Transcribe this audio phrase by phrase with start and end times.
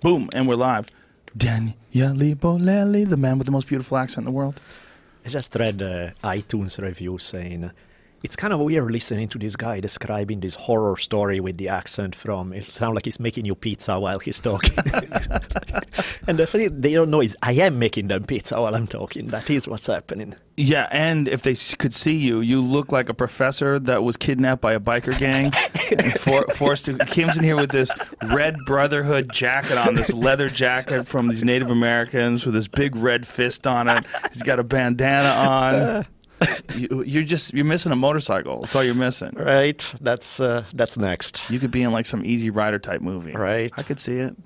[0.00, 0.86] Boom, and we're live.
[1.36, 4.60] Daniele Bolelli, the man with the most beautiful accent in the world.
[5.26, 7.72] I just read uh, iTunes review saying
[8.22, 12.14] it's kind of weird listening to this guy describing this horror story with the accent
[12.14, 14.76] from it sounds like he's making you pizza while he's talking
[16.26, 19.28] and the thing they don't know is i am making them pizza while i'm talking
[19.28, 23.14] that is what's happening Yeah, and if they could see you, you look like a
[23.14, 25.52] professor that was kidnapped by a biker gang
[25.96, 26.98] and for, forced to.
[26.98, 27.92] Comes in here with this
[28.24, 33.24] red Brotherhood jacket on, this leather jacket from these Native Americans with this big red
[33.24, 34.04] fist on it.
[34.32, 35.74] He's got a bandana on.
[35.76, 36.02] Uh.
[36.74, 38.60] You, you're just you're missing a motorcycle.
[38.60, 39.32] That's all you're missing.
[39.36, 43.32] right that's uh, that's next You could be in like some Easy Rider type movie.
[43.32, 43.72] Right.
[43.76, 44.36] I could see it.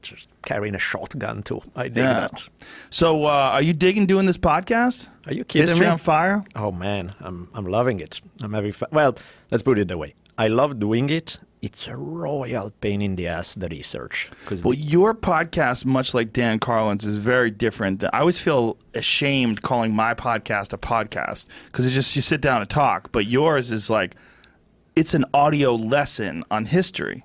[0.00, 2.14] just carrying a shotgun too i dig Yeah.
[2.20, 2.48] that
[2.90, 5.08] So, uh, are you digging doing this podcast?
[5.26, 6.44] are you kidding History me on Fire?
[6.56, 8.20] Oh man, I'm I'm loving it.
[8.42, 8.88] I'm having fun.
[8.92, 9.14] Well,
[9.50, 10.14] let's put it that way.
[10.38, 11.38] I love doing it.
[11.62, 14.28] It's a royal pain in the ass the research
[14.64, 18.02] Well, your podcast, much like Dan Carlin's, is very different.
[18.12, 22.62] I always feel ashamed calling my podcast a podcast because it's just you sit down
[22.62, 23.12] and talk.
[23.12, 24.16] But yours is like
[24.96, 27.24] it's an audio lesson on history,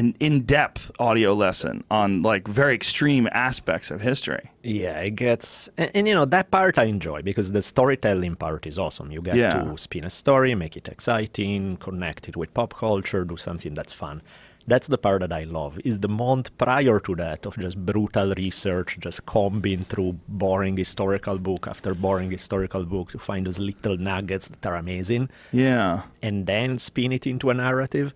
[0.00, 4.44] an in-depth audio lesson on like very extreme aspects of history.
[4.62, 8.62] yeah, it gets and, and, you know that part I enjoy because the storytelling part
[8.70, 9.08] is awesome.
[9.14, 9.62] You get Yeah.
[9.62, 13.92] to spin a story, make it exciting, connect it with pop culture, do something that's
[14.04, 14.20] fun.
[14.66, 15.72] That's the part that I love.
[15.90, 21.36] Is the month prior to that of just brutal research, just combing through boring historical
[21.38, 25.28] book after boring historical book to find those little nuggets that are amazing.
[25.52, 26.02] Yeah.
[26.22, 28.08] and then spin it into a narrative,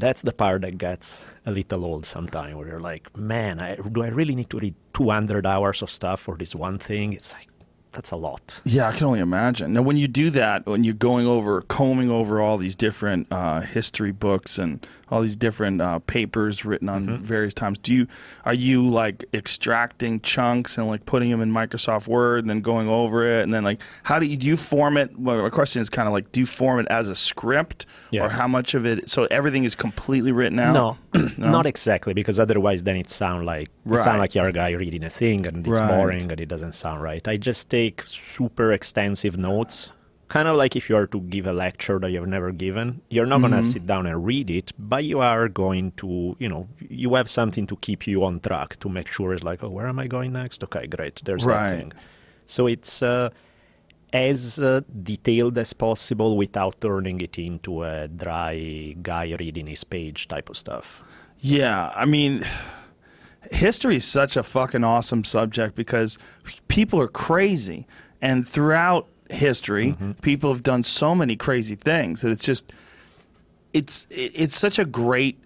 [0.00, 2.54] that's the part that gets a little old sometimes.
[2.54, 6.20] Where you're like, man, I, do I really need to read 200 hours of stuff
[6.20, 7.12] for this one thing?
[7.12, 7.48] It's like,
[7.92, 8.60] that's a lot.
[8.64, 9.72] Yeah, I can only imagine.
[9.72, 13.60] Now, when you do that, when you're going over, combing over all these different uh,
[13.60, 17.22] history books and all these different uh, papers written on Mm-hmm.
[17.24, 18.06] various times, do you
[18.44, 22.88] are you like extracting chunks and like putting them in Microsoft Word and then going
[22.88, 25.18] over it and then like how do you do you form it?
[25.18, 28.24] Well, my question is kind of like, do you form it as a script Yeah.
[28.24, 29.08] or how much of it?
[29.10, 30.72] So everything is completely written out.
[31.14, 34.70] No, not exactly, because otherwise then it sound like it sound like you're a guy
[34.72, 35.88] reading a thing and it's Right.
[35.88, 37.26] boring and it doesn't sound right.
[37.26, 39.90] I just take super extensive notes.
[40.30, 43.26] Kind of like if you are to give a lecture that you've never given, you're
[43.26, 46.68] not going to sit down and read it, but you are going to, you know,
[46.88, 49.88] you have something to keep you on track to make sure it's like, oh, where
[49.88, 50.62] am I going next?
[50.62, 51.70] Okay, great, there's Right.
[51.70, 51.92] that thing.
[52.46, 53.30] So it's uh,
[54.12, 60.28] as uh, detailed as possible without turning it into a dry guy reading his page
[60.28, 61.02] type of stuff.
[61.40, 62.44] Yeah, I mean,
[63.50, 66.18] history is such a fucking awesome subject because
[66.68, 67.88] people are crazy,
[68.22, 72.72] and throughout history, people have done so many crazy things that it's just,
[73.72, 75.38] it's it's such a great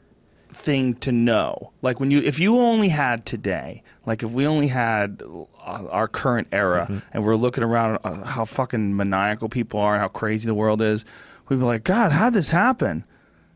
[0.48, 1.72] thing to know.
[1.82, 6.08] Like when you, if you only had today, like if we only had uh, our
[6.08, 10.54] current era, and we're looking around how fucking maniacal people are and how crazy the
[10.54, 11.04] world is,
[11.48, 13.04] we'd be like, God, how'd this happen?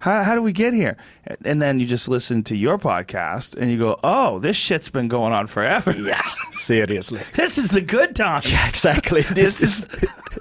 [0.01, 0.97] How, how do we get here?
[1.45, 5.09] And then you just listen to your podcast and you go, oh, this shit's been
[5.09, 5.93] going on forever.
[5.93, 6.23] Yeah,
[6.53, 7.21] seriously.
[7.35, 8.51] This is the good times.
[8.53, 9.23] Yeah, exactly.
[9.35, 9.89] This is,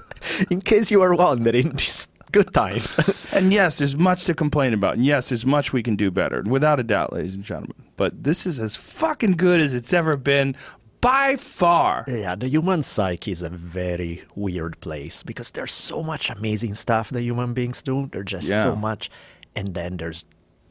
[0.50, 2.96] in case you are wondering, these good times.
[3.32, 4.94] And yes, there's much to complain about.
[4.96, 7.74] And yes, there's much we can do better, without a doubt, ladies and gentlemen.
[7.96, 10.54] But this is as fucking good as it's ever been
[11.00, 12.04] by far.
[12.08, 17.10] yeah, the human psyche is a very weird place because there's so much amazing stuff
[17.10, 18.08] that human beings do.
[18.12, 18.64] There's just Yeah.
[18.64, 19.08] so much,
[19.58, 20.24] and then there's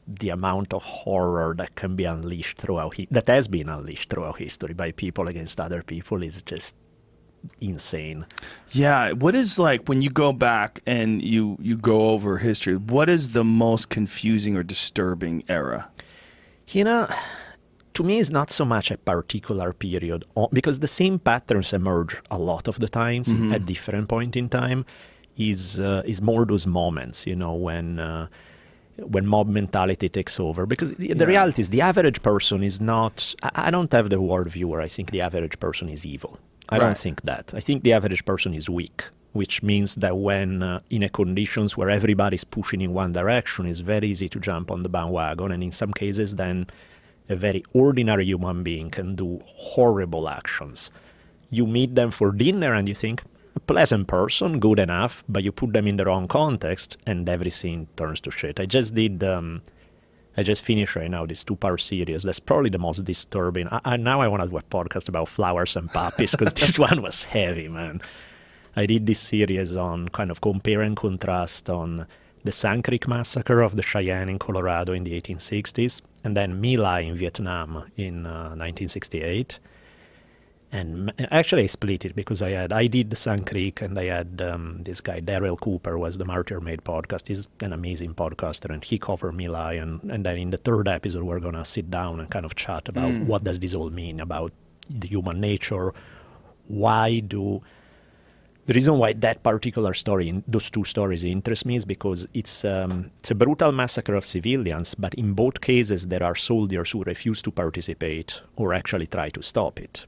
[0.06, 4.72] the amount of horror that can be unleashed throughout that has been unleashed throughout history
[4.72, 6.74] by people against other people is just
[7.60, 8.24] insane.
[8.70, 12.76] Yeah, what is like when you go back and you you go over history?
[12.76, 15.90] What is the most confusing or disturbing era?
[16.68, 17.08] You know,
[17.92, 22.38] to me, it's not so much a particular period because the same patterns emerge a
[22.38, 24.86] lot of the times at different point in time.
[25.36, 28.26] Is uh, is more those moments, you know, when uh,
[29.02, 30.66] when mob mentality takes over.
[30.66, 31.24] Because the, the Yeah.
[31.24, 33.34] reality is, the average person is not.
[33.42, 34.80] I, I don't have the word viewer.
[34.80, 36.38] I think the average person is evil.
[36.68, 36.84] I Right.
[36.84, 37.52] don't think that.
[37.54, 41.76] I think the average person is weak, which means that when uh, in a conditions
[41.76, 45.62] where everybody's pushing in one direction, it's very easy to jump on the bandwagon, and
[45.62, 46.66] in some cases, then
[47.30, 50.90] a very ordinary human being can do horrible actions.
[51.50, 53.22] You meet them for dinner and you think,
[53.68, 58.20] pleasant person, good enough, but you put them in the wrong context and everything turns
[58.22, 58.58] to shit.
[58.58, 59.62] I just did, um,
[60.36, 62.22] I just finished right now this two part series.
[62.24, 63.68] That's probably the most disturbing.
[63.68, 66.78] I, I, now I want to do a podcast about flowers and puppies because this
[66.88, 68.00] one was heavy, man.
[68.74, 72.06] I did this series on kind of compare and contrast on
[72.44, 76.76] the Sand Creek massacre of the Cheyenne in Colorado in the 1860s, and then My
[76.76, 79.58] Lai in Vietnam in uh, 1968.
[80.70, 84.04] And actually, I split it because I had I did the Sand Creek, and I
[84.04, 87.28] had um, this guy Darryl Cooper was the Martyr Made podcast.
[87.28, 89.74] He's an amazing podcaster, and he covered My Lai.
[89.74, 92.88] And, and then in the third episode, we're gonna sit down and kind of chat
[92.88, 93.26] about mm.
[93.26, 94.52] what does this all mean about
[94.90, 95.94] the human nature.
[96.66, 97.62] Why do
[98.68, 103.10] the reason why that particular story, those two stories, interest me is because it's um,
[103.20, 107.40] it's a brutal massacre of civilians, but in both cases there are soldiers who refuse
[107.40, 110.04] to participate or actually try to stop it.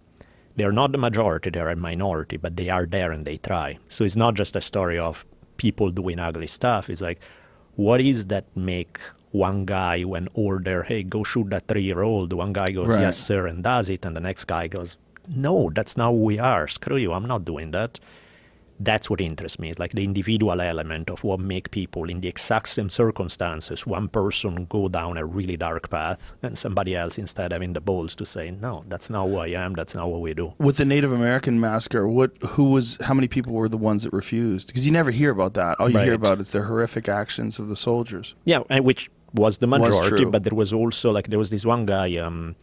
[0.56, 3.38] They are not the majority; they are a minority, but they are there and they
[3.38, 3.79] try.
[3.88, 5.25] So it's not just a story of
[5.56, 6.91] people doing ugly stuff.
[6.91, 7.20] It's like,
[7.76, 8.99] what is that make
[9.32, 12.32] one guy when order, hey, go shoot that three-year-old?
[12.32, 13.00] One guy goes, right.
[13.00, 14.97] yes, sir, and does it, and the next guy goes,
[15.29, 16.67] no, that's not who we are.
[16.67, 18.00] Screw you, I'm not doing that
[18.81, 19.73] that's what interests me.
[19.79, 24.65] Like the individual element of what make people in the exact same circumstances, one person
[24.65, 28.50] go down a really dark path and somebody else instead having the balls to say,
[28.50, 30.55] no, that's not who I am, that's not what we do.
[30.59, 34.12] With the Native American massacre, what who was how many people were the ones that
[34.12, 34.69] refused?
[34.69, 35.79] Because you never hear about that.
[35.79, 36.05] All you right.
[36.05, 38.35] hear about is the horrific actions of the soldiers.
[38.44, 41.87] Yeah, which was the majority, was but there was also like there was this one
[41.87, 42.56] guy, um,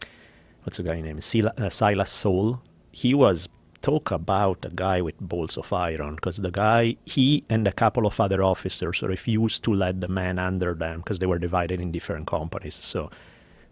[0.64, 1.18] what's the guy name?
[1.18, 2.60] Uh, Silas Soule
[2.90, 3.48] He was
[3.82, 8.06] talk about a guy with balls of iron because the guy, he and a couple
[8.06, 11.92] of other officers refused to let the men under them because they were divided in
[11.92, 12.74] different companies.
[12.74, 13.10] So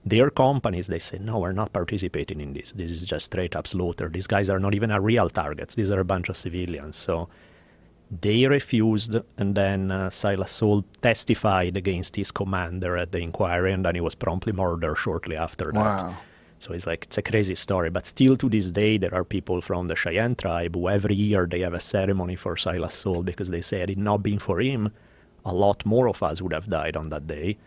[0.04, 2.72] their companies, they say, no, we're not participating in this.
[2.72, 4.08] This is just straight up slaughter.
[4.08, 5.74] These guys are not even a real targets.
[5.74, 6.94] These are a bunch of civilians.
[6.94, 7.28] So
[8.20, 13.84] they refused, and then uh, Silas Soule testified against his commander at the inquiry, and
[13.84, 16.02] then he was promptly murdered shortly after that.
[16.02, 16.16] Wow.
[16.58, 17.90] So it's like it's a crazy story.
[17.90, 21.46] But still to this day, there are people from the Cheyenne tribe who every year
[21.46, 24.60] they have a ceremony for Silas Soule because they say had it not been for
[24.60, 24.92] him,
[25.44, 27.58] a lot more of us would have died on that day.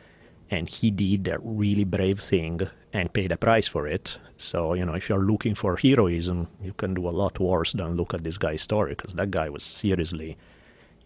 [0.52, 4.18] And he did a really brave thing and paid a price for it.
[4.36, 7.96] So, you know, if you're looking for heroism, you can do a lot worse than
[7.96, 10.38] look at this guy's story because that guy was seriously,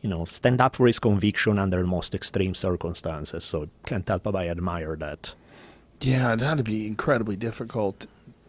[0.01, 3.43] you know, stand up for his conviction under the most extreme circumstances.
[3.43, 5.33] So can't help but I admire that.
[6.03, 8.07] Yeah, it had to be incredibly difficult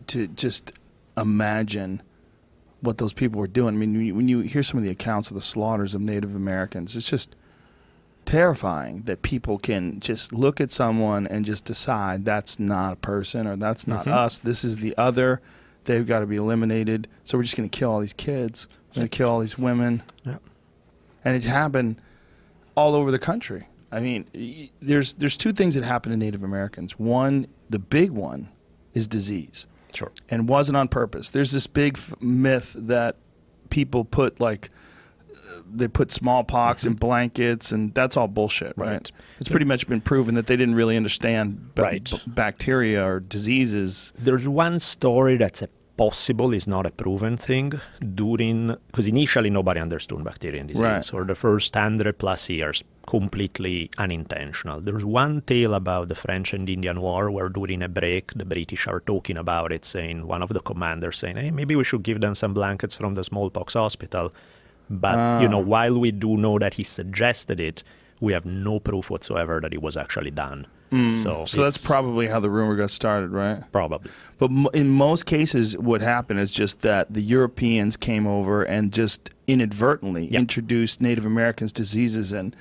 [0.09, 0.73] to just
[1.17, 2.03] imagine
[2.81, 3.75] what those people were doing.
[3.75, 6.97] I mean, when you hear some of the accounts of the slaughters of Native Americans,
[6.97, 7.37] it's just
[8.27, 13.47] terrifying that people can just look at someone and just decide that's not a person
[13.47, 14.15] or that's not mm-hmm.
[14.15, 14.39] us.
[14.39, 15.41] This is the other.
[15.85, 17.09] They've got to be eliminated.
[17.23, 18.67] So we're just going to kill all these kids.
[18.89, 20.03] We're going to kill all these women.
[20.25, 20.39] Yeah.
[21.25, 22.01] And it happened
[22.77, 23.69] all over the country.
[23.95, 26.99] I mean, there's there's two things that happen to Native Americans.
[26.99, 28.49] One, the big one,
[28.93, 29.67] is disease.
[29.95, 30.11] Sure.
[30.29, 31.31] And wasn't on purpose.
[31.31, 33.17] There's this big f- myth that
[33.71, 34.71] people put like
[35.73, 36.93] they put smallpox mm-hmm.
[36.93, 38.93] in blankets, and that's all bullshit, right?
[38.93, 39.13] right?
[39.39, 42.05] It's pretty much been proven that they didn't really understand b- right.
[42.05, 44.13] b- bacteria or diseases.
[44.19, 47.81] There's one story that's a possible is not a proven thing
[48.15, 51.15] during because initially nobody understood bacterial disease right.
[51.15, 56.69] or the first 100 plus years completely unintentional there's one tale about the french and
[56.69, 60.49] indian war where during a break the british are talking about it saying one of
[60.51, 64.33] the commanders saying hey maybe we should give them some blankets from the smallpox hospital
[64.89, 65.39] but uh.
[65.41, 67.83] you know while we do know that he suggested it
[68.21, 72.29] we have no proof whatsoever that it was actually done Mm, so, so that's probably
[72.29, 73.61] how the rumor got started, right?
[73.73, 74.11] Probably.
[74.39, 79.31] But in most cases, what happened is just that the Europeans came over and just
[79.49, 80.41] inadvertently yep.
[80.41, 82.55] introduced Native Americans diseases, and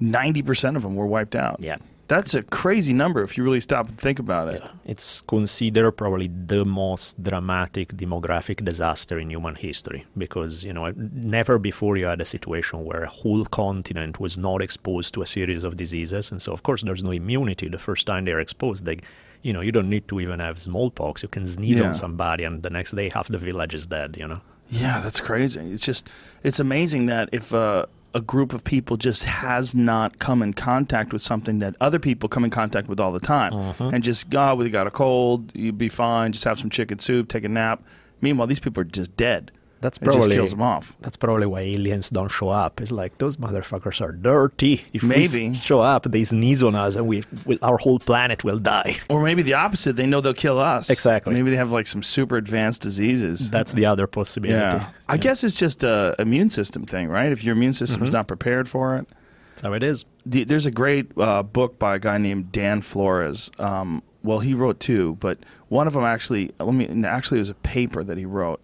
[0.00, 1.58] ninety percent of them were wiped out.
[1.60, 1.76] Yeah.
[2.08, 4.60] That's a crazy number if you really stop and think about it.
[4.64, 4.72] Yeah.
[4.84, 11.56] It's considered probably the most dramatic demographic disaster in human history because, you know, never
[11.56, 15.62] before you had a situation where a whole continent was not exposed to a series
[15.62, 16.32] of diseases.
[16.32, 18.86] And so, of course, there's no immunity the first time they're exposed.
[18.86, 18.98] They,
[19.42, 21.22] you know, you don't need to even have smallpox.
[21.22, 21.86] You can sneeze yeah.
[21.86, 24.40] on somebody and the next day half the village is dead, you know?
[24.68, 25.60] Yeah, that's crazy.
[25.60, 26.10] It's just,
[26.42, 31.12] it's amazing that if, uh, a group of people just has not come in contact
[31.12, 33.52] with something that other people come in contact with all the time.
[33.54, 33.90] Uh-huh.
[33.92, 35.54] and just god we got a cold.
[35.54, 36.32] You'd be fine.
[36.32, 37.28] Just have some chicken soup.
[37.28, 37.82] Take a nap.
[38.20, 40.94] Meanwhile these people are just dead that's probably it just kills them off.
[41.00, 42.80] That's probably why aliens don't show up.
[42.80, 44.84] It's like those motherfuckers are dirty.
[44.92, 48.44] If maybe we show up, they sneeze on us, and we, we, our whole planet
[48.44, 48.98] will die.
[49.08, 49.96] Or maybe the opposite.
[49.96, 50.90] They know they'll kill us.
[50.90, 51.32] Exactly.
[51.32, 53.50] Maybe they have like some super advanced diseases.
[53.50, 54.76] That's the other possibility.
[54.76, 54.90] Yeah.
[55.08, 57.32] I guess it's just a immune system thing, right?
[57.32, 58.16] If your immune system's mm-hmm.
[58.16, 59.08] not prepared for it.
[59.50, 60.04] That's how it is.
[60.26, 63.50] The, there's a great uh, book by a guy named Dan Flores.
[63.58, 67.48] Um, well, he wrote two, but one of them actually, let me actually it was
[67.48, 68.60] a paper that he wrote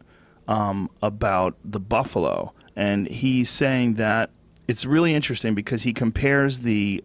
[0.49, 4.31] um, about the buffalo, and he's saying that
[4.69, 7.03] it's really interesting because he compares the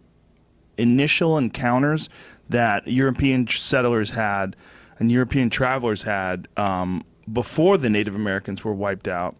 [0.78, 2.08] initial encounters
[2.48, 4.56] that European settlers had
[4.98, 9.36] and European travelers had um, before the Native Americans were wiped out,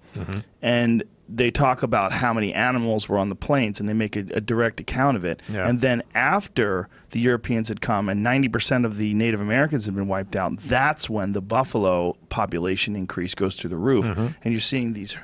[0.61, 1.03] and
[1.35, 4.41] they talk about how many animals were on the plains, and they make a, a
[4.41, 5.41] direct account of it.
[5.49, 5.69] Yeah.
[5.69, 10.09] And then after the Europeans had come and 90% of the Native Americans had been
[10.09, 14.07] wiped out, that's when the buffalo population increase goes through the roof.
[14.07, 15.17] And you're seeing these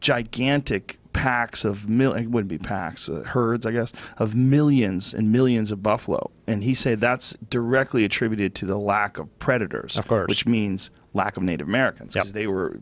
[0.00, 5.32] gigantic packs of mil- it wouldn't be packs uh, herds i guess of millions and
[5.32, 10.06] millions of buffalo and he said that's directly attributed to the lack of predators Of
[10.06, 10.28] course.
[10.28, 12.22] which means lack of native americans Yep.
[12.24, 12.78] because they were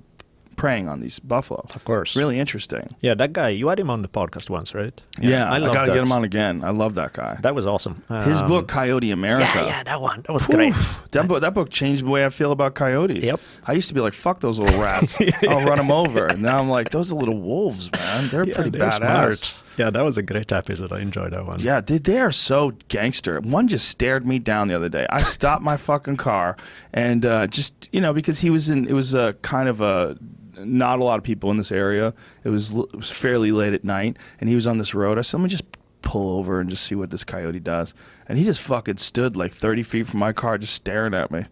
[0.57, 2.17] preying on these buffalo Of course.
[2.17, 3.51] really interesting Yeah, that guy.
[3.51, 5.01] You had him on the podcast once, right?
[5.21, 8.03] yeah, i, love gotta get him on again i love that guy That was awesome.
[8.25, 10.23] his Um, book coyote america Yeah, yeah, that one.
[10.27, 10.75] That was great.
[11.13, 13.25] That book, that book changed the way I feel about coyotes.
[13.25, 13.41] Yep.
[13.67, 15.19] I used to be like, "Fuck those little rats!
[15.49, 18.29] I'll run them over." And now I'm like, "Those are little wolves, man.
[18.31, 19.55] They're Yeah, pretty they're badass." smart.
[19.79, 20.93] Yeah, that was a great episode.
[20.93, 21.59] I enjoyed that one.
[21.61, 23.41] Yeah, dude, they are so gangster.
[23.41, 25.07] One just stared me down the other day.
[25.11, 26.57] I stopped my fucking car
[26.93, 28.87] and uh, just you know because he was in.
[28.89, 30.17] It was a kind of a
[30.59, 32.15] not a lot of people in this area.
[32.45, 35.19] It was it was fairly late at night, and he was on this road.
[35.19, 35.65] I said, "Let me just
[36.03, 37.93] pull over and just see what this coyote does."
[38.29, 41.45] And he just fucking stood like thirty feet from my car, just staring at me,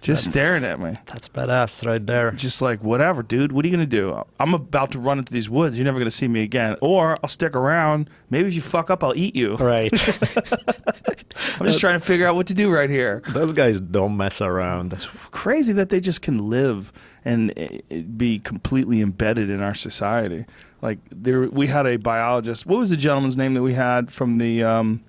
[0.00, 0.98] just That's- staring at me.
[1.06, 2.30] That's badass right there.
[2.30, 3.52] Just like whatever, dude.
[3.52, 4.22] What are you gonna do?
[4.40, 5.76] I'm about to run into these woods.
[5.78, 6.76] You're never gonna see me again.
[6.80, 8.08] Or I'll stick around.
[8.30, 9.56] Maybe if you fuck up, I'll eat you.
[9.56, 9.92] Right.
[11.60, 13.22] I'm just trying to figure out what to do right here.
[13.28, 14.92] Those guys don't mess around.
[14.92, 16.92] It's crazy that they just can live
[17.24, 20.44] and eh, be completely embedded in our society.
[20.82, 22.66] Like there, we had a biologist.
[22.66, 25.02] What was the gentleman's name that we had from the um,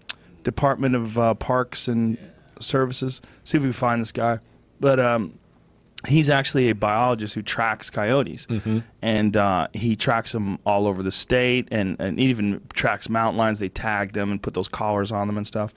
[0.43, 2.17] Department of uh, Parks and
[2.59, 3.21] Services?
[3.43, 4.39] See if we can find this guy.
[4.79, 5.37] But um,
[6.07, 8.47] he's actually a biologist who tracks coyotes,
[9.01, 13.59] and uh, he tracks them all over the state, and and even tracks mountain lions.
[13.59, 15.73] They tag them and put those collars on them and stuff.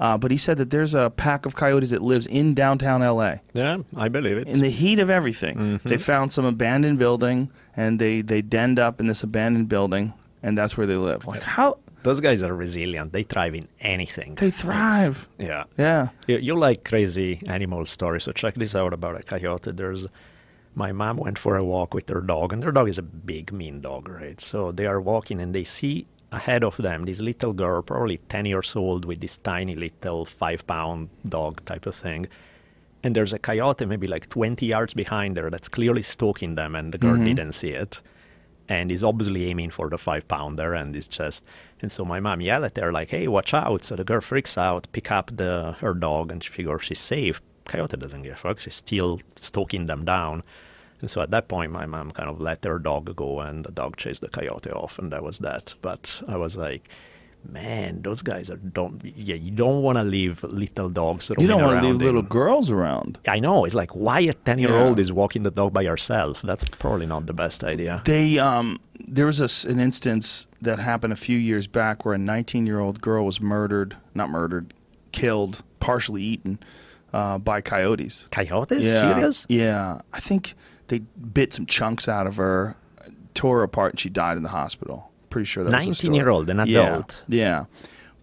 [0.00, 3.40] Uh, but he said that there's a pack of coyotes that lives in downtown L.A.
[3.52, 4.48] Yeah, I believe it.
[4.48, 5.88] In the heat of everything, Mm-hmm.
[5.88, 10.56] they found some abandoned building, and they they denned up in this abandoned building, and
[10.56, 11.26] that's where they live.
[11.26, 13.12] Like how Those guys are resilient.
[13.12, 14.36] They thrive in anything.
[14.36, 15.28] they thrive.
[15.38, 15.64] Yeah.
[15.76, 16.08] Yeah.
[16.26, 19.70] You, you like crazy animal stories, so check this out about a coyote.
[19.72, 20.06] There's
[20.74, 23.52] my mom went for a walk with her dog, and their dog is a big,
[23.52, 24.40] mean dog, right?
[24.40, 28.46] So they are walking, and they see ahead of them this little girl, probably 10
[28.46, 32.28] years old, with this tiny little five pound dog type of thing.
[33.02, 36.92] And there's a coyote maybe like 20 yards behind her that's clearly stalking them, and
[36.92, 37.24] the girl mm-hmm.
[37.24, 38.00] didn't see it.
[38.68, 41.44] And is obviously aiming for the five pounder and is just
[41.82, 43.84] and so my mom yelled at her like hey watch out.
[43.84, 47.42] So the girl freaks out pick up the her dog and she figures she's safe.
[47.64, 48.60] Coyote doesn't give a fuck.
[48.60, 50.44] She's still stalking them down
[51.00, 53.72] and so at that point my mom kind of let her dog go and the
[53.72, 56.88] dog chased the coyote off and that was that but i was like
[57.48, 61.40] man those guys are don't yeah you don't want to leave little dogs around.
[61.40, 63.18] You don't want to leave little girls around.
[63.26, 63.64] I know.
[63.64, 65.02] It's like why a ten year old Yeah.
[65.02, 66.42] is walking the dog by herself.
[66.42, 68.02] That's probably not the best idea.
[68.04, 68.78] They um,
[69.08, 72.78] there was a an instance that happened a few years back where a 19 year
[72.78, 74.74] old girl was murdered, not murdered,
[75.12, 76.58] killed, partially eaten
[77.14, 78.28] uh, by coyotes.
[78.30, 78.84] Coyotes?
[78.84, 79.46] yeah, Serious?
[79.48, 80.52] Yeah, I think
[80.90, 82.76] they bit some chunks out of her,
[83.34, 85.10] tore her apart, and she died in the hospital.
[85.30, 86.16] Pretty sure that was the 19 story.
[86.16, 87.22] year old, an Yeah, adult.
[87.28, 87.64] Yeah,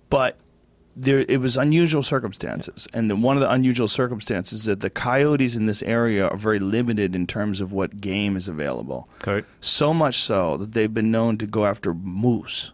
[0.10, 0.38] but
[0.96, 4.90] there it was unusual circumstances, and the, one of the unusual circumstances is that the
[4.90, 9.08] coyotes in this area are very limited in terms of what game is available.
[9.26, 9.48] Okay.
[9.62, 12.74] So much so that they've been known to go after moose.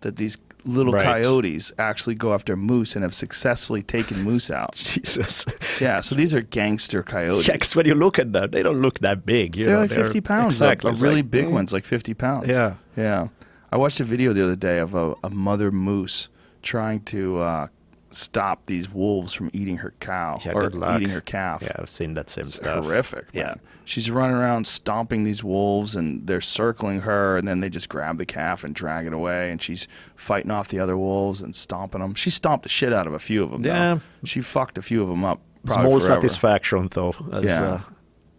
[0.00, 1.02] That these little Right.
[1.04, 4.74] coyotes actually go after moose and have successfully taken moose out.
[4.76, 5.46] Jesus.
[5.80, 7.48] Yeah, so these are gangster coyotes.
[7.48, 9.56] Yeah, 'cause when you look at them, they don't look that big.
[9.56, 10.54] You They're know, like 50 pounds.
[10.54, 10.90] Exactly.
[10.90, 12.48] It's really like, big mm, one's like 50 pounds.
[12.48, 12.74] Yeah.
[12.96, 13.28] Yeah.
[13.72, 16.28] I watched a video the other day of a, a mother moose
[16.62, 17.66] trying to uh,
[18.10, 21.62] stop these wolves from eating her cow Yeah, or eating her calf.
[21.62, 22.84] Yeah, I've seen that same It's stuff.
[22.84, 23.26] horrific.
[23.32, 23.54] Yeah.
[23.84, 28.16] She's running around stomping these wolves and they're circling her and then they just grab
[28.18, 29.86] the calf and drag it away and she's
[30.16, 32.14] fighting off the other wolves and stomping them.
[32.14, 33.62] She stomped the shit out of a few of them.
[33.62, 33.68] though.
[33.68, 33.98] Yeah.
[34.24, 35.40] She fucked a few of them up.
[35.66, 36.20] Small forever.
[36.20, 37.14] satisfaction, though.
[37.32, 37.62] As, Yeah.
[37.62, 37.80] uh,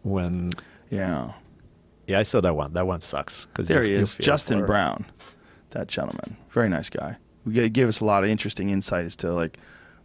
[0.04, 0.50] when
[0.90, 1.34] Yeah.
[2.08, 2.74] yeah, I saw that one.
[2.74, 3.48] That one sucks.
[3.60, 5.06] There he is, Justin Brown,
[5.72, 6.38] that gentleman.
[6.50, 7.18] Very nice guy.
[7.48, 9.58] Gave us a lot of interesting insight as to like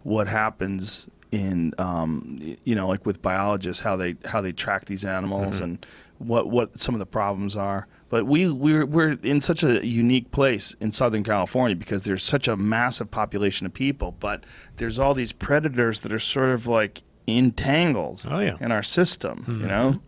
[0.03, 5.05] what happens in um, you know like with biologists how they how they track these
[5.05, 5.65] animals Mm-hmm.
[5.65, 5.87] and
[6.19, 7.87] what what some of the problems are.
[8.09, 12.47] But we we're we're in such a unique place in Southern California because there's such
[12.47, 14.45] a massive population of people, but
[14.77, 18.57] there's all these predators that are sort of like entangled Oh, yeah.
[18.61, 19.45] in our system.
[19.61, 20.01] You know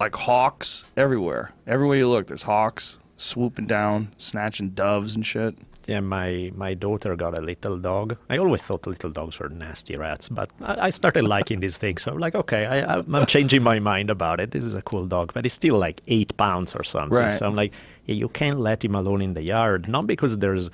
[0.00, 1.52] like hawks everywhere.
[1.66, 5.56] Everywhere you look, there's hawks, swooping down, snatching doves and shit.
[5.86, 8.16] Yeah, my, my daughter got a little dog.
[8.30, 12.02] I always thought little dogs were nasty rats, but I, I started liking these things.
[12.02, 14.52] So I'm like, okay, I, I'm changing my mind about it.
[14.52, 17.18] This is a cool dog, but it's still like eight pounds or something.
[17.18, 17.32] Right.
[17.32, 17.72] So I'm like,
[18.06, 19.88] yeah, you can't let him alone in the yard.
[19.88, 20.70] Not because there's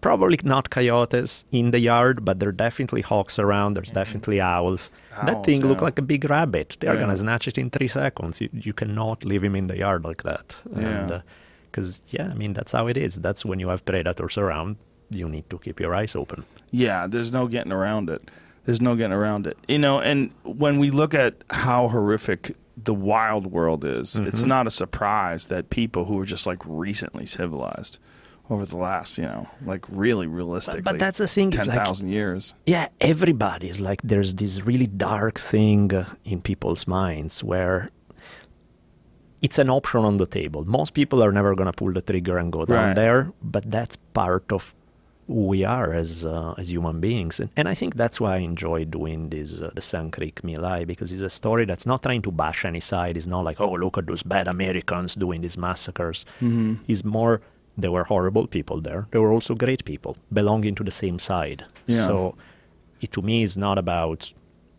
[0.00, 3.74] probably not coyotes in the yard, but there are definitely hawks around.
[3.74, 3.98] There's mm-hmm.
[3.98, 4.90] definitely owls.
[5.24, 6.76] that Owls, thing looked like a big rabbit.
[6.80, 7.00] They're Yeah.
[7.00, 8.40] gonna snatch it in three seconds.
[8.40, 10.60] You, you cannot leave him in the yard like that.
[10.76, 11.06] Yeah.
[11.06, 11.20] Uh,
[11.76, 13.16] Because yeah, I mean that's how it is.
[13.16, 14.76] That's when you have predators around.
[15.10, 16.44] You need to keep your eyes open.
[16.70, 18.22] Yeah, there's no getting around it.
[18.64, 19.58] There's no getting around it.
[19.68, 24.48] You know, and when we look at how horrific the wild world is, it's Mm-hmm.
[24.48, 27.98] not a surprise that people who are just like recently civilized
[28.48, 32.08] over the last, you know, like really realistically, that's the thing, it's ten like- thousand
[32.08, 32.54] years.
[32.64, 35.90] Yeah, everybody is like there's this really dark thing
[36.24, 37.90] in people's minds where
[39.46, 40.60] it's an option on the table.
[40.78, 42.96] Most people are never going to pull the trigger and go down Right.
[43.02, 43.20] there,
[43.54, 44.74] but that's part of
[45.28, 48.40] who we are as uh, as human beings, and, and I think that's why I
[48.52, 52.00] enjoy doing this uh, the Sand Creek My Lai because it's a story that's not
[52.06, 53.14] trying to bash any side.
[53.18, 56.18] It's not like oh look at those bad Americans doing these massacres.
[56.40, 56.74] Mm-hmm.
[56.92, 57.34] It's more
[57.82, 59.02] there were horrible people there.
[59.10, 61.60] There were also great people belonging to the same side.
[61.86, 62.06] Yeah.
[62.06, 62.16] So
[63.04, 64.32] it to me is not about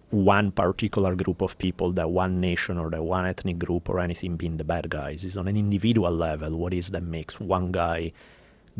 [0.10, 4.38] one particular group of people, that one nation or that one ethnic group or anything
[4.38, 5.26] being the bad guys.
[5.26, 6.58] It's on an individual level.
[6.58, 8.14] What is that makes one guy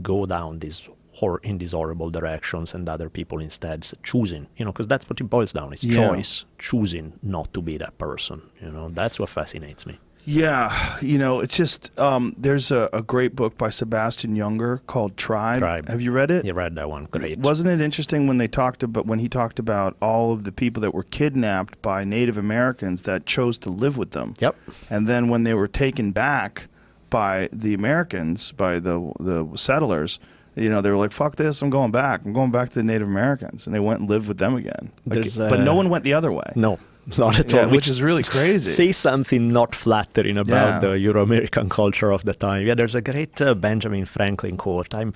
[0.02, 4.72] go down this hor- in these horrible directions and other people instead choosing, you know,
[4.72, 5.74] because that's what it boils down.
[5.74, 6.08] It's Yeah.
[6.08, 8.44] choice, choosing not to be that person.
[8.62, 9.98] You know, that's what fascinates me.
[10.30, 15.16] Yeah, you know, it's just um, there's a, a great book by Sebastian Junger called
[15.16, 15.60] Tribe.
[15.60, 15.88] Tribe.
[15.88, 16.44] Have you read it?
[16.44, 17.40] You read that one, great.
[17.40, 20.82] Wasn't it interesting when they talked about when he talked about all of the people
[20.82, 24.34] that were kidnapped by Native Americans that chose to live with them?
[24.40, 24.58] Yep.
[24.90, 26.68] And then when they were taken back
[27.10, 30.20] by the Americans, by the the settlers,
[30.56, 31.62] you know, they were like, "Fuck this!
[31.62, 32.26] I'm going back.
[32.26, 34.92] I'm going back to the Native Americans," and they went and lived with them again.
[35.06, 36.52] Like, There's, but no one went the other way.
[36.54, 36.80] No,
[37.18, 37.70] not at Yeah, all.
[37.70, 38.72] which is really crazy.
[38.72, 40.90] Say something not flattering about Yeah.
[40.90, 42.66] the Euro-American culture of the time.
[42.68, 44.94] Yeah, there's a great uh, Benjamin Franklin quote.
[44.94, 45.14] I'm,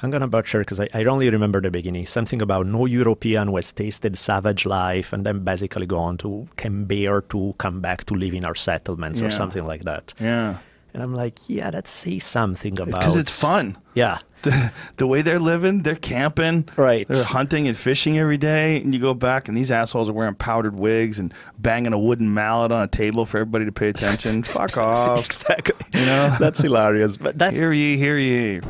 [0.00, 2.06] I'm gonna butcher because I, I only remember the beginning.
[2.06, 6.48] Something about no European who has tasted savage life and then basically go on to
[6.56, 10.14] can bear to come back to live in our settlements or something like that.
[10.20, 10.58] yeah,
[10.94, 13.76] And I'm like, yeah, that says something about because it's fun.
[13.94, 17.06] Yeah, the, the way they're living, they're camping, Right.
[17.08, 20.34] They're hunting and fishing every day, and you go back, and these assholes are wearing
[20.34, 24.42] powdered wigs and banging a wooden mallet on a table for everybody to pay attention.
[24.44, 25.24] Fuck off!
[25.24, 25.74] exactly.
[25.92, 26.36] You know?
[26.40, 27.16] that's hilarious.
[27.16, 28.60] But that's Hear ye, hear ye.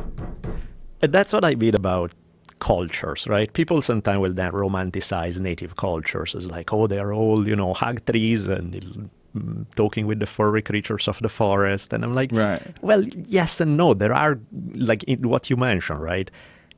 [1.01, 2.11] And that's what I mean about
[2.59, 3.51] cultures, right?
[3.53, 8.05] People sometimes will then romanticize native cultures as like, oh, they're all, you know, hug
[8.05, 11.93] trees and Mm, talking with the furry creatures of the forest.
[11.93, 12.61] And I'm like, Right.
[12.81, 13.93] well, yes and no.
[13.93, 14.39] There are,
[14.73, 16.31] like in what you mentioned, right?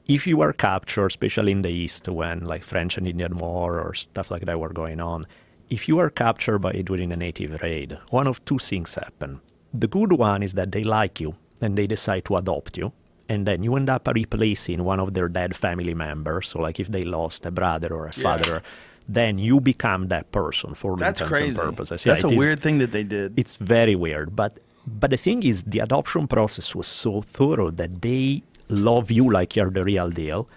[0.08, 3.94] If you were captured, especially in the East when like French and Indian War or
[3.94, 5.28] stuff like that were going on,
[5.70, 9.40] if you are captured by during a native raid, one of two things happen.
[9.74, 12.92] The good one is that they like you and they decide to adopt you.
[13.30, 16.50] And then you end up replacing one of their dead family members.
[16.50, 18.24] So, like if they lost a brother or a Yeah.
[18.24, 18.64] father,
[19.10, 21.60] then you become that person for That's intents crazy.
[21.60, 22.06] and purposes.
[22.06, 23.34] Yeah, That's a is- weird thing that they did.
[23.38, 28.02] it's very weird but but the thing is the adoption process was so thorough that
[28.02, 30.48] they love you like you're the real deal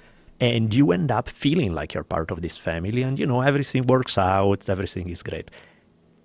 [0.41, 3.87] and you end up feeling like you're part of this family and you know everything
[3.87, 5.51] works out everything is great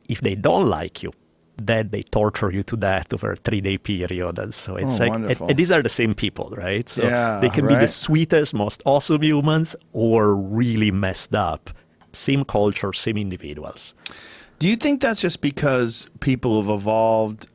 [0.07, 1.11] if they don't like you
[1.57, 5.03] then they torture you to death over a three day period and so it's Oh,
[5.05, 7.87] like and, and these are the same people right so Yeah, they can be the
[7.87, 11.69] sweetest most awesome humans or really messed up
[12.13, 13.93] same culture same individuals
[14.59, 17.47] Do you think that's just because people have evolved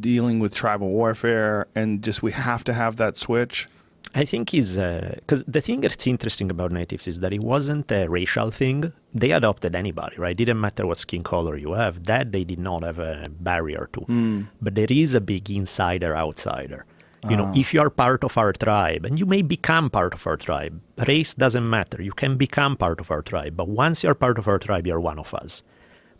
[0.00, 3.68] dealing with tribal warfare and just we have to have that switch?
[4.14, 7.92] I think is because uh, the thing that's interesting about natives is that it wasn't
[7.92, 8.92] a racial thing.
[9.14, 10.36] They adopted anybody, right?
[10.36, 12.04] Didn't matter what skin color you have.
[12.04, 14.00] That they did not have a barrier to.
[14.00, 14.42] Hmm.
[14.62, 16.86] But there is a big insider outsider.
[17.30, 20.26] You know, if you are part of our tribe, and you may become part of
[20.26, 22.00] our tribe, race doesn't matter.
[22.02, 23.56] You can become part of our tribe.
[23.56, 25.62] But once you're part of our tribe, you're one of us.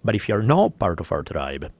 [0.04, 1.70] But if you're not part of our tribe,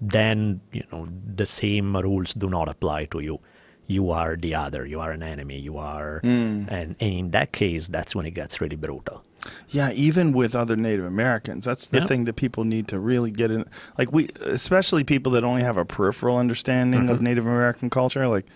[0.00, 3.40] then you know the same rules do not apply to you.
[3.88, 4.84] You are the other.
[4.84, 5.58] You are an enemy.
[5.60, 9.22] You are, and, and in that case, that's when it gets really brutal.
[9.68, 12.06] Yeah, even with other Native Americans, that's the Yeah.
[12.06, 13.64] thing that people need to really get in.
[13.96, 17.10] Like we, especially people that only have a peripheral understanding Mm-hmm.
[17.12, 18.26] of Native American culture.
[18.26, 18.46] Like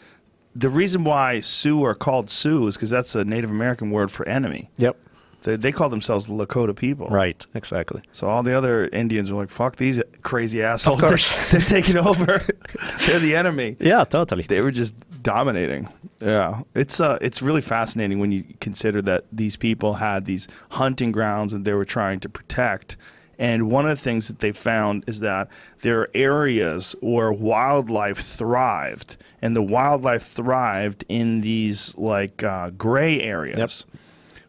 [0.55, 4.29] the reason why Sioux are called Sioux is because that's a Native American word for
[4.29, 4.71] enemy.
[4.79, 4.97] Yep.
[5.43, 7.07] They, they call themselves Lakota people.
[7.09, 8.03] Right, exactly.
[8.13, 11.01] So all the other Indians were like, "Fuck these crazy assholes!
[11.01, 11.19] They're,
[11.51, 12.27] they're taking over.
[13.07, 14.43] they're the enemy." Yeah, totally.
[14.43, 15.89] They were just dominating.
[16.21, 21.13] Yeah, it's uh, it's really fascinating when you consider that these people had these hunting
[21.13, 22.99] grounds and they were trying to protect.
[23.41, 25.49] And one of the things that they found is that
[25.81, 33.19] there are areas where wildlife thrived, and the wildlife thrived in these like uh, gray
[33.23, 33.87] areas.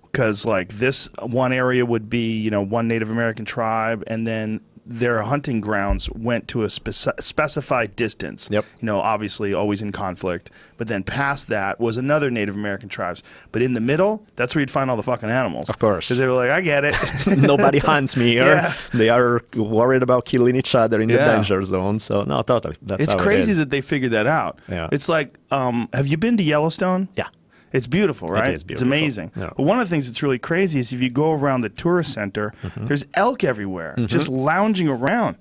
[0.03, 4.59] Because like this one area would be you know one Native American tribe, and then
[4.85, 8.49] their hunting grounds went to a speci- specified distance.
[8.51, 8.65] Yep.
[8.79, 13.23] You know, obviously always in conflict, but then past that was another Native American tribes.
[13.51, 15.69] But in the middle, that's where you'd find all the fucking animals.
[15.69, 16.07] Of course.
[16.07, 16.95] because they were like, I get it.
[17.37, 18.43] Nobody hunts me here.
[18.55, 18.73] Yeah.
[18.93, 21.99] They are worried about killing each other in the danger zone.
[21.99, 22.75] So no, totally.
[22.81, 24.59] That's it's how it crazy that they figured that out.
[24.67, 24.89] Yeah.
[24.91, 27.09] It's like, um, have you been to Yellowstone?
[27.15, 27.27] yeah.
[27.73, 28.49] It's beautiful, right?
[28.49, 28.87] It's beautiful.
[28.87, 29.31] amazing.
[29.35, 29.51] Yeah.
[29.55, 32.13] But one of the things that's really crazy is if you go around the tourist
[32.13, 32.85] center, Mm-hmm.
[32.85, 35.37] there's elk everywhere, just lounging around.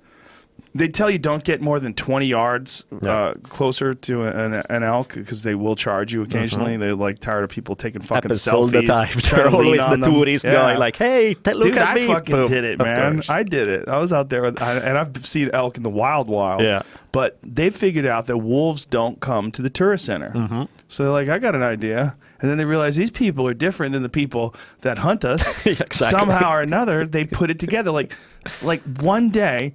[0.72, 3.10] They tell you don't get more than 20 yards Yeah.
[3.12, 6.76] uh, closer to an, an elk because they will charge you occasionally.
[6.76, 8.52] They're like tired of people taking fucking Happens selfies.
[8.54, 9.08] all the time.
[9.30, 10.02] They're always the them.
[10.12, 10.52] tourist Yeah.
[10.52, 12.48] guy, like, "Hey, t- look Dude, at I me!" fucking Boom.
[12.48, 13.20] did it, man.
[13.28, 13.88] I did it.
[13.88, 16.62] I was out there, with, I, and I've seen elk in the wild, wild.
[16.62, 16.82] Yeah.
[17.10, 20.68] But they figured out that wolves don't come to the tourist center.
[20.90, 20.94] Mm-hmm.
[20.94, 22.16] So they're like, I got an idea.
[22.40, 25.42] And then they realize these people are different than the people that hunt us.
[25.66, 26.18] Yeah, exactly.
[26.18, 27.90] Somehow or another, they put it together.
[27.90, 28.16] Like,
[28.62, 29.74] like one day,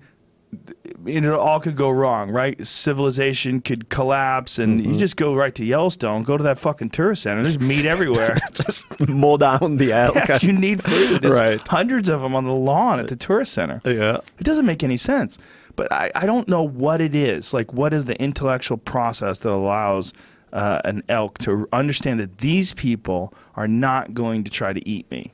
[1.06, 2.66] it all could go wrong, right?
[2.66, 4.94] Civilization could collapse, and Mm-hmm.
[4.94, 7.44] you just go right to Yellowstone, go to that fucking tourist center.
[7.44, 8.36] There's meat everywhere.
[8.54, 10.16] Just mow down the elk.
[10.30, 11.60] Yeah, you need food, there's Right.
[11.68, 13.82] hundreds of them on the lawn at the tourist center.
[13.86, 14.18] yeah.
[14.40, 15.38] It doesn't make any sense.
[15.76, 17.54] But I, I don't know what it is.
[17.54, 20.14] Like, what is the intellectual process that allows
[20.56, 25.06] uh, an elk to understand that these people are not going to try to eat
[25.12, 25.32] me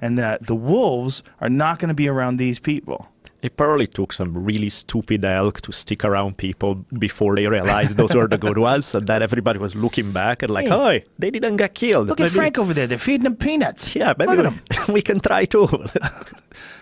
[0.00, 3.08] and that the wolves are not going to be around these people?
[3.40, 8.14] It probably took some really stupid elk to stick around people before they realized those
[8.14, 10.72] were the good ones, and then everybody was looking back and like, Hey.
[10.72, 12.86] "Oh, they didn't get killed." Look at Maybe- Frank over there.
[12.86, 13.94] They're feeding him peanuts.
[13.94, 14.94] Yeah, maybe Look at we, him.
[14.98, 15.68] we can try too.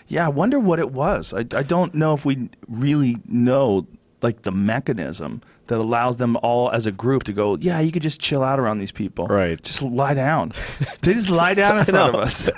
[0.09, 1.33] Yeah, I wonder what it was.
[1.33, 3.87] I, I don't know if we really know
[4.23, 8.03] like the mechanism that allows them all as a group to go, yeah, you could
[8.03, 9.27] just chill out around these people.
[9.27, 9.61] Right.
[9.63, 10.53] Just lie down.
[11.03, 12.49] they just lie down in front of us.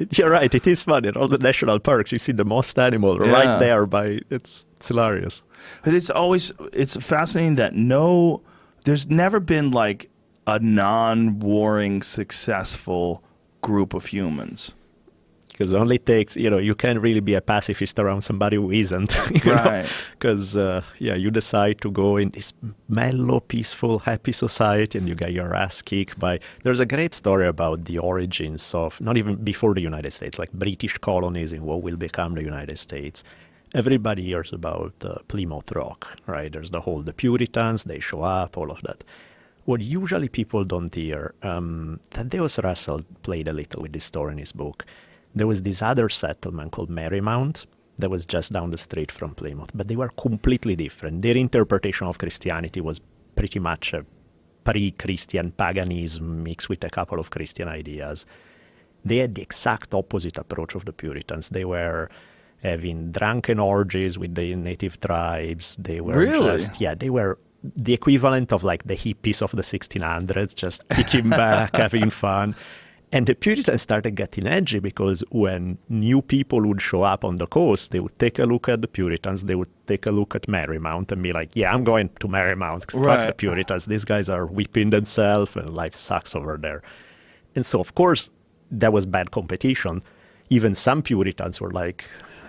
[0.18, 0.52] You're right.
[0.54, 1.08] It is funny.
[1.08, 3.32] In all the national parks, you see the most animal Yeah.
[3.32, 3.86] right there.
[3.86, 5.42] By it's, it's hilarious.
[5.84, 8.42] But it's always it's fascinating that no
[8.84, 10.08] there's never been like
[10.46, 13.22] a non-warring successful
[13.62, 14.74] group of humans.
[15.58, 18.70] Because it only takes, you know, you can't really be a pacifist around somebody who
[18.70, 19.16] isn't.
[19.44, 19.88] Right.
[20.12, 22.52] Because, uh, yeah, you decide to go in this
[22.88, 26.38] mellow, peaceful, happy society and you get your ass kicked by.
[26.62, 30.52] There's a great story about the origins of, not even before the United States, like
[30.52, 33.24] British colonies in what will become the United States.
[33.74, 36.52] Everybody hears about uh, Plymouth Rock, right?
[36.52, 39.02] There's the whole, the Puritans, they show up, all of that.
[39.64, 44.38] What usually people don't hear, um, Thaddeus Russell played a little with this story in
[44.38, 44.86] his book.
[45.34, 47.66] There was this other settlement called Merrymount
[47.98, 51.22] that was just down the street from Plymouth, but they were completely different.
[51.22, 53.00] Their interpretation of Christianity was
[53.36, 54.04] pretty much a
[54.64, 58.26] pre Christian paganism mixed with a couple of Christian ideas.
[59.04, 61.50] They had the exact opposite approach of the Puritans.
[61.50, 62.08] They were
[62.62, 65.76] having drunken orgies with the native tribes.
[65.78, 66.58] They were Really?
[66.58, 71.30] just, yeah, they were the equivalent of like the hippies of the 1600s, just kicking
[71.30, 72.54] back, having fun.
[73.10, 77.46] And the Puritans started getting edgy because when new people would show up on the
[77.46, 80.42] coast, they would take a look at the Puritans, they would take a look at
[80.42, 82.90] Merrymount and be like, yeah, I'm going to Merrymount.
[82.90, 83.86] Fuck the Puritans.
[83.86, 86.82] These guys are whipping themselves and life sucks over there.
[87.54, 88.28] And so, of course,
[88.70, 90.02] that was bad competition.
[90.50, 92.04] Even some Puritans were like,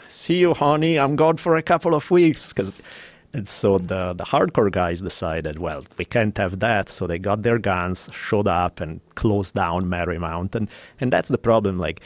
[0.10, 2.52] see you, honey, I'm gone for a couple of weeks.
[2.52, 2.74] 'Cause-
[3.34, 6.90] and so the, the hardcore guys decided, well, we can't have that.
[6.90, 10.56] So they got their guns, showed up, and closed down Merrymount.
[10.56, 11.78] And, and that's the problem.
[11.78, 12.02] Like,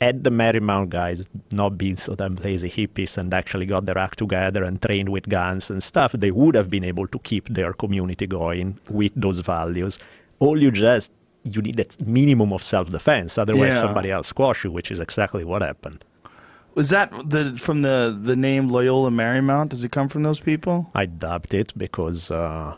[0.00, 4.18] had the Merrymount guys not been so damn lazy hippies and actually got their act
[4.18, 7.72] together and trained with guns and stuff, they would have been able to keep their
[7.72, 9.98] community going with those values.
[10.38, 11.12] All you just
[11.44, 13.80] you need a minimum of self-defense, otherwise Yeah.
[13.80, 16.04] somebody else squash you, which is exactly what happened.
[16.74, 19.70] Was that the from the the name Loyola Marymount?
[19.70, 20.90] Does it come from those people?
[20.94, 22.76] I dubbed it because, uh,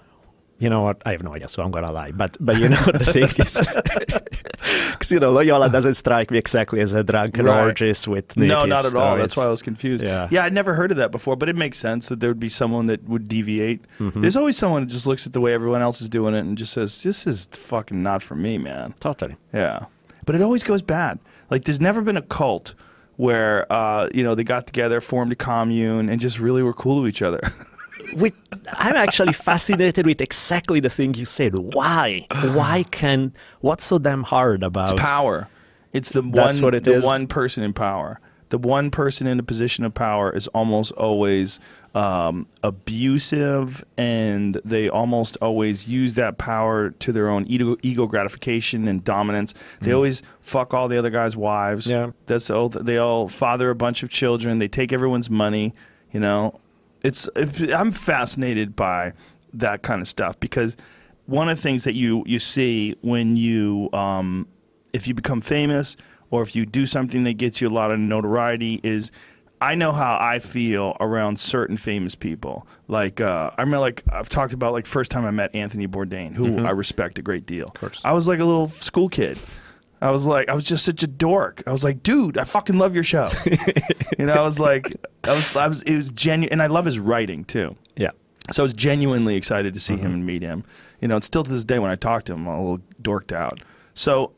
[0.59, 1.03] you know what?
[1.05, 2.11] I have no idea, so I'm gonna lie.
[2.13, 3.59] But but you know the thing is,
[4.93, 7.75] because you know Loyola doesn't strike me exactly as a drunken Right.
[7.75, 9.17] orgist with No, not at all.
[9.17, 10.03] so That's why I was confused.
[10.05, 10.29] Yeah.
[10.31, 12.49] yeah, I'd never heard of that before, but it makes sense that there would be
[12.49, 13.85] someone that would deviate.
[14.01, 14.21] Mm-hmm.
[14.23, 16.57] There's always someone that just looks at the way everyone else is doing it and
[16.57, 19.37] just says, "This is fucking not for me, man." totally.
[19.53, 19.87] Yeah.
[20.25, 21.19] But it always goes bad.
[21.51, 22.75] Like, there's never been a cult
[23.17, 27.03] where uh, you know they got together, formed a commune, and just really were cool
[27.03, 27.41] to each other.
[28.15, 28.35] with,
[28.73, 31.55] I'm actually fascinated with exactly the thing you said.
[31.55, 32.27] Why?
[32.53, 33.33] Why can?
[33.61, 35.49] What's so damn hard about power?
[35.93, 37.05] It's the That's one what it the is?
[37.05, 38.21] one person in power.
[38.53, 41.59] The one person in a position of power is almost always
[41.95, 48.89] um, abusive, and they almost always use that power to their own ego, ego gratification
[48.89, 49.55] and dominance.
[49.81, 51.87] They always fuck all the other guys' wives.
[51.87, 51.91] Mm.
[51.91, 52.11] Yeah.
[52.27, 52.69] That's all.
[52.69, 54.59] They all father a bunch of children.
[54.59, 55.73] They take everyone's money.
[56.11, 56.61] You know,
[57.03, 57.31] it's.
[57.35, 59.15] I'm fascinated by
[59.55, 60.77] that kind of stuff because
[61.25, 64.47] one of the things that you you see when you um,
[64.93, 65.97] if you become famous
[66.33, 69.13] or if you do something that gets you a lot of notoriety is
[69.61, 72.67] I know how I feel around certain famous people.
[72.89, 76.33] Like uh, I remember, like I've talked about, like first time I met Anthony Bourdain,
[76.35, 77.67] who I respect a great deal.
[77.69, 78.01] course.
[78.03, 79.39] I was like a little school kid.
[80.01, 81.63] I was like, I was just such a dork.
[81.65, 83.31] I was like, dude, I fucking love your show.
[84.19, 86.85] you know, I was like, I was, I was, it was genuine, and I love
[86.87, 87.77] his writing too.
[87.95, 88.11] Yeah.
[88.51, 90.65] So I was genuinely excited to see him and meet him.
[91.01, 92.85] You know, and still to this day when I talk to him, I'm a little
[93.01, 93.61] dorked out.
[93.95, 94.33] So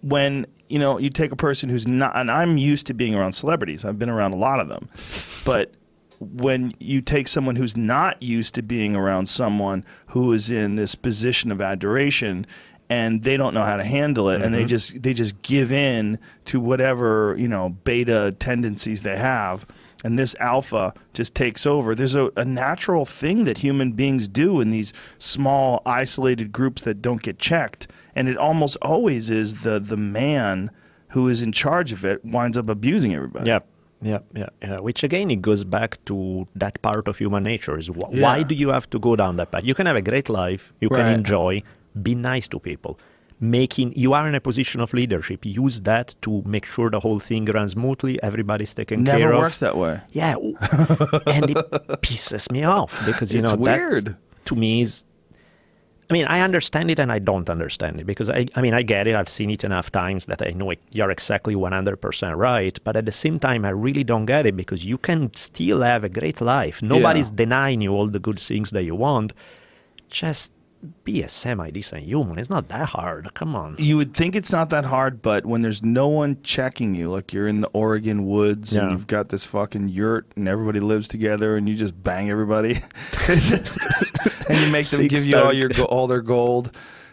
[0.00, 3.32] when you know you take a person who's not, and I'm used to being around
[3.32, 3.84] celebrities.
[3.84, 4.88] I've been around a lot of them,
[5.44, 5.72] but
[6.20, 10.94] when you take someone who's not used to being around someone who is in this
[10.94, 12.46] position of adoration
[12.88, 14.68] and they don't know how to handle it and they mm-hmm.
[14.68, 19.66] just they just give in to whatever you know beta tendencies they have
[20.04, 21.94] and this alpha just takes over.
[21.94, 27.00] There's a, a natural thing that human beings do in these small isolated groups that
[27.00, 30.70] don't get checked and it almost always is the the man
[31.08, 33.60] who is in charge of it winds up abusing everybody Yeah.
[34.02, 34.80] Yeah, yeah, yeah.
[34.80, 38.54] Which again, it goes back to that part of human nature: is wh- why do
[38.54, 39.64] you have to go down that path?
[39.64, 40.98] You can have a great life, you Right.
[41.00, 41.62] can enjoy,
[42.02, 42.98] be nice to people.
[43.40, 45.46] Making you are in a position of leadership.
[45.46, 48.14] Use that to make sure the whole thing runs smoothly.
[48.22, 49.20] Everybody's taken care of.
[49.22, 50.34] never works that way Yeah,
[51.36, 51.56] and it
[52.06, 54.16] pisses me off because you It's know weird.
[54.48, 55.04] to me is.
[56.10, 58.82] I mean, I understand it and I don't understand it because I, I mean, I
[58.82, 59.14] get it.
[59.14, 62.78] I've seen it enough times that I know it, you're exactly 100% right.
[62.84, 66.04] But at the same time, I really don't get it because you can still have
[66.04, 66.82] a great life.
[66.82, 69.32] Nobody's denying you all the good things that you want.
[70.10, 70.52] Just
[71.02, 72.38] be a semi decent human.
[72.38, 73.32] It's not that hard.
[73.32, 73.76] Come on.
[73.78, 77.32] you would think it's not that hard, but when there's no one checking you, like
[77.32, 81.56] you're in the Oregon woods and you've got this fucking yurt and everybody lives together
[81.56, 82.74] and you just bang everybody,
[84.48, 86.70] and you make them Six give you all your all their gold.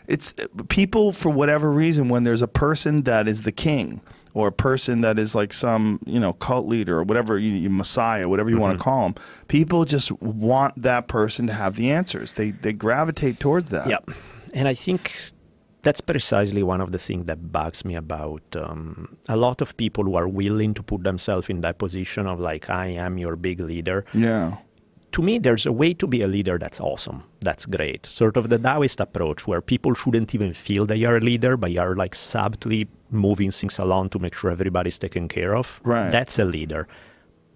[0.08, 0.34] It's
[0.68, 4.02] people for whatever reason when there's a person that is the king
[4.34, 7.70] or a person that is like some you know cult leader or whatever you, you
[7.70, 9.16] messiah whatever you want to call them
[9.48, 12.34] people just want that person to have the answers.
[12.34, 13.88] They they gravitate towards that.
[13.88, 14.00] Yeah,
[14.54, 15.32] and I think
[15.82, 20.04] that's precisely one of the things that bugs me about um, a lot of people
[20.04, 23.60] who are willing to put themselves in that position of like, I am your big
[23.60, 24.06] leader.
[24.14, 24.58] yeah
[25.14, 27.24] To me, there's a way to be a leader that's awesome.
[27.42, 28.06] That's great.
[28.06, 31.76] Sort of the Taoist approach where people shouldn't even feel they are a leader, but
[31.78, 35.82] are like subtly moving things along to make sure everybody's taken care of.
[35.84, 36.12] Right.
[36.12, 36.88] That's a leader.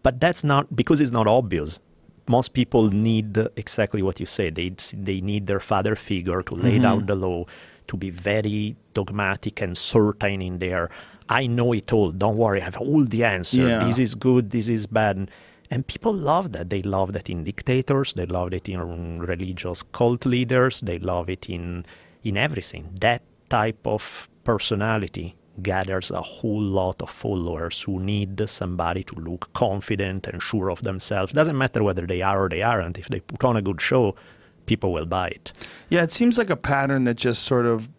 [0.03, 1.79] But that's not because it's not obvious.
[2.27, 4.55] Most people need exactly what you said.
[4.55, 7.05] They they need their father figure to lay down mm-hmm.
[7.07, 7.45] the law,
[7.87, 10.89] to be very dogmatic and certain in there.
[11.29, 12.11] I know it all.
[12.11, 12.61] Don't worry.
[12.61, 13.67] I have all the answer.
[13.67, 13.85] Yeah.
[13.85, 14.51] This is good.
[14.51, 15.31] This is bad.
[15.75, 16.69] And people love that.
[16.69, 18.13] They love that in dictators.
[18.13, 20.79] They love it in religious cult leaders.
[20.79, 21.85] They love it in
[22.23, 22.83] in everything.
[23.01, 29.51] That type of personality gathers a whole lot of followers who need somebody to look
[29.51, 31.33] confident and sure of themselves.
[31.33, 32.97] Doesn't matter whether they are or they aren't.
[32.97, 34.15] If they put on a good show,
[34.67, 35.51] people will buy it.
[35.89, 37.89] Yeah, it seems like a pattern that just sort of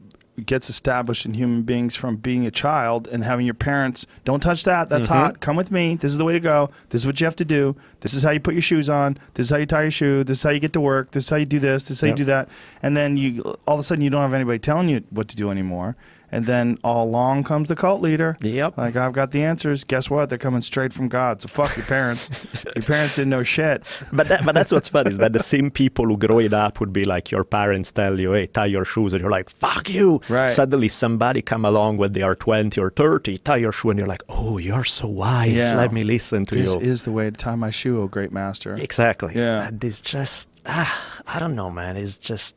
[0.45, 4.65] gets established in human beings from being a child and having your parents don't touch
[4.65, 5.17] that that's mm-hmm.
[5.17, 5.41] hot.
[5.41, 5.97] Come with me.
[5.97, 6.71] This is the way to go.
[6.91, 7.77] This is what you have to do.
[8.01, 9.19] This is how you put your shoes on.
[9.35, 10.25] This is how you tie your shoe.
[10.25, 11.13] This is how you get to work.
[11.13, 11.85] This is how you do this.
[11.85, 12.19] This is how Yep.
[12.19, 12.49] you do that.
[12.83, 15.37] And then you all of a sudden you don't have anybody telling you what to
[15.37, 15.97] do anymore
[16.33, 18.77] and then all along comes the cult leader Yep.
[18.79, 21.87] like i've got the answers guess what they're coming straight from god so fuck your
[21.87, 22.29] parents
[22.77, 25.71] your parents didn't know shit But that, but that's what's funny is that the same
[25.71, 29.13] people who growing up would be like your parents tell you, "Hey, tie your shoes,"
[29.13, 30.51] and you're like, "Fuck you!" Right.
[30.51, 34.09] Suddenly, somebody come along when they are twenty or thirty, tie your shoe, and you're
[34.09, 35.57] like, "Oh, you're so wise.
[35.57, 35.77] Yeah.
[35.77, 38.09] Let me listen to this you." This is the way to tie my shoe oh
[38.09, 39.35] great master Exactly.
[39.35, 39.71] Yeah.
[39.83, 40.93] It's just, ah,
[41.27, 41.97] I don't know, man.
[41.97, 42.55] It's just,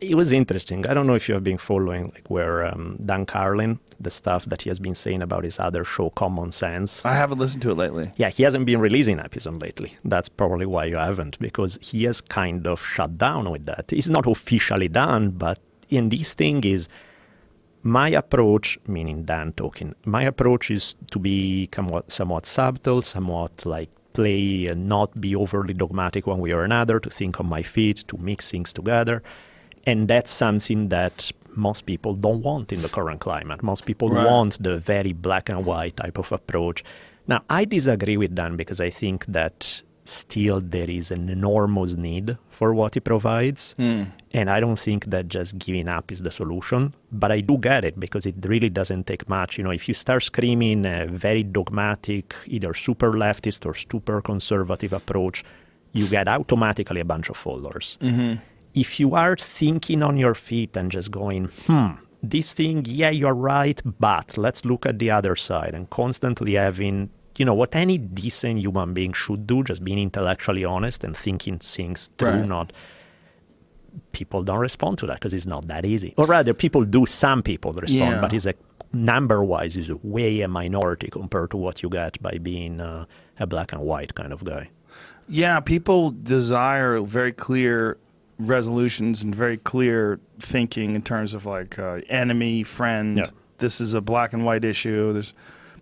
[0.00, 0.86] it was interesting.
[0.86, 4.44] I don't know if you have been following, like, where um, Dan Carlin, the stuff
[4.46, 7.04] that he has been saying about his other show, Common Sense.
[7.04, 9.96] i haven't listened to it lately yeah, he hasn't been releasing episode lately.
[10.04, 13.92] That's probably why you haven't, because he has kind of shut down with that.
[13.92, 16.88] It's not officially done, but in this thing is
[17.82, 23.90] my approach, meaning Dan talking, my approach is to be somewhat, somewhat subtle, somewhat like
[24.12, 28.04] play and not be overly dogmatic one way or another, to think on my feet,
[28.08, 29.22] to mix things together.
[29.86, 33.62] And that's something that most people don't want in the current climate.
[33.62, 34.26] Most people Right.
[34.26, 36.84] want the very black and white type of approach.
[37.26, 42.36] Now, I disagree with Dan because I think that still there is an enormous need
[42.50, 43.74] for what he provides.
[43.76, 44.02] Hmm.
[44.32, 46.94] And I don't think that just giving up is the solution.
[47.10, 49.58] But I do get it because it really doesn't take much.
[49.58, 54.92] You know, if you start screaming a very dogmatic, either super leftist or super conservative
[54.92, 55.42] approach,
[55.92, 58.34] you get automatically a bunch of followers mm-hmm.
[58.76, 61.88] If you are thinking on your feet and just going, hmm,
[62.22, 67.10] this thing, yeah, you're right, but let's look at the other side and constantly having,
[67.38, 71.58] you know, what any decent human being should do, just being intellectually honest and thinking
[71.58, 72.48] things through, Right.
[72.48, 72.72] not
[74.12, 76.12] people don't respond to that because it's not that easy.
[76.18, 78.20] Or rather, people do, some people respond, Yeah.
[78.20, 78.54] but it's a
[78.92, 83.06] number wise is way a minority compared to what you get by being uh,
[83.38, 84.68] a black and white kind of guy.
[85.28, 87.98] Yeah, people desire very clear
[88.38, 93.18] resolutions and very clear thinking in terms of like uh, enemy, friend.
[93.18, 93.24] Yeah.
[93.58, 95.12] This is a black and white issue.
[95.14, 95.32] There's,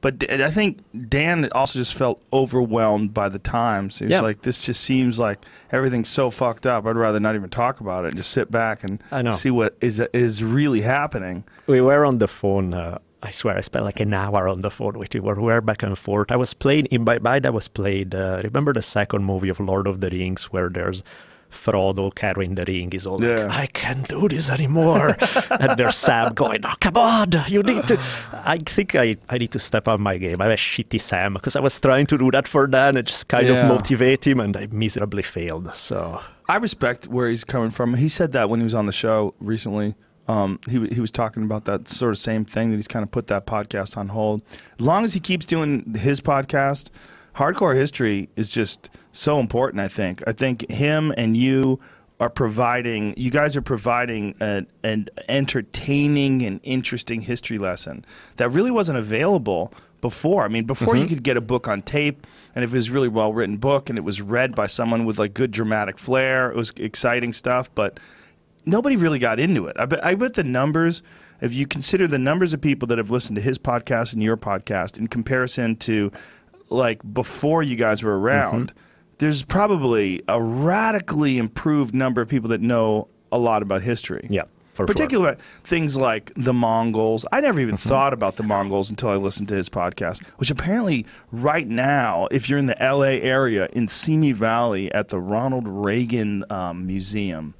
[0.00, 3.98] but D- I think Dan also just felt overwhelmed by the times.
[3.98, 4.20] He was Yeah.
[4.20, 6.86] like, "This just seems like everything's so fucked up.
[6.86, 9.30] I'd rather not even talk about it and just sit back and I know.
[9.32, 12.74] see what is is really happening." We were on the phone.
[12.74, 15.22] Uh, I swear, I spent like an hour on the phone with you.
[15.22, 16.30] We were back and forth.
[16.30, 18.14] I was playing in by by that was played.
[18.14, 21.02] Uh, remember the second movie of Lord of the Rings where there's
[21.54, 22.90] Frodo carrying the ring.
[22.92, 23.46] is all Yeah.
[23.46, 25.16] like, "I can't do this anymore,"
[25.60, 27.98] and there's Sam going, "Oh, come on, you need to."
[28.54, 30.42] I think I, I need to step up my game.
[30.42, 33.28] I'm a shitty Sam because I was trying to do that for Dan and just
[33.28, 33.62] kind Yeah.
[33.62, 35.72] of motivate him, and I miserably failed.
[35.74, 37.94] So I respect where he's coming from.
[37.94, 39.94] He said that when he was on the show recently.
[40.26, 43.10] Um, he he was talking about that sort of same thing that he's kind of
[43.10, 44.40] put that podcast on hold.
[44.80, 46.88] As long as he keeps doing his podcast,
[47.36, 49.80] hardcore history is just so important.
[49.80, 50.22] I think.
[50.26, 51.80] I think him and you
[52.20, 53.14] are providing.
[53.16, 58.04] You guys are providing an, an entertaining and interesting history lesson
[58.36, 60.44] that really wasn't available before.
[60.44, 61.14] I mean, before you mm-hmm.
[61.14, 63.88] could get a book on tape, and if it was a really well written book
[63.88, 67.74] and it was read by someone with like good dramatic flair, it was exciting stuff.
[67.74, 67.98] But
[68.66, 69.76] nobody really got into it.
[69.78, 71.02] I bet, I bet the numbers,
[71.40, 74.36] if you consider the numbers of people that have listened to his podcast and your
[74.36, 76.12] podcast in comparison to
[76.70, 78.83] like before you guys were around, mm-hmm.
[79.18, 84.26] There's probably a radically improved number of people that know a lot about history.
[84.30, 84.42] yeah,
[84.74, 84.86] for sure.
[84.86, 87.24] Particularly things like the Mongols.
[87.32, 91.06] I never even thought about the Mongols until I listened to his podcast, which apparently
[91.32, 96.44] right now, if you're in the LA area in Simi Valley at the Ronald Reagan
[96.50, 97.54] um, Museum,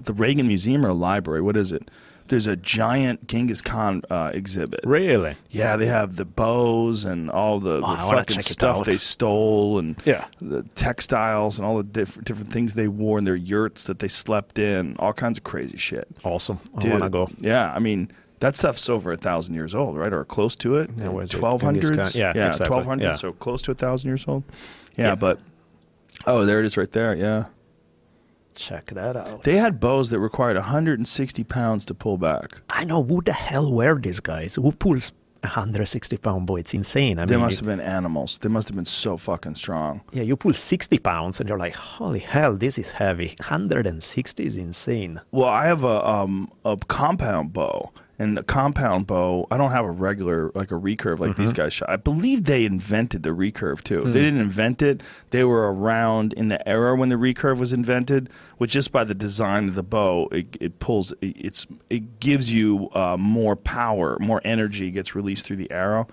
[0.00, 1.90] the Reagan Museum or library, what is it?
[2.28, 4.80] There's a giant Genghis Khan uh, exhibit.
[4.84, 5.34] Really?
[5.50, 9.78] Yeah, they have the bows and all the, the Oh, wanna fucking stuff they stole
[9.78, 10.24] and Yeah.
[10.40, 14.08] the textiles and all the different different things they wore in their yurts that they
[14.08, 16.08] slept in, all kinds of crazy shit.
[16.24, 16.58] Awesome.
[16.82, 17.28] I wanna go.
[17.38, 20.90] Yeah, I mean that stuff's over a thousand years old, right, or close to it.
[20.96, 21.10] Yeah?
[21.28, 22.16] Twelve hundreds.
[22.16, 22.82] Yeah, yeah, exactly.
[22.82, 23.04] hundred.
[23.04, 23.14] Yeah.
[23.14, 24.42] So close to a thousand years old.
[24.96, 25.14] Yeah, Yeah.
[25.14, 25.38] but
[26.26, 27.14] oh, there it is, right there.
[27.14, 27.44] Yeah,
[28.54, 29.42] Check that out.
[29.44, 32.60] they had bows that required 160 pounds to pull back.
[32.70, 34.54] I know who the hell were these guys?
[34.56, 35.12] Who pulls
[35.42, 36.56] 160 pound bow?
[36.56, 37.18] It's insane.
[37.18, 38.38] I They mean, must you- have been animals.
[38.38, 40.02] They must have been so fucking strong.
[40.12, 43.34] yeah, you pull 60 pounds and you're like, holy hell, this is heavy.
[43.40, 45.20] 160 is insane.
[45.32, 47.90] Well, I have a um a compound bow,
[48.22, 49.48] and a compound bow.
[49.50, 51.90] I don't have a regular like a recurve like these guys shot.
[51.90, 54.04] I believe they invented the recurve too.
[54.04, 55.02] They didn't invent it.
[55.30, 58.30] They were around in the era when the recurve was invented.
[58.58, 61.12] Which just by the design of the bow, it, it pulls.
[61.20, 66.06] It, it's it gives you uh, more power, more energy gets released through the arrow.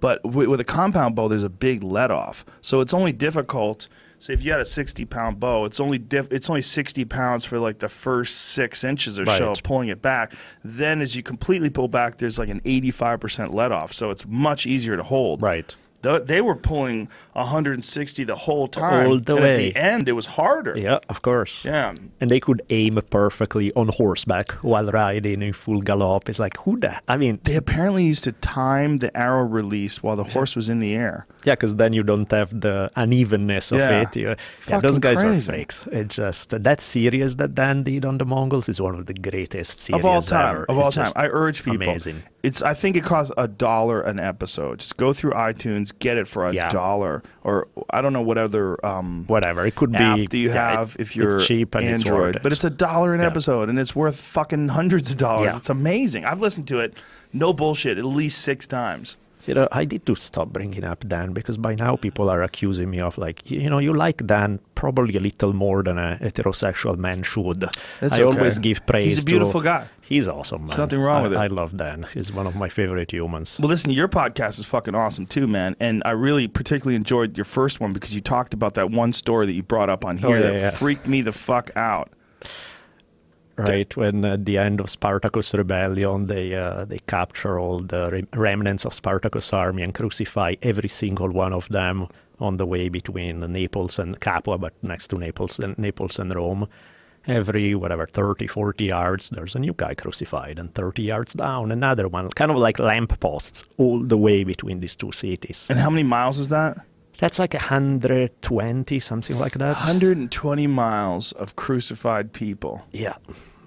[0.00, 3.88] But with, with a compound bow, there's a big let off, so it's only difficult.
[4.20, 7.44] Say if you had a 60 pound bow, it's only diff- it's only 60 pounds
[7.44, 9.42] for like the first six inches or so Right.
[9.58, 10.32] of pulling it back.
[10.64, 14.66] Then as you completely pull back, there's like an 85% let off, so it's much
[14.66, 15.40] easier to hold.
[15.40, 15.74] Right.
[16.02, 19.06] Th- They were pulling 160 the whole time.
[19.08, 19.68] All the and way.
[19.68, 20.76] At the end, it was harder.
[20.78, 21.64] Yeah, of course.
[21.64, 21.94] Yeah.
[22.20, 26.28] And they could aim perfectly on horseback while riding in full gallop.
[26.28, 26.96] It's like, who the?
[27.08, 30.78] I mean, They apparently used to time the arrow release while the horse was in
[30.80, 31.26] the air.
[31.44, 34.02] yeah, because then you don't have the unevenness of Yeah.
[34.02, 34.16] it.
[34.16, 34.34] You-
[34.68, 35.50] yeah, those guys crazy.
[35.50, 35.86] are freaks.
[35.90, 39.80] It's just that series that Dan did on the Mongols is one of the greatest
[39.80, 40.54] series of all time.
[40.56, 40.64] ever.
[40.68, 41.88] Of all It's time, I urge people.
[41.88, 42.22] Amazing.
[42.42, 42.62] It's.
[42.62, 44.78] I think it costs a dollar an episode.
[44.78, 46.70] Just go through iTunes, iTunes, get it for a Yeah.
[46.70, 49.66] dollar, or I don't know what other um, Whatever.
[49.66, 50.26] It could app be.
[50.26, 52.42] do you yeah, have it's- if you're it's cheap and it's Android, worth it.
[52.42, 53.26] but it's a dollar an Yeah.
[53.26, 55.54] episode, and it's worth fucking hundreds of dollars.
[55.56, 56.24] It's amazing.
[56.24, 56.94] I've listened to it,
[57.32, 59.16] no bullshit, at least six times.
[59.48, 62.90] You know, I need to stop bringing up Dan because by now people are accusing
[62.90, 66.98] me of like, you know, you like Dan probably a little more than a heterosexual
[66.98, 67.60] man should.
[68.00, 68.38] That's I okay.
[68.38, 69.06] always give praise.
[69.06, 69.88] He's a beautiful to, guy.
[70.02, 70.76] He's awesome, man.
[70.76, 71.38] nothing wrong I, with it.
[71.38, 72.06] I love Dan.
[72.12, 73.58] He's one of my favorite humans.
[73.58, 75.76] Well, listen, your podcast is fucking awesome too, man.
[75.80, 79.46] And I really particularly enjoyed your first one because you talked about that one story
[79.46, 80.70] that you brought up on oh, here Oh, yeah, that yeah.
[80.72, 82.12] freaked me the fuck out.
[83.58, 88.84] Right when at the end of Spartacus rebellion they uh, they capture all the remnants
[88.84, 92.08] of Spartacus army and crucify every single one of them
[92.40, 96.68] on the way between Naples and Capua but next to Naples and Naples and Rome.
[97.26, 102.08] Every whatever 30 40 yards there's a new guy crucified and 30 yards down another
[102.08, 105.66] one kind of like lamp posts all the way between these two cities.
[105.68, 106.78] And how many miles is that?
[107.18, 109.74] that's like 120 something like that.
[109.74, 112.86] 120 miles of crucified people.
[112.92, 113.16] Yeah,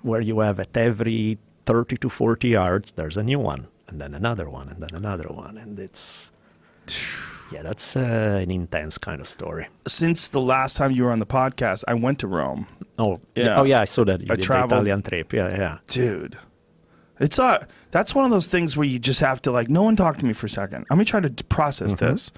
[0.03, 4.13] where you have at every 30 to 40 yards, there's a new one, and then
[4.13, 5.57] another one, and then another one.
[5.57, 6.31] And it's,
[7.51, 9.67] yeah, that's uh, an intense kind of story.
[9.87, 12.67] Since the last time you were on the podcast, I went to Rome.
[12.97, 13.59] Oh, Yeah.
[13.59, 14.21] Oh, yeah, I saw that.
[14.21, 15.33] You I did traveled- the Italian trip.
[15.33, 15.77] Yeah, yeah.
[15.87, 16.37] Dude.
[17.19, 19.95] It's uh that's one of those things where you just have to like no one
[19.95, 20.87] talk to me for a second.
[20.89, 22.31] Let me try to process this.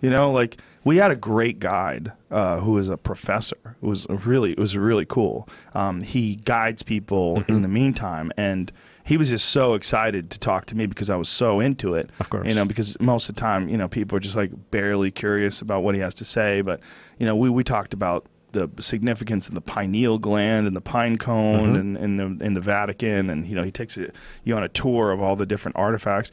[0.00, 3.76] You know, like we had a great guide uh, who was a professor.
[3.82, 5.48] It was really it was really cool.
[5.74, 8.72] Um, he guides people in the meantime, and
[9.04, 12.10] he was just so excited to talk to me because I was so into it.
[12.20, 12.46] Of course.
[12.46, 15.60] you know, because most of the time, you know, people are just like barely curious
[15.60, 16.62] about what he has to say.
[16.62, 16.80] But
[17.18, 21.18] you know, we we talked about the significance of the pineal gland and the pine
[21.18, 24.14] cone and, and the in the Vatican, and you know, he takes it,
[24.44, 26.30] you on a tour of all the different artifacts.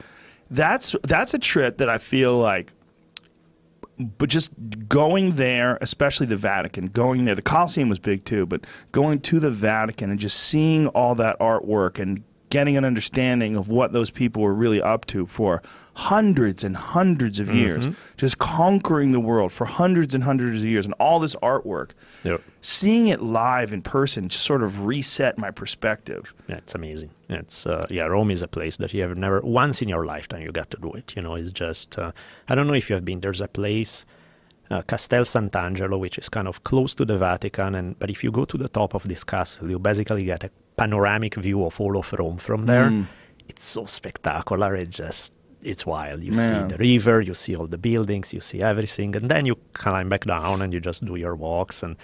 [0.49, 2.71] That's that's a trip that I feel like
[3.99, 4.51] but just
[4.87, 9.39] going there, especially the Vatican, going there, the Colosseum was big too, but going to
[9.39, 14.09] the Vatican and just seeing all that artwork and getting an understanding of what those
[14.09, 15.61] people were really up to for
[15.93, 17.87] hundreds and hundreds of years,
[18.17, 21.89] just conquering the world for hundreds and hundreds of years, and all this artwork,
[22.23, 22.41] Yep.
[22.61, 26.33] seeing it live in person just sort of reset my perspective.
[26.47, 27.09] Yeah, it's amazing.
[27.29, 30.41] It's uh, yeah, Rome is a place that you have never once in your lifetime
[30.43, 31.13] you got to do it.
[31.15, 32.11] You know, it's just uh,
[32.47, 33.19] I don't know if you have been.
[33.21, 34.05] There's a place,
[34.69, 38.31] uh, Castel Sant'Angelo, which is kind of close to the Vatican, and but if you
[38.31, 41.97] go to the top of this castle, you basically get a panoramic view of all
[41.97, 42.89] of Rome from there.
[42.89, 43.07] Mm.
[43.49, 44.75] It's so spectacular.
[44.75, 46.23] It's just it's wild.
[46.23, 46.69] You Man.
[46.69, 50.09] see the river, you see all the buildings, you see everything, and then you climb
[50.09, 51.97] back down and you just do your walks and.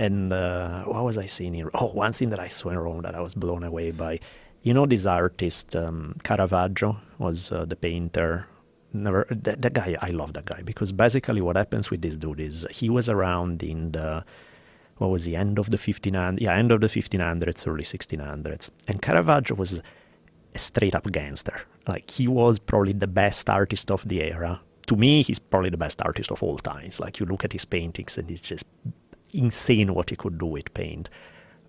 [0.00, 1.72] And uh, what was I seeing here?
[1.74, 4.20] Oh, one thing that I saw in Rome that I was blown away by.
[4.62, 8.46] You know, this artist um, Caravaggio was uh, the painter.
[8.92, 9.96] Never that, that guy.
[10.00, 13.64] I love that guy because basically what happens with this dude is he was around
[13.64, 14.24] in the
[14.98, 16.40] what was the end of the 1500s?
[16.40, 18.70] Yeah, end of the 1500s, early 1600s.
[18.86, 19.80] And Caravaggio was
[20.54, 21.62] a straight up gangster.
[21.86, 24.60] Like he was probably the best artist of the era.
[24.86, 27.00] To me, he's probably the best artist of all times.
[27.00, 28.64] Like you look at his paintings and it's just
[29.32, 31.08] insane what he could do with paint.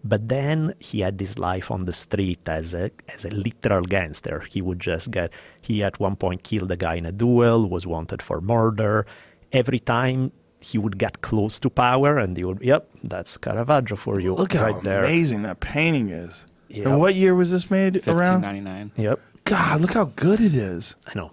[0.04, 4.46] But then he had this life on the street as a as a literal gangster.
[4.50, 7.86] He would just get he at one point killed a guy in a duel, was
[7.86, 9.06] wanted for murder.
[9.52, 14.20] Every time he would get close to power and he would yep, that's Caravaggio for
[14.20, 14.36] you.
[14.36, 15.04] Look how there.
[15.06, 16.46] amazing that painting is.
[16.70, 16.86] Yep.
[16.86, 18.42] And what year was this made around?
[18.44, 18.92] 1599.
[18.98, 19.20] Yep.
[19.46, 20.96] God, look how good it is.
[21.08, 21.32] I know.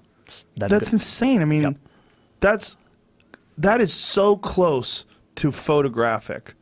[0.57, 0.95] That That's good.
[0.95, 1.43] insane.
[1.43, 1.77] I mean, Yep.
[2.41, 2.77] that's
[3.59, 5.05] that is so close
[5.37, 6.55] to photographic.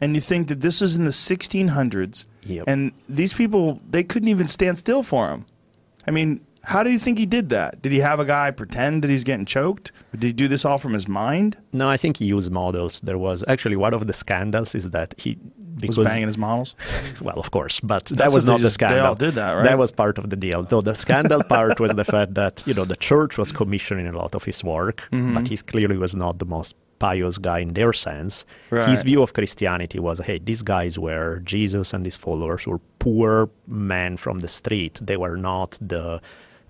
[0.00, 2.64] And you think that this was in the 1600s, Yep.
[2.66, 5.44] and these people they couldn't even stand still for him.
[6.06, 7.80] I mean, how do you think he did that?
[7.82, 9.92] Did he have a guy pretend that he's getting choked?
[10.12, 11.56] Did he do this all from his mind?
[11.72, 13.00] No, I think he used models.
[13.00, 15.38] There was actually one of the scandals is that he
[15.74, 16.74] Was because banging his models?
[17.20, 19.06] well, of course, but that That's was not they the just- they scandal.
[19.06, 19.64] all did that, right?
[19.64, 20.62] That was part of the deal.
[20.62, 24.12] Though the scandal part was the fact that you know the church was commissioning a
[24.16, 25.34] lot of his work, Mm-hmm.
[25.34, 28.44] but he clearly was not the most pious guy in their sense.
[28.70, 33.48] His view of Christianity was, hey, these guys were Jesus and his followers were poor
[33.66, 35.00] men from the street.
[35.02, 36.20] They were not the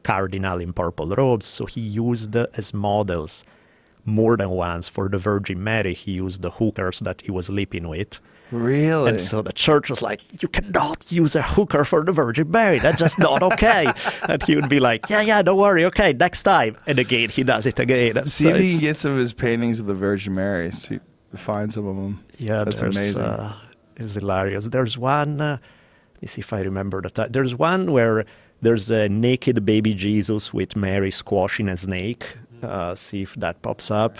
[0.02, 3.44] cardinal in purple robes, so he used as models
[4.04, 5.94] more than once for the Virgin Mary.
[5.94, 8.18] He used the hookers that he was sleeping with.
[8.50, 9.10] Really?
[9.10, 12.80] And so the church was like, you cannot use a hooker for the Virgin Mary.
[12.80, 13.92] That's just not okay.
[14.28, 15.84] and he would be like, yeah, yeah, don't worry.
[15.84, 16.76] Okay, next time.
[16.86, 18.16] And again, he does it again.
[18.16, 20.34] And See so if he it's- can get some of his paintings of the Virgin
[20.34, 20.70] Mary.
[20.72, 20.98] See,
[21.36, 22.24] find some of them.
[22.38, 23.22] Yeah, that's amazing.
[23.22, 23.54] Uh,
[23.96, 24.66] it's hilarious.
[24.66, 25.40] There's one.
[25.40, 25.58] Uh,
[26.14, 27.30] let me see if I remember the time.
[27.30, 28.24] There's one where
[28.62, 32.26] there's a naked baby Jesus with Mary squashing a snake,
[32.62, 34.18] uh, see if that pops up.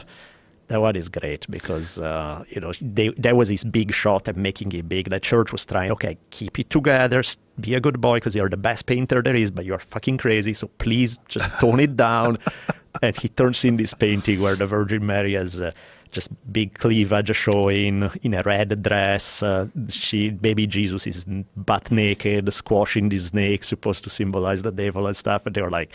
[0.69, 4.37] That one is great because uh, you know they, there was this big shot at
[4.37, 5.11] making it big.
[5.11, 7.25] The church was trying, okay, keep it together,
[7.59, 10.55] be a good boy because you're the best painter there is, but you're fucking crazy.
[10.55, 12.39] So please just tone it down.
[13.03, 15.73] and he turns in this painting where the Virgin Mary has uh,
[16.11, 19.43] just big cleavage showing in a red dress.
[19.43, 21.25] Uh, she, baby Jesus, is
[21.57, 25.47] butt naked, squashing the snake, supposed to symbolize the devil and stuff.
[25.47, 25.95] And they were like,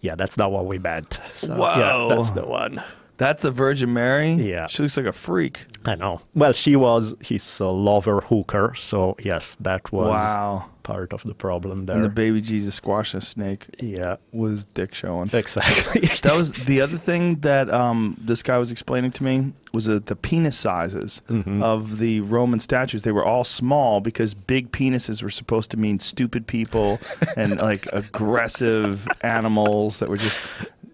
[0.00, 1.78] "Yeah, that's not what we meant." So, Whoa.
[2.08, 2.82] yeah, that's the one.
[3.18, 4.32] That's the Virgin Mary.
[4.32, 4.66] Yeah.
[4.66, 5.66] she looks like a freak.
[5.84, 6.22] I know.
[6.34, 10.70] Well, she was his uh, lover hooker, so yes, that was Wow.
[10.82, 11.96] Part of the problem there.
[11.96, 15.28] And the baby Jesus squash a snake yeah, was dick showing.
[15.32, 16.08] exactly.
[16.22, 20.06] That was the other thing that um, this guy was explaining to me was that
[20.06, 21.62] the penis sizes Mm-hmm.
[21.62, 23.02] of the Roman statues.
[23.02, 27.00] They were all small because big penises were supposed to mean stupid people
[27.36, 30.40] and like aggressive animals that were just,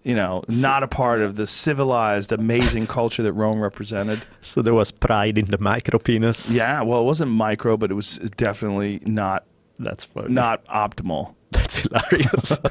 [0.03, 4.21] you know, not a part of the civilized, amazing culture that Rome represented.
[4.41, 6.49] so there was pride in the micro penis.
[6.51, 9.43] Yeah, well, it wasn't micro, but it was definitely not
[9.79, 10.33] That's funny.
[10.33, 11.35] not optimal.
[11.51, 12.59] That's hilarious.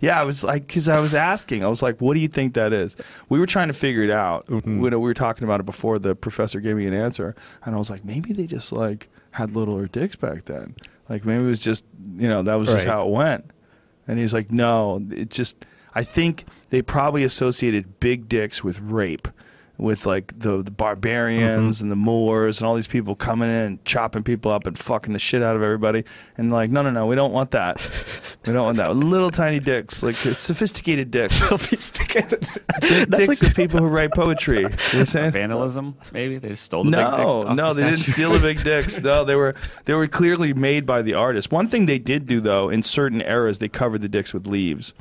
[0.00, 2.54] Yeah, I was like, because I was asking, I was like, what do you think
[2.54, 2.96] that is?
[3.28, 4.46] We were trying to figure it out.
[4.46, 4.80] Mm-hmm.
[4.80, 7.78] We, we were talking about it before the professor gave me an answer, and I
[7.78, 10.74] was like, maybe they just like had littler dicks back then.
[11.08, 11.84] Like maybe it was just,
[12.16, 13.50] you know, that was just how it went.
[14.08, 15.64] And he's like, no, it just,
[15.94, 19.28] I think they probably associated big dicks with rape.
[19.80, 21.84] With like the, the barbarians Mm-hmm.
[21.84, 25.12] and the Moors and all these people coming in and chopping people up and fucking
[25.14, 26.04] the shit out of everybody,
[26.36, 27.80] and like, no, no, no, we don't want that.
[28.46, 28.94] We don't want that.
[28.94, 31.36] Little tiny dicks, like uh, sophisticated dicks.
[31.48, 32.40] Sophisticated.
[32.80, 34.58] Dick- That's dicks like- of people who write poetry.
[34.58, 35.30] You know what I'm saying?
[35.32, 37.08] Vandalism, maybe they stole the big dick.
[37.18, 38.98] No, off no, the they didn't steal the big dicks.
[39.00, 39.54] No, they were
[39.86, 41.50] they were clearly made by the artist.
[41.50, 44.92] One thing they did do though, in certain eras, they covered the dicks with leaves.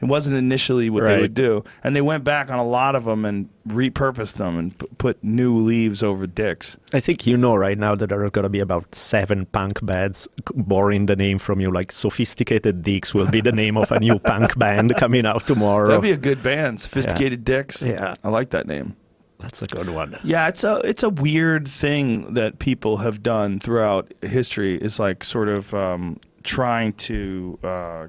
[0.00, 3.04] It wasn't initially what they would do, and they went back on a lot of
[3.04, 6.76] them and repurposed them and p- put new leaves over dicks.
[6.92, 9.84] I think you know right now that there are going to be about seven punk
[9.84, 11.70] bands borrowing the name from you.
[11.70, 15.88] Like Sophisticated Dicks will be the name of a new punk band coming out tomorrow.
[15.88, 17.82] That'd be a good band, Sophisticated Dicks.
[17.82, 18.14] Yeah.
[18.22, 18.96] I like that name.
[19.38, 20.18] That's a good one.
[20.24, 24.76] Yeah, it's a it's a weird thing that people have done throughout history.
[24.76, 28.06] Is like sort of um, trying to uh,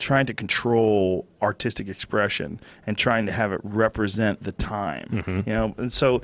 [0.00, 5.06] trying to control artistic expression and trying to have it represent the time.
[5.12, 5.48] Mm-hmm.
[5.48, 6.22] You know, and so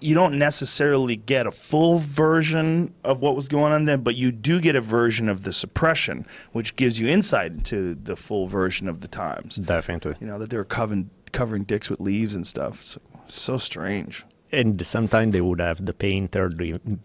[0.00, 4.30] you don't necessarily get a full version of what was going on then, but you
[4.32, 8.88] do get a version of the suppression, which gives you insight into the full version
[8.88, 9.56] of the times.
[9.56, 10.14] Definitely.
[10.20, 12.82] You know that they were covering covering dicks with leaves and stuff.
[12.82, 14.24] So, so strange.
[14.50, 16.48] And sometimes they would have the painter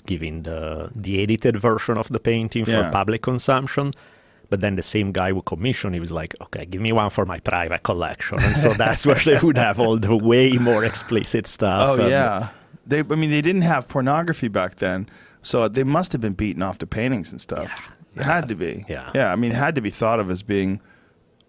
[0.06, 2.90] giving the the edited version of the painting for Yeah.
[2.92, 3.92] public consumption.
[4.54, 7.26] But then the same guy who commissioned, he was like, "Okay, give me one for
[7.26, 11.48] my private collection," and so that's where they would have all the way more explicit
[11.48, 11.90] stuff.
[11.90, 12.50] Oh yeah,
[12.86, 13.00] they.
[13.00, 15.10] I mean, they didn't have pornography back then,
[15.42, 17.74] so they must have been beaten off to paintings and stuff.
[18.16, 18.86] It had to be.
[18.88, 19.10] Yeah.
[19.16, 19.34] yeah.
[19.34, 20.80] I mean, it had to be thought of as being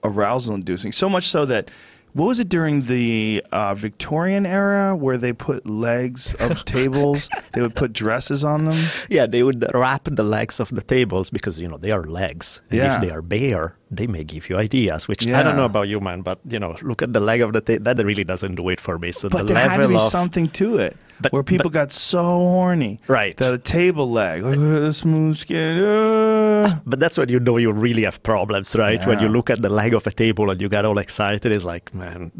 [0.03, 0.93] arousal-inducing.
[0.93, 1.71] So much so that.
[2.15, 7.29] What was it during the uh, Victorian era where they put legs of tables?
[7.53, 8.79] They would put dresses on them.
[9.11, 12.61] Yeah, they would wrap the legs of the tables because you know they are legs.
[12.71, 12.95] And Yeah.
[12.95, 15.09] if they are bare, they may give you ideas.
[15.09, 17.53] Which I don't know about you, man, but you know, look at the leg of
[17.53, 17.83] the table.
[17.83, 19.11] That really doesn't do it for me.
[19.11, 21.93] So But the there had to be of something to it, But- where people got
[21.93, 23.37] so horny, Right.
[23.37, 25.79] That a table leg, the smooth skin.
[25.83, 26.81] uh.
[26.87, 29.05] But that's when you know you really have problems, right?
[29.07, 31.65] When you look at the leg of a table and you get all excited, it's
[31.65, 32.33] like, man,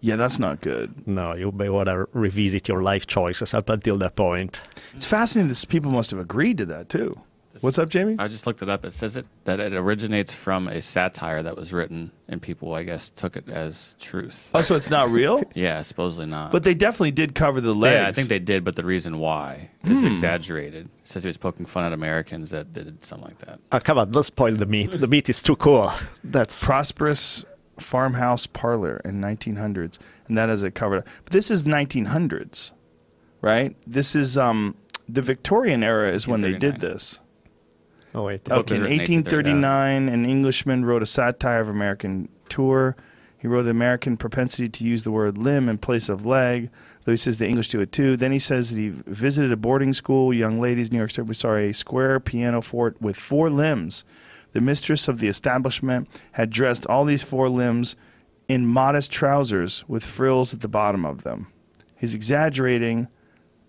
[0.00, 1.06] Yeah, that's not good.
[1.06, 4.60] no, you may want to revisit your life choices up until that point.
[4.94, 7.14] It's fascinating that people must have agreed to that too.
[7.60, 8.16] What's up, Jamie?
[8.18, 8.84] I just looked it up.
[8.84, 12.82] It says it that it originates from a satire that was written, and people, I
[12.82, 14.50] guess, took it as truth.
[14.54, 15.42] Oh, so it's not real?
[15.54, 16.50] Yeah, supposedly not.
[16.52, 17.94] But they definitely did cover the legs.
[17.94, 20.86] yeah, I think they did, but the reason why is exaggerated.
[20.86, 23.60] It says he was poking fun at Americans that did something like that.
[23.70, 24.90] Oh, come on, don't spoil the meat.
[24.90, 25.92] The meat is too cool.
[26.24, 27.44] That's prosperous
[27.78, 29.98] farmhouse parlor in 1900s,
[30.28, 31.04] and that is a cover.
[31.24, 32.72] But this is 1900s,
[33.40, 33.76] right?
[33.86, 34.74] This is um
[35.08, 37.20] the Victorian era is when they did this.
[38.14, 38.50] Oh wait.
[38.50, 42.96] Okay, in 1839, an Englishman wrote a satire of American tour.
[43.38, 46.70] He wrote the American propensity to use the word limb in place of leg,
[47.04, 48.16] though he says the English do it too.
[48.16, 51.26] Then he says that he visited a boarding school, young ladies, New York State.
[51.26, 54.04] We saw a square piano fort with four limbs.
[54.52, 57.96] The mistress of the establishment had dressed all these four limbs
[58.48, 61.48] in modest trousers with frills at the bottom of them.
[61.96, 63.08] He's exaggerating,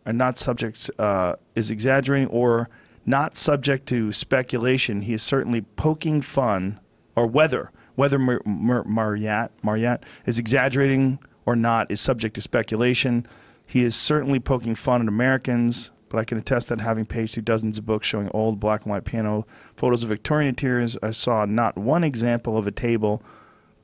[0.05, 2.69] are not subjects uh, is exaggerating or
[3.05, 5.01] not subject to speculation.
[5.01, 6.79] He is certainly poking fun,
[7.15, 13.25] or whether Whether Mar- Mar- Marryat, Marryat is exaggerating or not is subject to speculation.
[13.65, 17.43] He is certainly poking fun at Americans, but I can attest that having paged through
[17.43, 19.47] dozens of books showing old black and white piano
[19.77, 23.23] photos of Victorian interiors, I saw not one example of a table,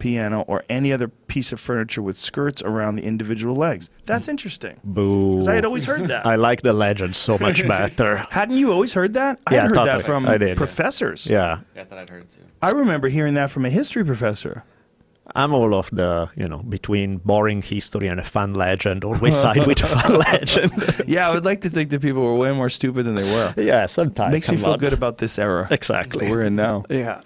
[0.01, 3.89] piano, or any other piece of furniture with skirts around the individual legs.
[4.05, 4.75] That's interesting.
[4.83, 5.35] Boo.
[5.37, 6.25] 'Cause I had always heard that.
[6.33, 8.17] I like the legend so much better.
[8.31, 9.39] Hadn't you always heard that?
[9.47, 11.27] I Yeah, had heard that from I did, professors.
[11.27, 11.59] yeah.
[11.75, 12.41] Yeah, I thought I'd heard it too.
[12.61, 14.63] I remember hearing that from a history professor.
[15.33, 19.65] I'm all of the, you know, between boring history and a fun legend, always side
[19.65, 20.71] with a fun legend.
[21.07, 23.53] Yeah, I would like to think that people were way more stupid than they were.
[23.55, 24.33] yeah, sometimes.
[24.33, 26.29] Makes me feel good about this era Exactly.
[26.29, 26.83] we're in now.
[26.89, 27.21] Yeah.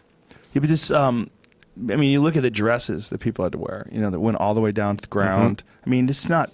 [0.53, 1.29] Yeah, but this, um,
[1.77, 4.19] I mean, you look at the dresses that people had to wear, you know, that
[4.19, 5.57] went all the way down to the ground.
[5.59, 5.83] Mm-hmm.
[5.85, 6.51] I mean, it's not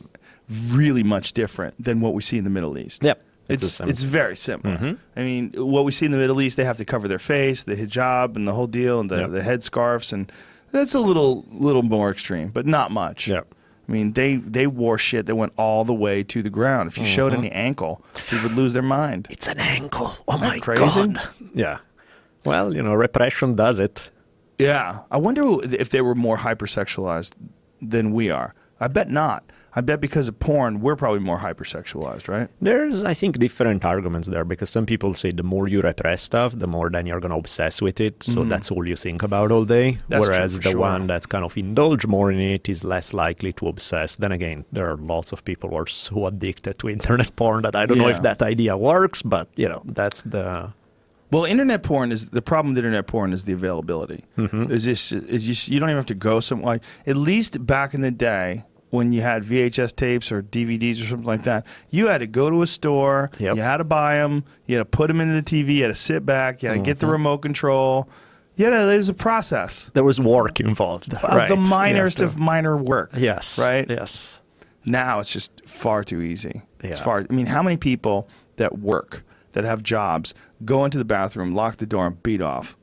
[0.69, 3.03] really much different than what we see in the Middle East.
[3.03, 3.21] Yep.
[3.49, 4.77] It's it's very similar.
[4.77, 4.97] Mhm.
[5.17, 7.63] I mean, what we see in the Middle East, they have to cover their face,
[7.63, 9.31] the hijab, and the whole deal, and the, Yep.
[9.31, 10.31] the head scarves, and
[10.71, 13.27] that's a little little more extreme, but not much.
[13.27, 13.45] Yep.
[13.89, 16.87] I mean, they they wore shit that went all the way to the ground.
[16.89, 17.41] If you showed Mm-hmm.
[17.45, 19.27] any ankle, people would lose their mind.
[19.29, 20.13] It's an ankle.
[20.29, 20.81] Oh my crazy?
[20.83, 21.19] god.
[21.53, 21.79] Yeah.
[22.45, 24.09] Well, you know, repression does it.
[24.61, 27.33] Yeah, I wonder if they were more hypersexualized
[27.81, 28.53] than we are.
[28.79, 29.43] I bet not.
[29.73, 32.49] I bet because of porn, we're probably more hypersexualized, right?
[32.59, 36.53] There's, I think, different arguments there because some people say the more you repress stuff,
[36.57, 38.21] the more then you're going to obsess with it.
[38.21, 38.49] So mm-hmm.
[38.49, 39.99] that's all you think about all day.
[40.09, 40.79] That's true Whereas the sure.
[40.79, 44.17] one that's kind of indulge more in it is less likely to obsess.
[44.17, 47.75] Then again, there are lots of people who are so addicted to internet porn that
[47.75, 50.73] I don't know if that idea works, but you know, that's the
[51.31, 54.25] Well, internet porn is the problem with internet porn is the availability.
[54.37, 54.71] Mm-hmm.
[54.71, 56.75] Is this is just you don't even have to go somewhere.
[56.75, 61.05] Like, at least back in the day when you had VHS tapes or DVDs or
[61.05, 63.31] something like that, you had to go to a store.
[63.39, 63.55] Yep.
[63.55, 64.43] You had to buy them.
[64.65, 65.75] You had to put them into the TV.
[65.75, 66.61] You had to sit back.
[66.61, 67.11] You had to get the Mm-hmm.
[67.13, 68.09] remote control.
[68.57, 71.13] Yeah, there's a process there was work involved.
[71.23, 71.47] right.
[71.47, 73.11] the You minorest to- of minor work.
[73.15, 73.57] Yes.
[73.57, 73.89] right.
[73.89, 74.41] Yes.
[74.85, 76.61] Now it's just far too easy.
[76.81, 77.25] It's far.
[77.29, 78.27] I mean, how many people
[78.57, 79.23] that work
[79.53, 80.33] that have jobs
[80.65, 82.77] go into the bathroom, lock the door, and beat off?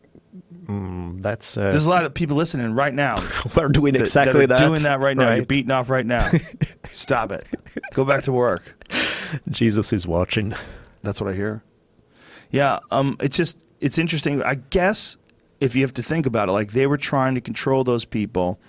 [0.67, 3.23] Mm, that's uh, There's a lot of people listening right now.
[3.57, 4.59] we're doing that- exactly that.
[4.59, 4.67] that.
[4.67, 5.35] Doing that right now.
[5.35, 6.29] You're beating off right now.
[6.85, 7.47] Stop it.
[7.95, 8.85] Go back to work.
[9.49, 10.55] Jesus is watching.
[11.03, 11.63] That's what I hear.
[12.51, 12.81] Yeah.
[12.91, 13.17] Um.
[13.21, 14.43] It's just it's interesting.
[14.43, 15.17] I guess
[15.61, 18.61] if you have to think about it, like they were trying to control those people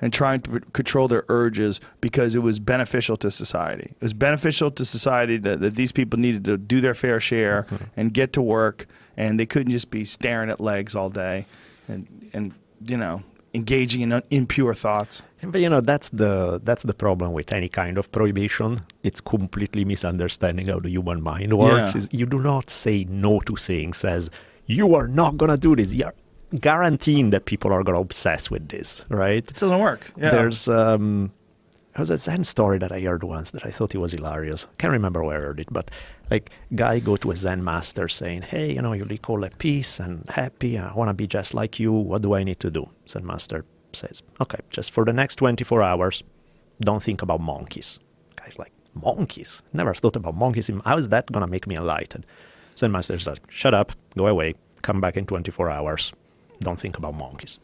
[0.00, 3.84] and trying to control their urges because it was beneficial to society.
[3.92, 7.62] It was beneficial to society that, that these people needed to do their fair share
[7.70, 7.84] Mm-hmm.
[7.96, 8.86] and get to work,
[9.16, 11.46] and they couldn't just be staring at legs all day,
[11.88, 12.54] and and
[12.86, 13.22] you know
[13.54, 15.22] engaging in impure thoughts.
[15.42, 18.80] But you know that's the that's the problem with any kind of prohibition.
[19.02, 21.94] It's completely misunderstanding how the human mind works.
[21.94, 21.98] Yeah.
[21.98, 24.30] Is you do not say no to things as
[24.66, 25.94] you are not gonna do this.
[25.94, 26.14] You're
[26.60, 29.48] guaranteeing that people are gonna obsess with this, right?
[29.48, 30.12] It doesn't work.
[30.16, 30.30] Yeah.
[30.30, 31.32] There's um,
[31.94, 34.66] there was a Zen story that I heard once that I thought it was hilarious.
[34.70, 35.90] I can't remember where I heard it, but
[36.30, 40.00] like guy go to a Zen master saying, "Hey, you know, you recall at peace
[40.00, 40.78] and happy.
[40.78, 41.92] I want to be just like you.
[41.92, 45.82] What do I need to do?" Zen master says, "Okay, just for the next 24
[45.82, 46.24] hours,
[46.80, 47.98] don't think about monkeys."
[48.36, 49.62] Guy's like, "Monkeys?
[49.72, 50.70] Never thought about monkeys.
[50.84, 52.26] How is that gonna make me enlightened?"
[52.76, 53.92] Zen master says, "Shut up.
[54.16, 54.54] Go away.
[54.82, 56.12] Come back in 24 hours.
[56.64, 57.60] Don't think about monkeys."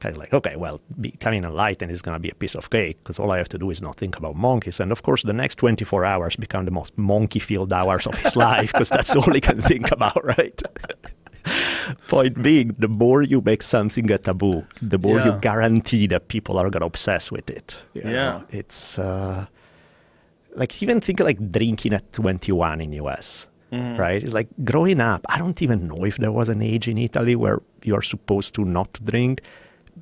[0.00, 2.96] kind of like, okay, well, becoming enlightened is going to be a piece of cake
[3.04, 4.80] because all I have to do is not think about monkeys.
[4.80, 8.34] And of course, the next 24 hours become the most monkey filled hours of his
[8.50, 10.60] life because that's all he can think about, right?
[12.08, 15.34] Point being, the more you make something a taboo, the more Yeah.
[15.36, 17.82] you guarantee that people are going to obsess with it.
[17.94, 18.10] you Yeah.
[18.12, 18.44] know?
[18.50, 19.46] It's uh,
[20.56, 23.46] like, even think like drinking at 21 in US.
[23.72, 23.96] Mm-hmm.
[23.96, 24.22] Right?
[24.22, 25.24] It's like growing up.
[25.28, 28.64] I don't even know if there was an age in Italy where you're supposed to
[28.64, 29.40] not drink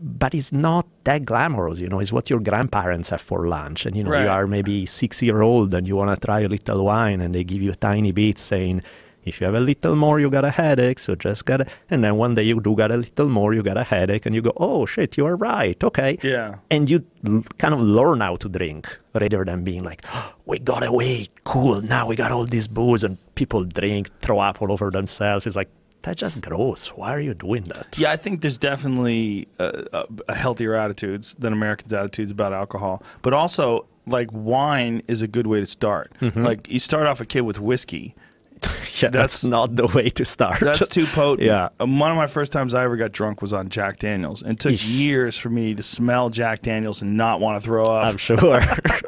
[0.02, 1.98] but it's not that glamorous, you know.
[1.98, 4.22] It's what your grandparents have for lunch, and you know Right.
[4.22, 7.34] you are maybe six year old and you want to try a little wine, and
[7.34, 8.82] they give you a tiny bit, saying,
[9.24, 11.66] "If you have a little more, you got a headache, so just get." A...
[11.90, 14.34] And then one day you do get a little more, you got a headache, and
[14.34, 16.56] you go, "Oh shit, you are right, okay." Yeah.
[16.70, 20.04] And you l- kind of learn how to drink rather than being like,
[20.46, 21.82] "We got away, cool.
[21.82, 25.56] Now we got all this booze, and people drink, throw up all over themselves." It's
[25.56, 25.70] like
[26.02, 26.88] that's just gross.
[26.88, 27.98] Why are you doing that?
[27.98, 33.02] Yeah, I think there's definitely uh, uh, healthier attitudes than Americans' attitudes about alcohol.
[33.20, 36.12] But also, like wine is a good way to start.
[36.20, 38.14] Like you start off a kid with whiskey.
[39.00, 40.60] Yeah, That's- that's, not the way to start.
[40.60, 41.46] That's too potent.
[41.46, 41.70] Yeah.
[41.78, 44.52] Um, one of my first times I ever got drunk was on Jack Daniels, and
[44.52, 48.04] it took years for me to smell Jack Daniels and not want to throw up.
[48.04, 48.60] I'm sure.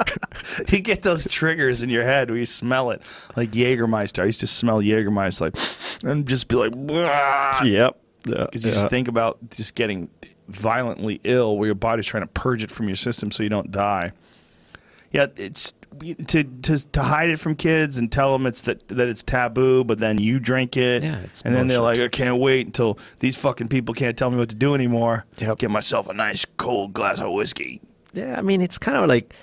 [0.69, 3.03] you get those triggers in your head where you smell it,
[3.37, 4.23] like Jägermeister.
[4.23, 6.73] I used to smell Jägermeister, like, and just be like,
[7.63, 7.99] yep.
[8.25, 8.75] Yeah, because you yeah.
[8.75, 10.09] just think about just getting
[10.49, 13.71] violently ill, where your body's trying to purge it from your system so you don't
[13.71, 14.13] die.
[15.11, 19.09] Yeah, it's to to to hide it from kids and tell them it's that that
[19.09, 21.99] it's taboo, but then you drink it, Yeah, it's and then they're like.
[21.99, 25.25] I can't wait until these fucking people can't tell me what to do anymore.
[25.39, 25.59] Yep.
[25.59, 27.81] Get myself a nice cold glass of whiskey.
[28.13, 29.35] Yeah, I mean, it's kind of like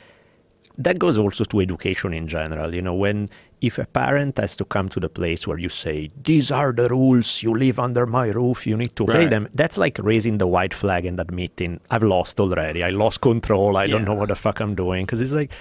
[0.78, 2.74] that goes also to education in general.
[2.74, 3.30] You know, when
[3.62, 6.88] if a parent has to come to the place where you say, These are the
[6.88, 9.30] rules, you live under my roof, you need to obey Right.
[9.30, 13.76] them, that's like raising the white flag and admitting, I've lost already, I lost control,
[13.76, 15.06] I don't know what the fuck I'm doing.
[15.06, 15.52] Because it's like,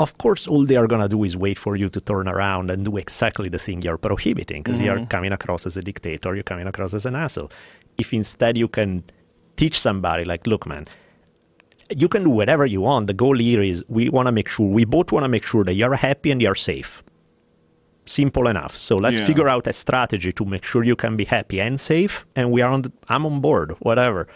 [0.00, 2.70] of course, all they are going to do is wait for you to turn around
[2.70, 5.14] and do exactly the thing you're prohibiting because you're mm-hmm.
[5.14, 7.50] coming across as a dictator, you're coming across as an asshole.
[7.98, 9.04] If instead you can
[9.56, 10.88] teach somebody, like, look, man,
[11.94, 13.08] you can do whatever you want.
[13.08, 15.64] The goal here is we want to make sure, we both want to make sure
[15.64, 17.02] that you're happy and you're safe.
[18.06, 18.74] Simple enough.
[18.76, 19.26] So let's Yeah.
[19.26, 22.24] figure out a strategy to make sure you can be happy and safe.
[22.34, 24.26] And we are on, the, I'm on board, whatever.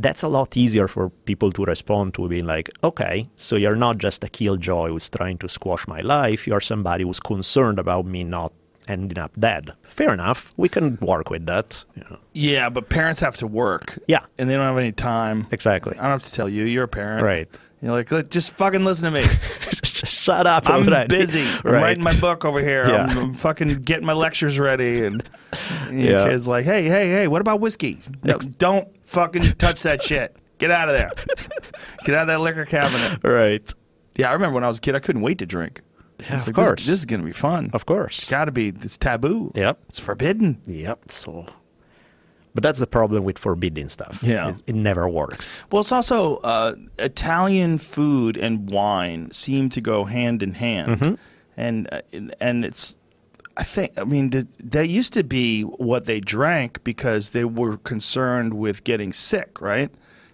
[0.00, 3.98] That's a lot easier for people to respond to being like, okay, so you're not
[3.98, 6.46] just a killjoy who's trying to squash my life.
[6.46, 8.52] You're somebody who's concerned about me not
[8.88, 9.72] ending up dead.
[9.82, 10.52] Fair enough.
[10.56, 11.84] We can work with that.
[11.96, 12.18] You know.
[12.32, 13.98] Yeah, but parents have to work.
[14.08, 14.24] Yeah.
[14.38, 15.46] and they don't have any time.
[15.52, 15.92] Exactly.
[15.98, 16.64] I don't have to tell you.
[16.64, 17.48] You're a parent, Right.
[17.82, 19.22] You're like, "Look, just fucking listen to me.
[19.82, 20.68] Shut up.
[20.68, 21.08] I'm already.
[21.08, 21.42] busy.
[21.42, 21.82] I'm Right.
[21.82, 22.86] writing my book over here.
[22.86, 23.06] Yeah.
[23.08, 25.04] I'm, I'm fucking getting my lectures ready.
[25.06, 25.22] And,
[25.90, 26.28] your Yeah.
[26.28, 28.00] kid's like, hey, hey, hey, what about whiskey?
[28.22, 30.36] No, don't fucking touch that shit.
[30.58, 31.10] Get out of there.
[32.04, 33.20] Get out of that liquor cabinet.
[33.24, 33.72] Right.
[34.16, 35.80] Yeah, I remember when I was a kid, I couldn't wait to drink.
[36.20, 36.86] Yeah, was of like, this- course.
[36.86, 37.70] This, is going to be fun.
[37.72, 38.18] Of course.
[38.18, 38.68] It's got to be.
[38.68, 39.52] It's taboo.
[39.54, 39.78] Yep.
[39.88, 40.60] It's forbidden.
[40.66, 41.10] Yep.
[41.10, 41.46] So,
[42.54, 44.18] but that's the problem with forbidding stuff.
[44.22, 44.48] Yeah.
[44.48, 45.56] It's- it never works.
[45.70, 51.14] Well, it's also uh, Italian food and wine seem to go hand in hand, Mm-hmm.
[51.56, 52.00] and uh,
[52.40, 52.96] and it's.
[53.56, 53.92] I think.
[53.98, 58.84] I mean, th- that used to be what they drank because they were concerned with
[58.84, 59.90] getting sick, right?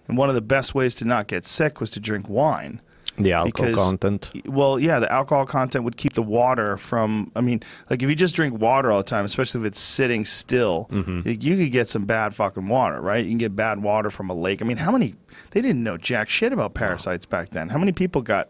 [0.07, 2.79] And one of the best ways to not get sick was to drink wine.
[3.17, 4.29] The alcohol Because- content.
[4.45, 7.31] Well, yeah, the alcohol content would keep the water from.
[7.35, 10.23] I mean, like if you just drink water all the time, especially if it's sitting
[10.23, 11.27] still, Mm-hmm.
[11.27, 13.23] you, you could get some bad fucking water, right?
[13.23, 14.61] You can get bad water from a lake.
[14.61, 15.15] I mean, how many?
[15.51, 17.69] They didn't know jack shit about parasites back then.
[17.69, 18.49] How many people got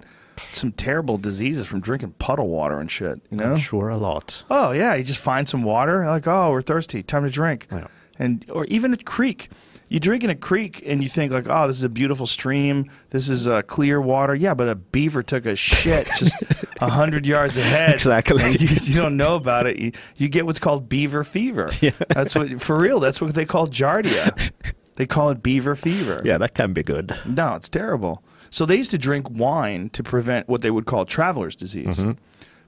[0.52, 3.22] some terrible diseases from drinking puddle water and shit?
[3.32, 3.54] You know?
[3.54, 4.44] I'm sure a lot.
[4.50, 7.88] Oh yeah, you just find some water, like oh we're thirsty, time to drink, Yeah.
[8.20, 9.50] and or even a creek.
[9.90, 12.90] You drink in a creek and you think like, oh, this is a beautiful stream.
[13.12, 14.36] This is uh, clear water.
[14.36, 16.36] Yeah, but a beaver took a shit just
[16.82, 17.94] a hundred yards ahead.
[17.94, 18.44] Exactly.
[18.52, 19.78] You, you don't know about it.
[19.80, 21.70] You, you get what's called beaver fever.
[21.80, 21.92] Yeah.
[22.10, 23.00] That's what for real.
[23.00, 24.52] That's what they call giardia.
[24.96, 26.22] They call it beaver fever.
[26.26, 27.16] Yeah, that can be good.
[27.26, 28.24] No, it's terrible.
[28.50, 32.04] So they used to drink wine to prevent what they would call traveler's disease,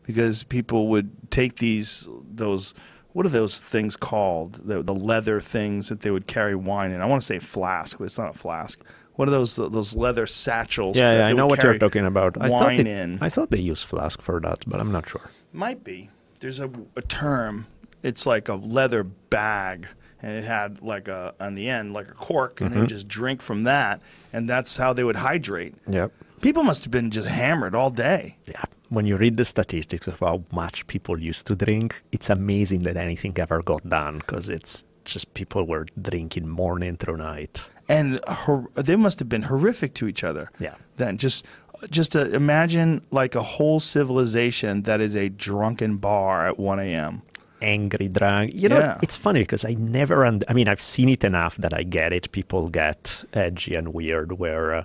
[0.04, 2.76] because people would take these those
[3.14, 7.02] what are those things called the the leather things that they would carry wine in.
[7.02, 8.80] I want to say flask, but it's not a flask.
[9.16, 10.96] What are those those leather satchels?
[10.98, 12.38] Yeah, yeah I know what you're talking about.
[12.40, 13.18] I thought Wine they, in.
[13.22, 15.30] I thought they use flask for that, but I'm not sure.
[15.52, 16.10] Might be.
[16.40, 17.68] There's a, a term.
[18.02, 19.88] It's like a leather bag,
[20.22, 22.80] and it had like a on the end like a cork, and they Mm-hmm.
[22.82, 24.02] would just drink from that,
[24.32, 25.74] and that's how they would hydrate.
[25.90, 26.14] Yep.
[26.40, 28.38] People must have been just hammered all day.
[28.48, 28.64] Yeah.
[28.90, 32.98] When you read the statistics of how much people used to drink, it's amazing that
[32.98, 37.70] anything ever got done because it's just people were drinking morning through night.
[37.88, 40.52] and hor- they must have been horrific to each other.
[40.60, 40.76] Yeah.
[40.98, 41.46] Then just
[41.90, 47.22] just to imagine like a whole civilization that is a drunken bar at 1 a.m.
[47.62, 48.52] angry drunk.
[48.54, 48.98] You know, Yeah.
[49.02, 50.26] it's funny because I never.
[50.26, 52.32] I mean, I've seen it enough that I get it.
[52.32, 54.84] People get edgy and weird where uh,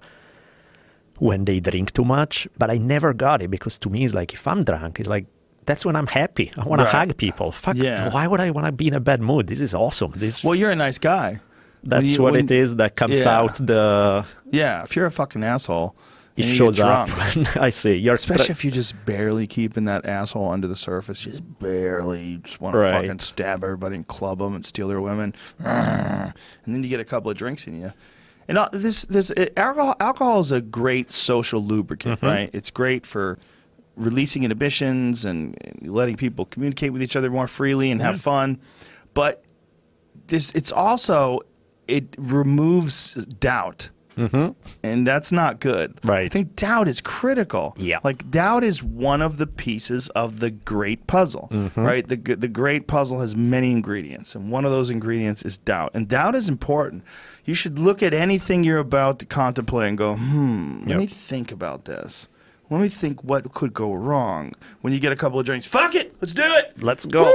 [1.19, 4.33] when they drink too much, but I never got it because to me, it's like
[4.35, 5.27] if I'm drunk, it's like
[5.67, 6.53] that's when I'm happy.
[6.59, 6.91] I want Right.
[6.91, 7.51] to hug people.
[7.51, 7.77] Fuck.
[7.77, 8.11] Yeah.
[8.13, 9.47] Why would I want to be in a bad mood?
[9.47, 10.13] This is awesome.
[10.17, 10.45] This.
[10.45, 11.41] Well, you're a nice guy.
[11.87, 13.39] that's you- what it is that comes Yeah.
[13.39, 13.55] out.
[13.57, 15.95] The Yeah, if you're a fucking asshole,
[16.37, 17.09] it shows up.
[17.57, 17.95] I see.
[17.95, 22.61] You're Especially if you're just barely keeping that asshole under the surface, just barely, just
[22.61, 26.33] want to fucking stab everybody and club them and steal their women, and
[26.67, 27.93] then you get a couple of drinks in you.
[28.49, 32.27] And uh, this, this uh, alcohol, alcohol is a great social lubricant, Mm-hmm.
[32.27, 32.51] right?
[32.53, 33.39] It's great for
[33.97, 38.61] releasing inhibitions and, and letting people communicate with each other more freely and have fun.
[39.15, 39.45] But
[40.27, 41.41] this, it's also
[41.87, 43.91] it removes doubt.
[44.17, 45.99] And that's not good.
[46.05, 46.27] Right.
[46.27, 47.75] I think doubt is critical.
[47.79, 47.99] Yeah.
[48.05, 51.81] Like doubt is one of the pieces of the great puzzle, Mm-hmm.
[51.81, 52.07] right?
[52.07, 55.91] The the great puzzle has many ingredients, and one of those ingredients is doubt.
[55.95, 57.03] And doubt is important.
[57.45, 60.99] You should look at anything you're about to contemplate and go, "Hmm, let Yep.
[60.99, 62.29] me think about this.
[62.71, 65.95] Let me think what could go wrong." When you get a couple of drinks, fuck
[65.95, 66.83] it, let's do it.
[66.83, 67.25] Let's go.
[67.25, 67.33] Woo!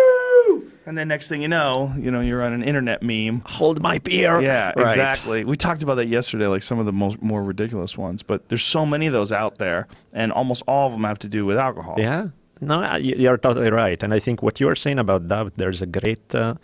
[0.90, 3.44] And then next thing you know, you know, you're on an internet meme.
[3.46, 4.42] Hold my beer.
[4.42, 4.88] Yeah, Right.
[4.88, 5.44] exactly.
[5.44, 8.24] We talked about that yesterday, like some of the most more ridiculous ones.
[8.24, 11.28] But there's so many of those out there, and almost all of them have to
[11.28, 11.94] do with alcohol.
[12.00, 12.30] Yeah.
[12.60, 14.02] No, you're totally right.
[14.02, 16.56] And I think what you are saying about that, there's a great uh,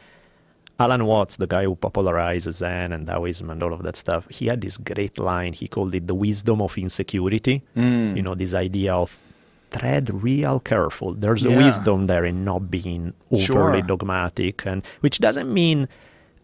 [0.80, 4.28] Alan Watts, the guy who popularized Zen and Taoism and all of that stuff.
[4.32, 5.54] He had this great line.
[5.54, 7.62] He called it the wisdom of insecurity.
[7.78, 8.18] Mm.
[8.18, 9.20] You know, this idea of
[9.78, 11.14] tread real careful.
[11.14, 13.82] There's a wisdom there in not being overly Sure.
[13.92, 15.88] dogmatic, and which doesn't mean.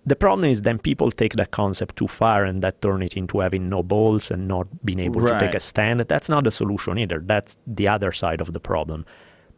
[0.03, 3.36] The problem is then people take that concept too far and that turn it into
[3.39, 5.99] having no balls and not being able to take a stand.
[5.99, 7.19] That's not the solution either.
[7.34, 9.05] That's the other side of the problem.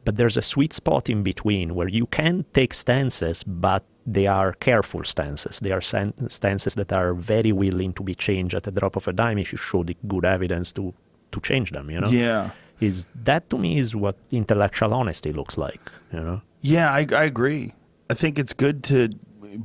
[0.05, 4.51] But there's a sweet spot in between where you can take stances, but they are
[4.59, 5.61] careful stances.
[5.61, 5.80] They are
[6.28, 9.53] stances that are very willing to be changed at the drop of a dime if
[9.53, 10.93] you show the good evidence to,
[11.32, 12.09] to change them, you know?
[12.09, 12.49] Yeah.
[12.80, 16.41] Is that to me is what intellectual honesty looks like, you know?
[16.61, 17.74] Yeah, I, I agree.
[18.09, 19.09] I think it's good to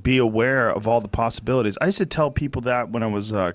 [0.03, 1.77] be aware of all the possibilities.
[1.81, 3.53] I used to tell people that when I was uh,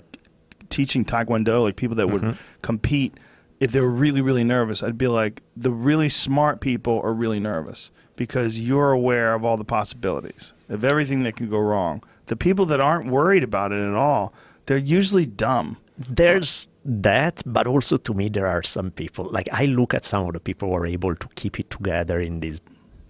[0.68, 3.14] teaching Taekwondo, like people that would compete,
[3.60, 7.40] if they were really, really nervous, I'd be like, the really smart people are really
[7.40, 12.02] nervous because you're aware of all the possibilities, of everything that can go wrong.
[12.26, 14.32] The people that aren't worried about it at all,
[14.66, 15.78] they're usually dumb.
[15.96, 20.26] There's that, but also to me, there are some people, like I look at some
[20.26, 22.60] of the people who are able to keep it together in this,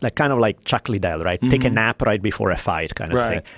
[0.01, 1.41] like kind of like Chuck Liddell, right?
[1.41, 1.67] Take mm-hmm.
[1.67, 3.45] a nap right before a fight kind of Right.
[3.45, 3.53] thing.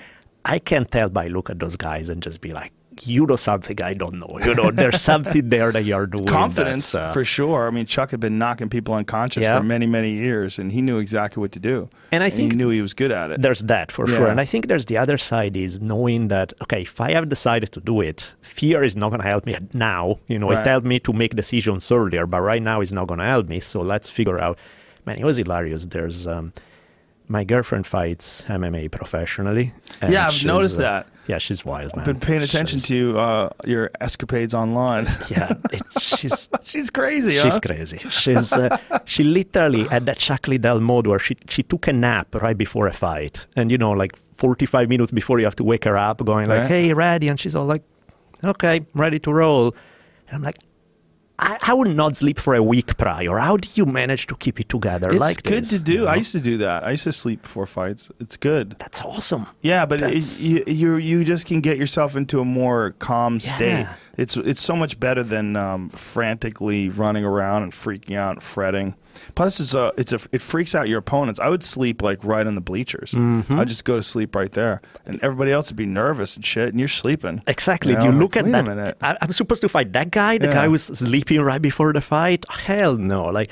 [0.45, 2.71] I can tell by look at those guys and just be like,
[3.05, 4.39] you know something I don't know.
[4.45, 6.25] You know, there's something there that you're doing.
[6.25, 7.67] Confidence, uh, for sure.
[7.67, 9.57] I mean, Chuck had been knocking people unconscious Yeah.
[9.57, 11.89] for many, many years, and he knew exactly what to do.
[12.11, 13.41] And I think he knew he was good at it.
[13.41, 14.27] There's that for sure.
[14.27, 17.71] And I think there's the other side is knowing that, okay, if I have decided
[17.73, 20.19] to do it, fear is not going to help me now.
[20.27, 20.59] You know, Right.
[20.65, 23.47] it helped me to make decisions earlier, but right now it's not going to help
[23.49, 23.59] me.
[23.59, 24.57] So let's figure out.
[25.05, 25.85] Man, it was hilarious.
[25.85, 26.51] There's, um,
[27.27, 29.73] my girlfriend fights MMA professionally.
[30.07, 31.07] Yeah, I've noticed uh, that.
[31.27, 32.05] Yeah, she's wild, man.
[32.05, 35.07] been paying attention She's- to uh, your escapades online.
[35.29, 37.31] Yeah, it, she's She's crazy.
[37.31, 37.59] She's huh?
[37.59, 37.97] crazy.
[38.09, 42.33] She's uh, she literally had that Chuck Liddell mode where she she took a nap
[42.35, 45.83] right before a fight, and you know, like 45 minutes before you have to wake
[45.83, 46.69] her up, going like, Right.
[46.69, 47.83] "Hey, ready?" And she's all like,
[48.43, 49.75] "Okay, ready to roll."
[50.29, 50.57] And I'm like,
[51.39, 53.37] I, I would not sleep for a week prior.
[53.37, 55.93] How do you manage to keep it together Like It's like good this, to do.
[55.93, 56.07] you know?
[56.07, 56.83] I used to do that.
[56.83, 58.09] I used to sleep before fights.
[58.19, 58.75] It's good.
[58.79, 59.45] That's awesome.
[59.61, 63.81] Yeah, but it, you, you you just can get yourself into a more calm state.
[63.81, 63.93] Yeah.
[64.17, 68.95] It's it's so much better than um, frantically running around and freaking out and fretting.
[69.35, 71.39] Plus, it's a it's a it freaks out your opponents.
[71.39, 73.11] I would sleep like right on the bleachers.
[73.11, 73.59] Mm-hmm.
[73.59, 76.69] I'd just go to sleep right there, and everybody else would be nervous and shit,
[76.69, 77.41] and you're sleeping.
[77.47, 77.93] Exactly.
[77.93, 78.75] You Do you look like, at wait a that?
[78.75, 78.97] minute.
[79.01, 80.53] I, I'm supposed to fight that guy, the Yeah.
[80.53, 82.45] guy was sleeping right before the fight.
[82.49, 83.25] Hell no!
[83.25, 83.51] Like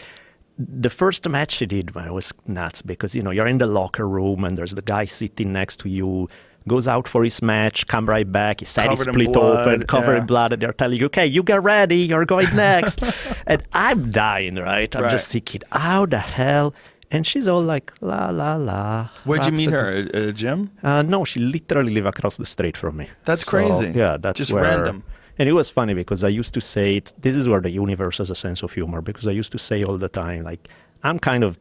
[0.57, 4.07] the first match he did, man, was nuts because you know you're in the locker
[4.07, 6.28] room and there's the guy sitting next to you.
[6.68, 8.61] Goes out for his match, come right back.
[8.61, 10.22] His head is split blood, open, covered yeah.
[10.22, 11.97] in blood, and they're telling you, "Okay, you get ready.
[11.97, 13.03] You're going next."
[13.45, 14.93] and I'm dying, right?
[14.95, 15.11] I'm Right.
[15.11, 16.74] just thinking, "How the hell?"
[17.11, 20.07] And she's all like, "La la la." Where'd you meet her?
[20.11, 20.72] At a gym?
[20.82, 23.09] uh, no, she literally lived across the street from me.
[23.26, 23.91] That's crazy.
[23.93, 25.03] Yeah, that's Just where, random.
[25.38, 27.13] And it was funny because I used to say it.
[27.20, 29.84] This is where the universe has a sense of humor because I used to say
[29.84, 30.68] all the time, like,
[31.03, 31.59] I'm kind of.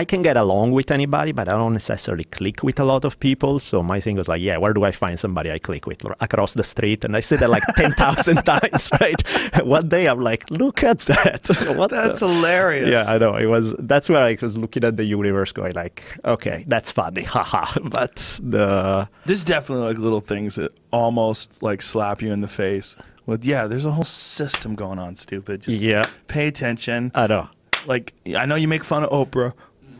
[0.00, 3.18] I- can get along with anybody, but I don't necessarily click with a lot of
[3.20, 3.58] people.
[3.58, 6.54] So my thing was like, yeah, where do I find somebody I click with across
[6.54, 7.04] the street?
[7.04, 9.20] And I said that like ten thousand times, right?
[9.64, 11.46] One day I'm like, look at that.
[11.76, 12.88] what That's the- hilarious.
[12.90, 13.36] yeah, I know.
[13.36, 17.22] It was that's where I was looking at the universe, going like, okay, that's funny,
[17.24, 17.64] haha.
[17.82, 22.96] But the There's definitely like little things that almost like slap you in the face.
[23.26, 25.62] With yeah, there's a whole system going on, stupid.
[25.62, 27.12] Just yeah, pay attention.
[27.14, 27.48] I know.
[27.86, 29.52] Like I know you make fun of Oprah,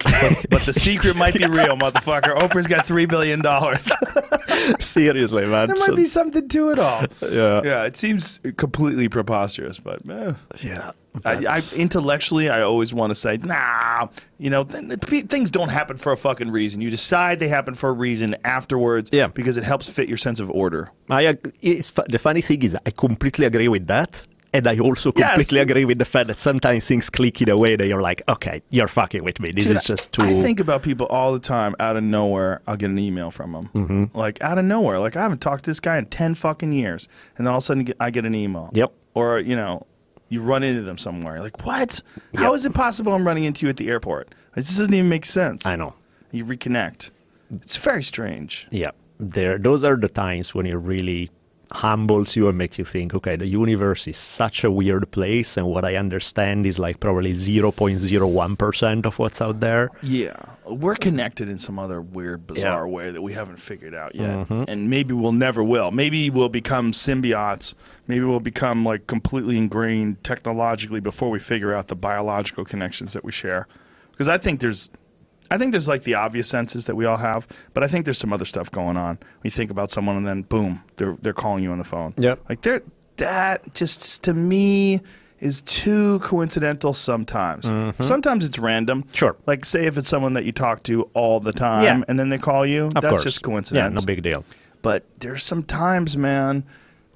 [0.04, 2.36] but, but the secret might be real, motherfucker.
[2.38, 3.88] Oprah's got three billion dollars.
[4.80, 5.68] Seriously, man.
[5.68, 7.04] there might So- be something to it all.
[7.22, 10.32] yeah, Yeah, it seems completely preposterous, but eh.
[10.62, 10.92] yeah.
[11.24, 14.06] I, I intellectually, I always want to say, nah,
[14.38, 16.80] you know, th- th- things don't happen for a fucking reason.
[16.80, 19.26] You decide they happen for a reason afterwards, Yeah.
[19.26, 20.90] because it helps fit your sense of order.
[21.10, 24.26] I it's, the funny thing is, I completely agree with that.
[24.54, 25.30] And I also Yes.
[25.34, 28.22] completely agree with the fact that sometimes things click in a way that you're like,
[28.28, 29.50] okay, you're fucking with me.
[29.52, 30.22] This Dude, is just too.
[30.22, 31.74] I think about people all the time.
[31.80, 33.70] Out of nowhere, I'll get an email from them.
[33.74, 34.16] Mm-hmm.
[34.18, 37.08] Like out of nowhere, like I haven't talked to this guy in ten fucking years,
[37.36, 38.70] and then all of a sudden I get an email.
[38.72, 38.92] Yep.
[39.14, 39.86] Or you know,
[40.30, 41.40] you run into them somewhere.
[41.40, 42.00] Like what?
[42.36, 42.54] How Yep.
[42.54, 44.34] is it possible I'm running into you at the airport?
[44.54, 45.66] This doesn't even make sense.
[45.66, 45.94] I know.
[46.32, 47.10] You reconnect.
[47.50, 48.66] It's very strange.
[48.70, 48.90] Yeah,
[49.20, 49.58] there.
[49.58, 51.30] Those are the times when you really
[51.72, 55.66] humbles you and makes you think, okay, the universe is such a weird place, and
[55.66, 59.90] what I understand is like probably 0.01% of what's out there.
[60.02, 62.92] Yeah, we're connected in some other weird, bizarre Yeah.
[62.92, 64.64] way that we haven't figured out yet, mm-hmm.
[64.68, 65.90] and maybe we'll never will.
[65.90, 67.74] Maybe we'll become symbiotes.
[68.06, 73.24] Maybe we'll become like completely ingrained technologically before we figure out the biological connections that
[73.24, 73.66] we share.
[74.12, 74.90] Because I think there's,
[75.50, 78.18] I think there's like the obvious senses that we all have, but I think there's
[78.18, 79.18] some other stuff going on.
[79.42, 82.12] You think about someone, and then boom, they're they're calling you on the phone.
[82.18, 82.40] Yep.
[82.48, 82.82] like they're
[83.16, 85.00] that just to me
[85.40, 87.66] is too coincidental sometimes.
[88.04, 89.02] Sometimes it's random.
[89.04, 89.12] Mm-hmm.
[89.14, 89.36] Sure.
[89.46, 92.04] Like say if it's someone that you talk to all the time Yeah.
[92.08, 93.22] and then they call you, Of that's course.
[93.24, 94.00] just Yeah, coincidence.
[94.02, 94.44] no big deal.
[94.82, 96.64] But there's some times, man,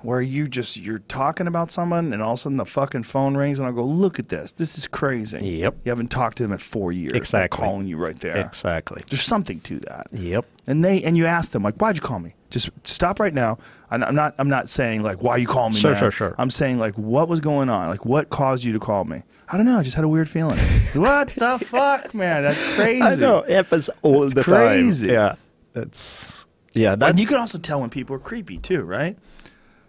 [0.05, 3.37] where you just you're talking about someone and all of a sudden the fucking phone
[3.37, 4.53] rings and I go, look at this.
[4.53, 5.39] This is crazy.
[5.39, 5.77] Yep.
[5.85, 7.13] You haven't talked to them in four years.
[7.13, 7.59] They're Exactly.
[7.65, 8.37] calling you right there.
[8.37, 9.03] Exactly.
[9.09, 10.07] There's something to that.
[10.13, 10.45] Yep.
[10.67, 12.35] And they and you ask them like, why'd you call me?
[12.51, 13.59] Just stop right now.
[13.91, 15.77] And I'm not I'm not saying like why you call me.
[15.81, 16.01] Sure, man.
[16.01, 16.35] sure, sure.
[16.39, 17.89] I'm saying like what was going on?
[17.89, 19.23] Like what caused you to call me?
[19.49, 19.79] I don't know.
[19.79, 20.59] I just had a weird feeling.
[20.95, 22.43] what the fuck, man?
[22.45, 23.03] That's crazy.
[23.03, 23.39] I know.
[23.39, 25.09] It happens all the crazy.
[25.09, 25.15] time.
[25.15, 25.35] Yeah.
[25.75, 26.95] That's, yeah.
[26.97, 29.17] That, And you can also tell when people are creepy too, right?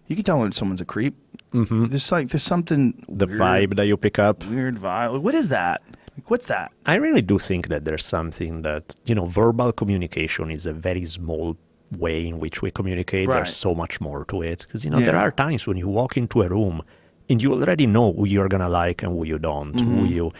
[0.07, 1.15] You can tell when someone's a creep.
[1.53, 1.85] Mm-hmm.
[1.87, 4.43] There's like there's something the weird, vibe that you pick up.
[4.45, 5.21] weird vibe.
[5.21, 5.81] What is that?
[6.15, 6.71] Like, what's that?
[6.85, 11.05] I really do think that there's something that, you know, verbal communication is a very
[11.05, 11.57] small
[11.97, 13.27] way in which we communicate.
[13.27, 13.35] Right.
[13.37, 14.65] There's so much more to it.
[14.67, 16.81] Because, you know, there are times when you walk into a room
[17.29, 19.97] and you already know who you're going to like and who you don't, Mm-hmm.
[19.99, 20.33] who you.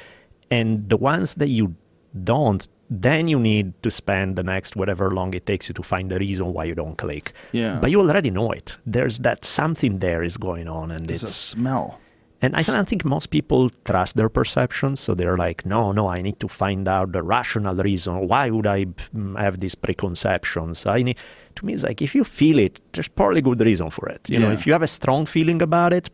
[0.52, 1.76] And the ones that you
[2.24, 6.12] don't, then you need to spend the next whatever long it takes you to find
[6.12, 7.34] the reason why you don't click.
[7.52, 7.80] Yeah.
[7.82, 8.78] But you already know it.
[8.86, 12.00] There's that something there is going on, and It's a smell.
[12.42, 16.22] and I don't think most people trust their perceptions, so they're like, no, no, I
[16.22, 18.28] need to find out the rational reason.
[18.28, 20.86] Why would I mm, have these preconceptions?
[20.86, 21.18] I need.
[21.56, 24.30] To me, it's like if you feel it, there's probably good reason for it.
[24.30, 26.10] You know, if you have a strong feeling about it,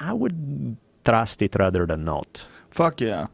[0.00, 2.46] I would trust it rather than not.
[2.70, 3.26] Fuck yeah.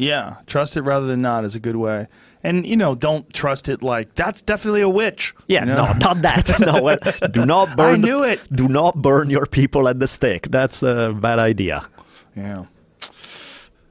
[0.00, 0.36] Yeah.
[0.46, 2.08] Trust it rather than not is a good way.
[2.42, 5.34] And you know, don't trust it like that's definitely a witch.
[5.46, 5.84] Yeah, you know?
[5.84, 6.58] no, not that.
[6.60, 6.98] no, well,
[7.30, 7.94] do not burn.
[7.94, 8.40] I knew it.
[8.50, 10.50] Do not burn your people at the stake.
[10.50, 11.86] That's a bad idea.
[12.34, 12.64] Yeah.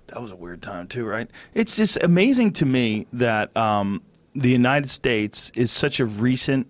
[0.08, 1.30] That was a weird time too, right?
[1.54, 4.02] It's just amazing to me that um,
[4.34, 6.66] the United States is such a recent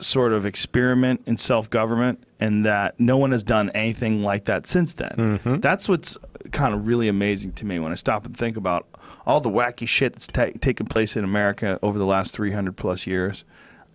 [0.00, 4.94] sort of experiment in self-government and that no one has done anything like that since
[4.94, 5.58] then.
[5.60, 6.16] That's what's
[6.52, 8.86] kind of really amazing to me when I stop and think about
[9.26, 13.06] all the wacky shit that's ta- taken place in America over the last 300 plus
[13.06, 13.44] years.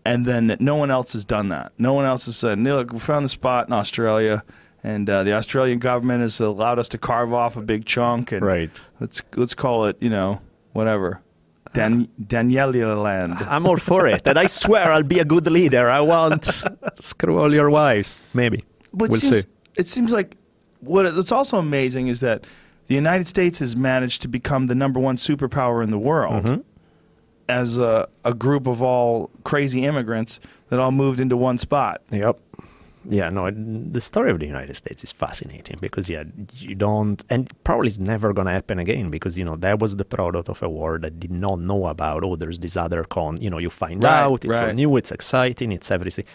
[0.06, 1.72] And then no one else has done that.
[1.80, 4.44] No one else has said, look, we found the spot in Australia
[4.84, 8.46] and uh, the Australian government has allowed us to carve off a big chunk and
[8.46, 8.70] Right.
[9.00, 10.42] let's let's call it, you know,
[10.74, 11.22] whatever.
[11.76, 13.34] Dan- Daniela land.
[13.50, 15.90] I'm all for it, and I swear I'll be a good leader.
[15.90, 16.46] I won't
[17.00, 18.20] screw all your wives.
[18.34, 18.60] Maybe
[18.94, 19.48] But we'll seems, see.
[19.76, 20.36] It seems like
[20.80, 22.46] what it's also amazing is that
[22.88, 26.62] the United States has managed to become the number one superpower in the world Mm-hmm.
[27.50, 32.02] as a, a group of all crazy immigrants that all moved into one spot.
[32.12, 32.40] Yep.
[33.10, 36.24] Yeah, no, the story of the United States is fascinating because, yeah,
[36.56, 39.96] you don't, and probably it's never going to happen again because, you know, that was
[39.98, 43.38] the product of a war that did not know about, oh, there's this other con.
[43.40, 44.76] You know, you find Right, out, it's so right.
[44.76, 46.26] new, it's exciting, it's everything.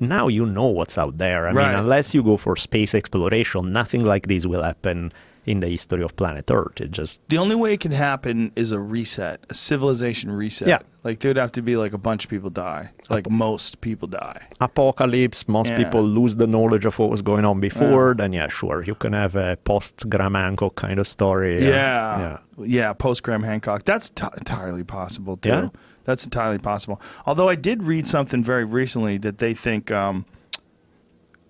[0.00, 1.46] Now you know what's out there.
[1.48, 1.68] I Right.
[1.70, 5.12] mean, unless you go for space exploration, nothing like this will happen
[5.46, 6.80] in the history of planet Earth.
[6.80, 10.68] It just, The only way it can happen is a reset, a civilization reset.
[10.68, 10.78] Yeah.
[11.04, 12.90] Like there'd have to be like a bunch of people die.
[13.10, 14.40] Like most people die.
[14.60, 15.76] apocalypse, most Yeah.
[15.76, 19.12] people lose the knowledge of what was going on before, then yeah, sure, you can
[19.12, 21.62] have a post Graham Hancock kind of story.
[21.62, 22.18] Yeah.
[22.18, 22.38] yeah.
[22.64, 23.82] Yeah, post Graham Hancock.
[23.84, 25.48] That's t- entirely possible, too.
[25.50, 25.68] Yeah?
[26.04, 27.00] That's entirely possible.
[27.26, 30.24] Although I did read something very recently that they think um,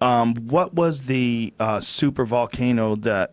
[0.00, 3.32] um, what was the uh, super volcano that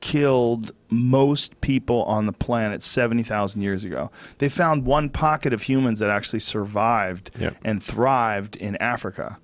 [0.00, 4.10] killed most people on the planet 70,000 years ago?
[4.38, 7.50] They found one pocket of humans that actually survived Yeah.
[7.64, 9.38] and thrived in Africa.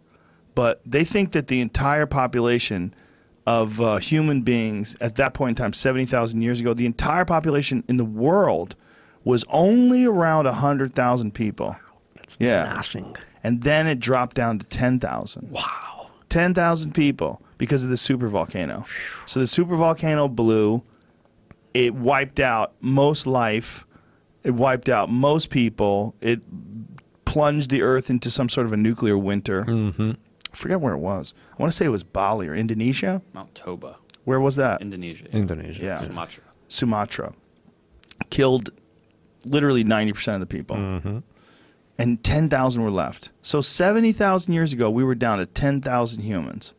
[0.55, 2.95] But they think that the entire population
[3.47, 7.85] of uh, human beings at that point in time, 70,000 years ago, the entire population
[7.89, 8.75] in the world
[9.25, 11.77] was only around 100,000 people.
[12.17, 12.73] That's Yeah.
[12.75, 13.17] nothing.
[13.43, 15.51] And then it dropped down to 10,000.
[15.51, 16.09] Wow.
[16.31, 18.85] 10,000 people because of the super volcano.
[19.27, 20.83] So the super volcano blew.
[21.73, 23.87] It wiped out most life.
[24.43, 26.15] It wiped out most people.
[26.21, 26.41] It
[27.25, 29.65] plunged the earth into some sort of a nuclear winter.
[29.65, 30.12] Mm-hmm.
[30.53, 31.35] I forget where it was.
[31.59, 33.23] I want to say it was Bali or Indonesia.
[33.33, 34.81] Mount Toba, Where was that?
[34.81, 35.83] Indonesia, Indonesia.
[35.83, 36.01] Yeah.
[36.01, 36.43] Sumatra.
[36.69, 37.33] Sumatra.
[38.31, 38.71] Killed
[39.45, 41.23] literally 90% of the people.
[41.99, 43.31] and 10,000 were left.
[43.43, 46.73] So 70,000 years ago, we were down to 10,000 humans.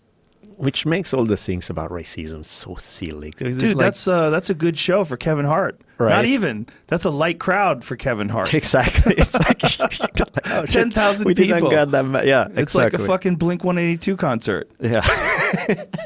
[0.57, 3.31] Which makes all the things about racism so silly.
[3.37, 5.79] Dude, like- that's uh, that's a good show for Kevin Hart.
[5.97, 6.09] Right.
[6.09, 6.67] Not even.
[6.87, 8.53] That's a light crowd for Kevin Hart.
[8.53, 9.15] exactly.
[9.17, 9.61] It's like
[10.51, 11.69] oh, 10,000 we didn't people.
[11.69, 12.17] get them.
[12.23, 14.69] Yeah, It's like a fucking Blink 182 concert.
[14.81, 15.01] yeah.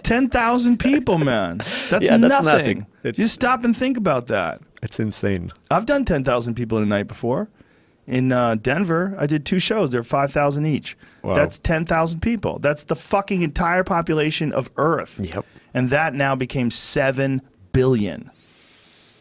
[0.03, 1.57] 10,000 people, man.
[1.89, 2.43] That's, Yeah, that's nothing.
[2.43, 2.85] nothing.
[3.03, 4.61] It- Just stop and think about that.
[4.81, 5.51] It's insane.
[5.71, 7.49] I've done 10,000 people in a night before.
[8.09, 9.91] In uh, Denver, I did two shows.
[9.91, 10.97] They're 5,000 each.
[11.21, 11.35] Wow.
[11.35, 12.57] That's 10,000 people.
[12.57, 15.19] That's the fucking entire population of Earth.
[15.23, 15.45] Yep.
[15.75, 17.39] And that now became 7
[17.71, 18.31] billion.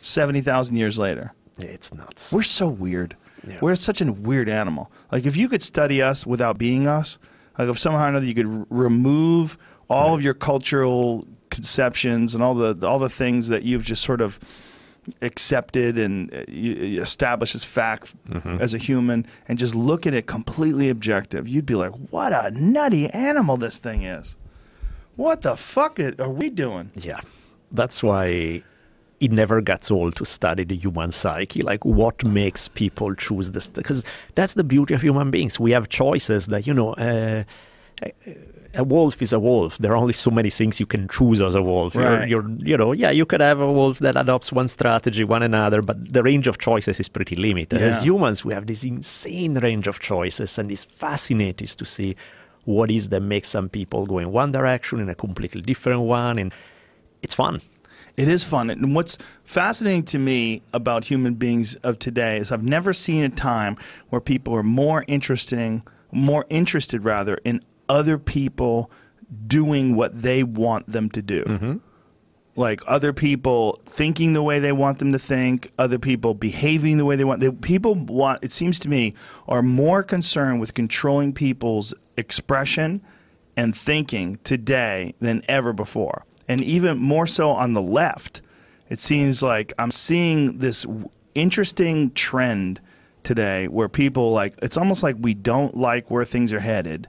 [0.00, 1.34] 70,000 years later.
[1.58, 2.32] It's nuts.
[2.32, 3.14] We're so weird.
[3.46, 3.58] Yeah.
[3.60, 4.90] We're such a weird animal.
[5.12, 7.18] Like if you could study us without being us,
[7.58, 9.58] like if somehow or another you could r- remove
[9.90, 14.20] all of your cultural conceptions and all the all the things that you've just sort
[14.20, 14.38] of
[15.22, 16.44] accepted and uh,
[17.02, 18.60] established as fact Mm-hmm.
[18.60, 22.50] as a human and just look at it completely objective, you'd be like, "What a
[22.50, 24.36] nutty animal this thing is!
[25.16, 27.20] What the fuck are we doing?" Yeah.
[27.70, 28.62] That's why
[29.20, 33.68] it never gets old to study the human psyche, like what makes people choose this.
[33.68, 34.04] Because
[34.36, 35.58] that's the beauty of human beings.
[35.60, 37.42] We have choices that, you know, uh,
[38.78, 39.76] a wolf is a wolf.
[39.78, 41.96] There are only so many things you can choose as a wolf.
[41.96, 42.28] Right.
[42.28, 45.42] You're, you're, you know, yeah, you could have a wolf that adopts one strategy, one
[45.42, 47.82] another, but the range of choices is pretty limited.
[47.82, 52.14] As humans, we have this insane range of choices, and it's fascinating to see
[52.64, 56.38] what is that makes some people go in one direction and a completely different one,
[56.38, 56.54] and
[57.22, 57.60] it's fun.
[58.16, 58.70] It is fun.
[58.70, 63.28] And what's fascinating to me about human beings of today is I've never seen a
[63.28, 63.76] time
[64.10, 68.90] where people are more interesting, more interested rather in other people
[69.46, 71.44] doing what they want them to do.
[71.44, 71.76] Mm-hmm.
[72.56, 77.04] Like other people thinking the way they want them to think, other people behaving the
[77.04, 77.40] way they want.
[77.40, 78.42] They, people want.
[78.42, 79.14] It seems to me
[79.46, 83.00] are more concerned with controlling people's expression
[83.56, 86.24] and thinking today than ever before.
[86.48, 88.42] And even more so on the left.
[88.88, 90.86] It seems like I'm seeing this
[91.34, 92.80] interesting trend
[93.22, 97.08] today where people like it's almost like we don't like where things are headed.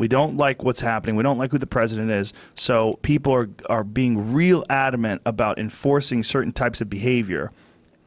[0.00, 1.14] We don't like what's happening.
[1.14, 2.32] We don't like who the president is.
[2.54, 7.52] So people are are being real adamant about enforcing certain types of behavior.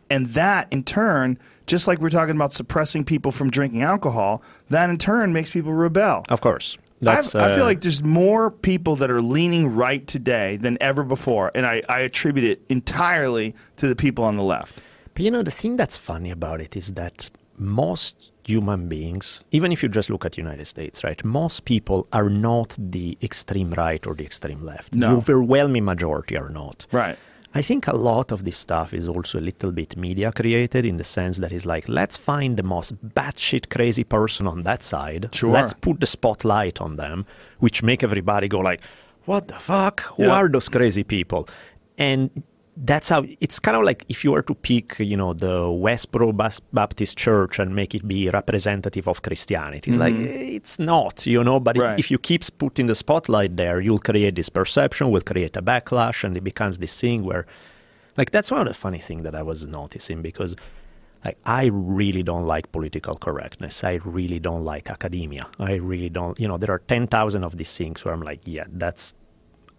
[0.09, 4.89] And that in turn, just like we're talking about suppressing people from drinking alcohol, that
[4.89, 6.25] in turn makes people rebel.
[6.29, 6.77] Of course.
[7.05, 11.03] I've- I feel uh, like there's more people that are leaning right today than ever
[11.03, 14.81] before, and I, I attribute it entirely to the people on the left.
[15.13, 19.71] But you know, the thing that's funny about it is that most human beings, even
[19.71, 24.05] if you just look at United States, right, most people are not the extreme right
[24.05, 24.93] or the extreme left.
[24.93, 25.11] No.
[25.11, 26.85] The overwhelming majority are not.
[26.91, 27.17] Right.
[27.55, 30.97] I think a lot of this stuff is also a little bit media created in
[30.97, 35.29] the sense that it's like, let's find the most batshit crazy person on that side.
[35.33, 35.51] Sure.
[35.51, 37.27] Let's put the spotlight on them,
[37.59, 38.81] which make everybody go like,
[39.25, 40.01] what the fuck?
[40.17, 40.31] Who Yeah.
[40.31, 41.47] are those crazy people?
[41.97, 42.41] And
[42.75, 46.33] that's how it's kind of like if you were to pick, you know, the Westboro
[46.73, 49.91] Baptist Church and make it be representative of Christianity.
[49.91, 51.59] It's like eh, it's not, you know.
[51.59, 51.81] But Mm-hmm.
[51.89, 51.99] Right.
[51.99, 56.23] if you keep putting the spotlight there, you'll create this perception, will create a backlash,
[56.23, 57.45] and it becomes this thing where,
[58.17, 60.55] like, that's one of the funny things that I was noticing because.
[61.25, 63.81] Like, I really don't like political correctness.
[63.85, 65.47] I really don't like academia.
[65.57, 68.65] I really don't, you know, there are 10,000 of these things where I'm like, yeah,
[68.67, 69.15] that's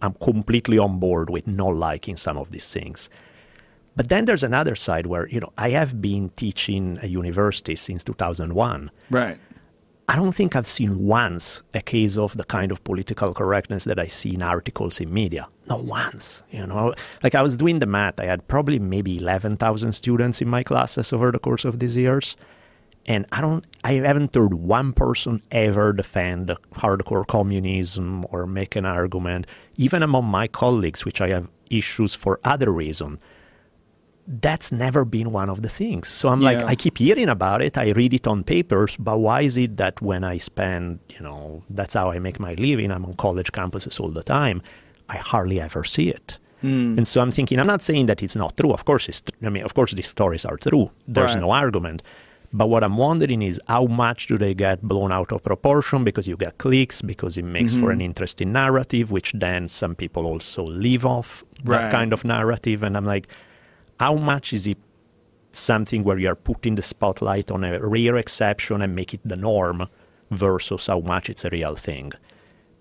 [0.05, 3.09] I'm completely on board with not liking some of these things.
[3.95, 8.03] But then there's another side where, you know, I have been teaching a university since
[8.03, 8.91] 2001.
[9.09, 9.39] Right.
[10.07, 13.97] I don't think I've seen once a case of the kind of political correctness that
[13.97, 15.47] I see in articles in media.
[15.65, 16.93] Not once, you know.
[17.23, 21.11] Like I was doing the math, I had probably maybe 11,000 students in my classes
[21.11, 22.35] over the course of these years.
[23.07, 28.85] And I don't, I haven't heard one person ever defend hardcore communism or make an
[28.85, 29.45] argument,
[29.77, 33.19] even among my colleagues, which I have issues for other reason
[34.27, 36.07] that's never been one of the things.
[36.07, 37.77] So I'm like, I keep hearing about it.
[37.77, 41.61] I read it on papers, but why is it that when I spend, you know,
[41.69, 44.63] that's how I make my living, I'm on college campuses all the time,
[45.09, 46.39] I hardly ever see it.
[46.61, 46.97] Hmm.
[46.97, 48.71] And so I'm thinking, I'm not saying that it's not true.
[48.71, 49.21] Of course, it's.
[49.43, 50.89] I mean, of course, these stories are true.
[51.07, 51.41] There's Right.
[51.41, 52.01] no argument.
[52.57, 56.25] But what I'm wondering is how much do they get blown out of proportion because
[56.25, 58.05] you get clicks, because it makes for an mm-hmm.
[58.11, 61.81] interesting narrative, which then some people also live off Right.
[61.81, 62.81] that kind of narrative.
[62.81, 63.27] And I'm like,
[63.99, 64.77] how much is it
[65.51, 69.35] something where you are putting the spotlight on a rare exception and make it the
[69.35, 69.87] norm
[70.31, 72.13] versus how much it's a real thing?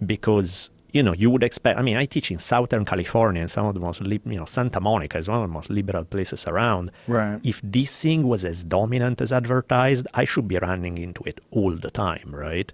[0.06, 1.76] Because you know, you would expect.
[1.78, 4.80] I mean, I teach in Southern California, and some of the most, you know, Santa
[4.80, 6.92] Monica is one of the most liberal places around.
[7.08, 7.40] Right.
[7.42, 11.72] If this thing was as dominant as advertised, I should be running into it all
[11.72, 12.72] the time, right?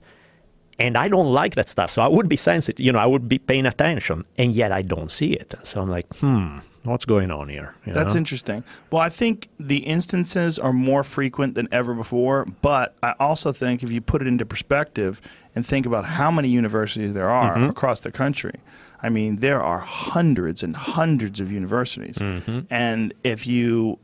[0.79, 2.85] And I don't like that stuff, so I would be sensitive.
[2.85, 5.55] You know, I would be paying attention, and yet I don't see it.
[5.63, 7.75] So I'm like, hmm, what's going on here?
[7.87, 8.19] You That's know?
[8.19, 8.65] interesting.
[8.91, 13.83] Well, I think the instances are more frequent than ever before, but I also think
[13.83, 15.21] if you put it into perspective
[15.55, 17.71] and think about how many universities there are Mm-hmm.
[17.71, 18.55] across the country,
[19.03, 22.17] I mean, there are hundreds and hundreds of universities.
[22.19, 22.61] Mm-hmm.
[22.71, 23.99] And if you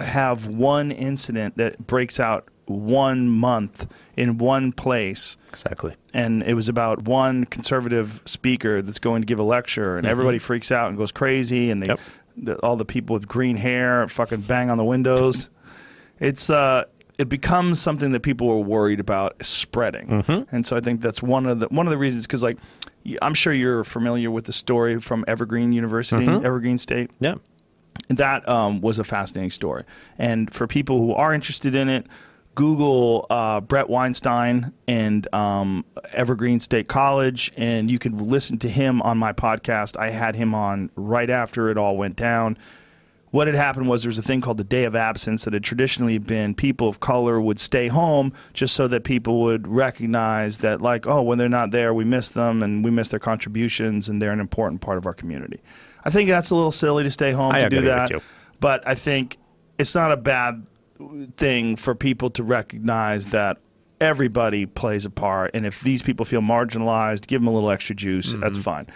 [0.00, 5.94] have one incident that breaks out one month in one place, exactly.
[6.14, 10.38] and it was about one conservative speaker that's going to give a lecture, and everybody
[10.38, 12.00] freaks out and goes crazy, and they, Yep.
[12.36, 15.50] the, all the people with green hair fucking bang on the windows.
[16.20, 16.84] It's uh,
[17.18, 21.46] it becomes something that people are worried about spreading, and so I think that's one
[21.46, 22.58] of the one of the reasons because like.
[23.20, 27.34] I'm sure you're familiar with the story from Evergreen University, Evergreen State Yeah.
[28.08, 29.84] that um, was a fascinating story.
[30.18, 32.06] And for people who are interested in it,
[32.54, 39.02] Google uh, Brett Weinstein and um, Evergreen State College, and you can listen to him
[39.02, 39.98] on my podcast.
[39.98, 42.56] I had him on right after it all went down.
[43.34, 45.64] What had happened was there was a thing called the Day of Absence that had
[45.64, 50.80] traditionally been people of color would stay home just so that people would recognize that,
[50.80, 54.22] like, oh, when they're not there, we miss them and we miss their contributions and
[54.22, 55.60] they're an important part of our community.
[56.04, 58.12] I think that's a little silly to stay home I to do that,
[58.60, 59.38] but I think
[59.78, 60.64] it's not a bad
[61.36, 63.58] thing for people to recognize that
[64.00, 67.96] everybody plays a part, and if these people feel marginalized, give them a little extra
[67.96, 68.32] juice.
[68.34, 68.86] That's fine.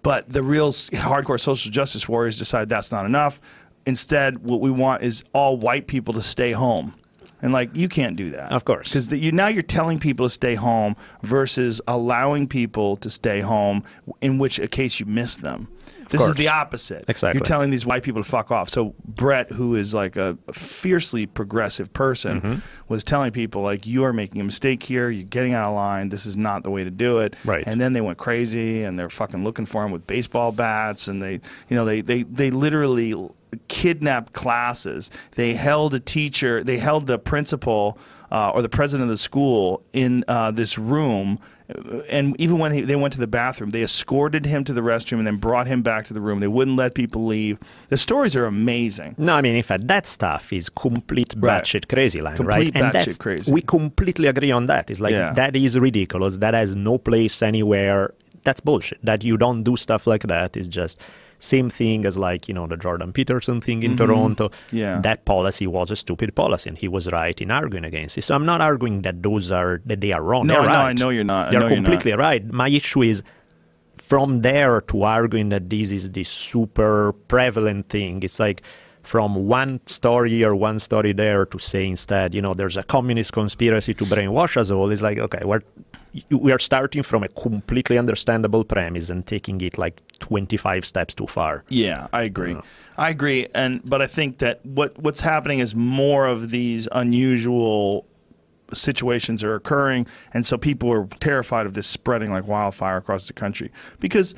[0.00, 3.40] But the real hardcore social justice warriors decide that's not enough.
[3.86, 6.94] Instead, what we want is all white people to stay home.
[7.42, 8.88] And like you can't do that, Of course.
[8.88, 13.84] because you now you're telling people to stay home versus allowing people to stay home.
[14.20, 15.68] In which case you miss them.
[16.08, 17.04] This is the opposite.
[17.08, 17.38] Exactly.
[17.38, 18.68] You're telling these white people to fuck off.
[18.70, 22.58] So Brett, who is like a fiercely progressive person, Mm-hmm.
[22.88, 25.10] was telling people like you are making a mistake here.
[25.10, 26.08] You're getting out of line.
[26.10, 27.34] This is not the way to do it.
[27.44, 27.64] Right.
[27.66, 31.20] And then they went crazy and they're fucking looking for him with baseball bats and
[31.22, 31.32] they,
[31.68, 33.14] you know, they they they literally
[33.68, 35.10] kidnapped classes.
[35.32, 36.62] They held a teacher.
[36.62, 37.98] They held the principal.
[38.28, 41.38] Uh, or the president of the school in uh, this room,
[42.10, 45.18] and even when he, they went to the bathroom, they escorted him to the restroom
[45.18, 46.40] and then brought him back to the room.
[46.40, 47.58] They wouldn't let people leave.
[47.88, 49.16] The stories are amazing.
[49.18, 51.62] No, I mean, in fact, that stuff is complete Right.
[51.64, 52.82] batshit crazy land, Complete right?
[52.84, 53.52] And batshit crazy.
[53.52, 54.90] We completely agree on that.
[54.90, 55.32] It's like Yeah.
[55.34, 56.36] that is ridiculous.
[56.38, 58.12] That has no place anywhere.
[58.44, 58.98] That's bullshit.
[59.04, 61.00] That you don't do stuff like that is just
[61.38, 64.48] same thing as like you know the Jordan Peterson thing in Toronto.
[64.48, 64.76] Mm-hmm.
[64.76, 65.00] Yeah.
[65.00, 68.22] that policy was a stupid policy, and he was right in arguing against it.
[68.22, 70.46] So I'm not arguing that those are that they are wrong.
[70.46, 70.88] No, They're no, right.
[70.88, 71.52] I know you're not.
[71.52, 71.74] Know you're not.
[71.74, 72.44] completely right.
[72.52, 73.22] My issue is
[73.96, 78.22] from there to arguing that this is this super prevalent thing.
[78.22, 78.62] It's like
[79.06, 83.32] from one story or one story there to say instead, you know, there's a communist
[83.32, 84.90] conspiracy to brainwash us all.
[84.90, 85.60] It's like, okay, we're
[86.30, 91.26] we are starting from a completely understandable premise and taking it like 25 steps too
[91.26, 91.62] far.
[91.68, 92.56] Yeah, I agree.
[92.96, 98.06] I agree, and but I think that what what's happening is more of these unusual
[98.72, 103.34] situations are occurring, and so people are terrified of this spreading like wildfire across the
[103.34, 103.70] country
[104.00, 104.34] because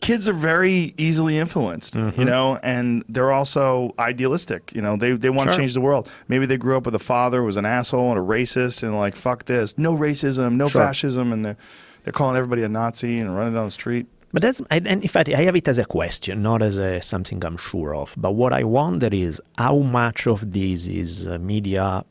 [0.00, 2.18] kids are very easily influenced, Mm-hmm.
[2.20, 4.72] you know, and they're also idealistic.
[4.74, 6.08] You know, they they want to change the world.
[6.28, 8.96] Maybe they grew up with a father who was an asshole and a racist, and
[8.96, 10.82] like fuck this, no racism, no Sure.
[10.82, 11.56] fascism, and they're
[12.02, 14.06] they're calling everybody a Nazi and running down the street.
[14.32, 17.00] But that's, and and in fact, I have it as a question, not as a,
[17.00, 18.14] something I'm sure of.
[18.16, 22.04] But what I wonder is how much of this is uh, media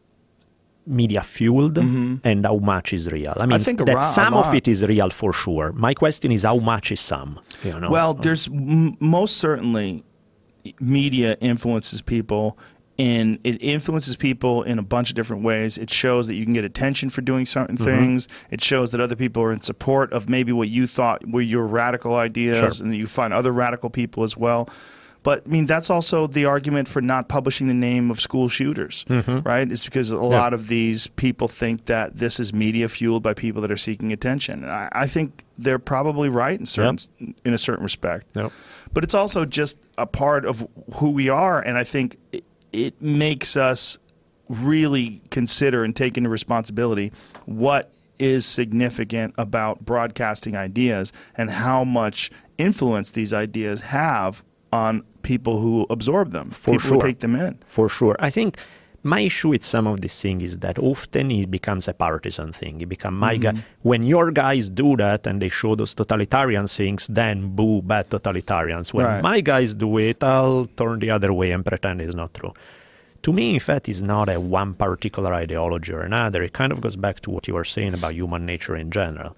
[0.86, 3.34] media fueled and how much is real.
[3.38, 5.72] I mean, think that ro- a some of it is real for sure.
[5.74, 7.40] My question is how much is some?
[7.64, 7.90] You know?
[7.90, 10.04] Well, there's m- most certainly
[10.80, 12.58] media influences people,
[13.00, 15.78] and it influences people in a bunch of different ways.
[15.78, 17.86] It shows that you can get attention for doing certain Mm-hmm.
[17.86, 18.28] things.
[18.52, 21.66] It shows that other people are in support of maybe what you thought were your
[21.66, 22.84] radical ideas, Sure.
[22.86, 24.70] and that you find other radical people as well.
[25.24, 29.06] But I mean, that's also the argument for not publishing the name of school shooters,
[29.10, 29.40] mm-hmm.
[29.40, 29.72] right?
[29.72, 33.62] It's because a lot of these people think that this is media fueled by people
[33.62, 34.64] that are seeking attention.
[34.64, 36.98] And I, I think they're probably right in certain
[37.46, 38.52] in a certain respect Yep.
[38.92, 43.02] but it's also just a part of who we are and i think it, it
[43.02, 43.98] makes us
[44.50, 47.12] really consider and take into responsibility
[47.46, 54.44] what is significant about broadcasting ideas and how much influence these ideas have
[54.82, 54.94] on
[55.32, 57.08] people who absorb them For people who sure.
[57.08, 58.16] take them in for sure.
[58.20, 58.52] I think
[59.16, 62.74] my issue with some of these things is that often it becomes a partisan thing.
[62.86, 63.58] It becomes my Mm-hmm.
[63.58, 63.64] guy.
[63.90, 68.88] When your guys do that and they show those totalitarian things, then boo, bad totalitarians.
[68.96, 69.22] When Right.
[69.32, 72.54] my guys do it, I'll turn the other way and pretend it's not true.
[73.26, 76.40] To me, in fact, it's not a one particular ideology or another.
[76.48, 79.32] It kind of goes back to what you were saying about human nature in general.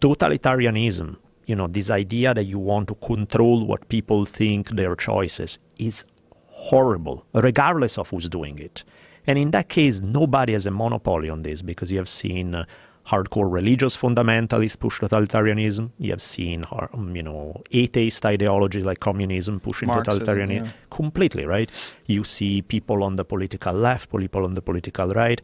[0.00, 1.16] Totalitarianism,
[1.46, 6.04] you know, this idea that you want to control what people think their choices is
[6.46, 8.84] horrible, regardless of who's doing it.
[9.26, 12.64] And in that case, nobody has a monopoly on this because you have seen uh,
[13.06, 15.90] hardcore religious fundamentalists push totalitarianism.
[15.98, 20.72] You have seen, um, you know, atheist ideology like communism pushing Marxism, totalitarianism yeah.
[20.90, 21.70] completely, right?
[22.06, 25.40] You see people on the political left, people on the political right.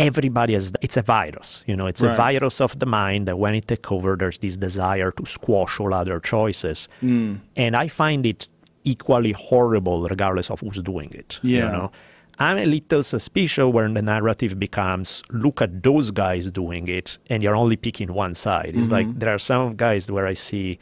[0.00, 3.54] Everybody has, it's a virus, you know, it's a virus of the mind that when
[3.54, 6.88] it takes over, there's this desire to squash all other choices.
[7.00, 7.36] Hmm.
[7.56, 8.48] And I find it
[8.84, 11.38] equally horrible regardless of who's doing it.
[11.42, 11.66] Yeah.
[11.66, 11.92] You know?
[12.38, 17.42] I'm a little suspicious when the narrative becomes look at those guys doing it and
[17.42, 18.72] you're only picking one side.
[18.74, 20.78] It's like there are some guys where I see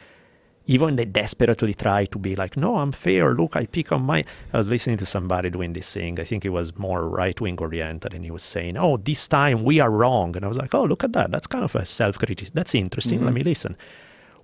[0.69, 3.33] even they desperately try to be like, no, I'm fair.
[3.33, 4.23] Look, I pick on my.
[4.53, 6.19] I was listening to somebody doing this thing.
[6.19, 9.63] I think it was more right wing oriented, and he was saying, oh, this time
[9.63, 10.35] we are wrong.
[10.35, 11.31] And I was like, oh, look at that.
[11.31, 12.53] That's kind of a self criticism.
[12.53, 13.21] That's interesting.
[13.21, 13.35] Let mm-hmm.
[13.35, 13.77] me listen.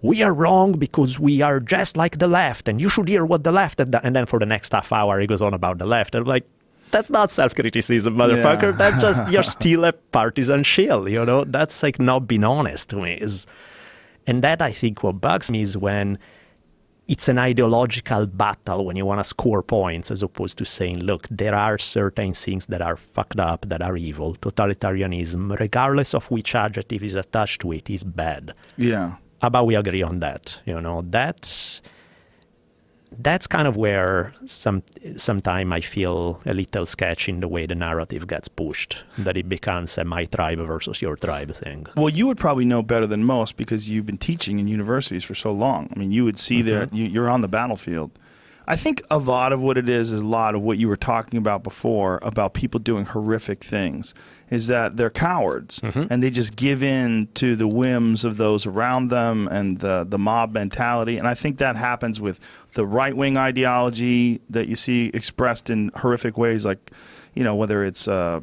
[0.01, 3.43] We are wrong because we are just like the left, and you should hear what
[3.43, 3.77] the left.
[3.77, 6.15] had done." And then for the next half hour, he goes on about the left.
[6.15, 6.47] And I'm like,
[6.89, 8.71] that's not self criticism, motherfucker.
[8.71, 8.77] Yeah.
[8.89, 11.43] That's just, you're still a partisan shill, you know?
[11.43, 13.13] That's like not being honest to me.
[13.13, 13.45] Is
[14.27, 16.17] and that I think what bugs me is when
[17.07, 21.27] it's an ideological battle when you want to score points as opposed to saying, look,
[21.29, 24.35] there are certain things that are fucked up, that are evil.
[24.35, 28.55] Totalitarianism, regardless of which adjective is attached to it, is bad.
[28.77, 29.15] Yeah.
[29.41, 30.59] How about we agree on that?
[30.65, 31.81] You know, that's
[33.19, 34.83] that's kind of where some
[35.17, 39.47] sometime I feel a little sketch in the way the narrative gets pushed, that it
[39.49, 41.87] becomes a my tribe versus your tribe thing.
[41.95, 45.35] Well, you would probably know better than most because you've been teaching in universities for
[45.35, 45.91] so long.
[45.95, 46.67] I mean, you would see mm-hmm.
[46.67, 48.11] there you, you're on the battlefield.
[48.67, 50.97] I think a lot of what it is is a lot of what you were
[50.97, 54.13] talking about before about people doing horrific things
[54.49, 55.79] is that they're cowards
[56.09, 60.17] and they just give in to the whims of those around them and the the
[60.17, 61.17] mob mentality.
[61.17, 62.39] And I think that happens with
[62.73, 66.91] the right wing ideology that you see expressed in horrific ways, like
[67.33, 68.07] you know whether it's.
[68.07, 68.41] Uh,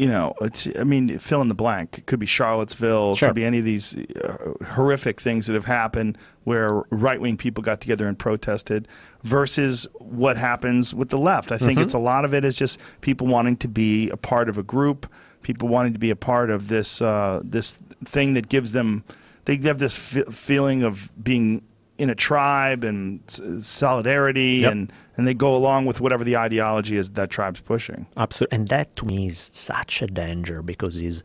[0.00, 1.98] you know, it's, I mean, fill in the blank.
[1.98, 3.12] It could be Charlottesville.
[3.12, 3.28] It Sure.
[3.28, 7.62] could be any of these uh, horrific things that have happened where right wing people
[7.62, 8.88] got together and protested
[9.24, 11.52] versus what happens with the left.
[11.52, 14.48] I think it's a lot of it is just people wanting to be a part
[14.48, 15.06] of a group,
[15.42, 19.04] people wanting to be a part of this uh, this thing that gives them
[19.44, 21.62] they have this f- feeling of being
[22.00, 23.20] in a tribe and
[23.62, 24.72] solidarity Yep.
[24.72, 28.06] and and they go along with whatever the ideology is that tribe's pushing.
[28.16, 28.56] Absolutely.
[28.56, 31.22] And that to me is such a danger because is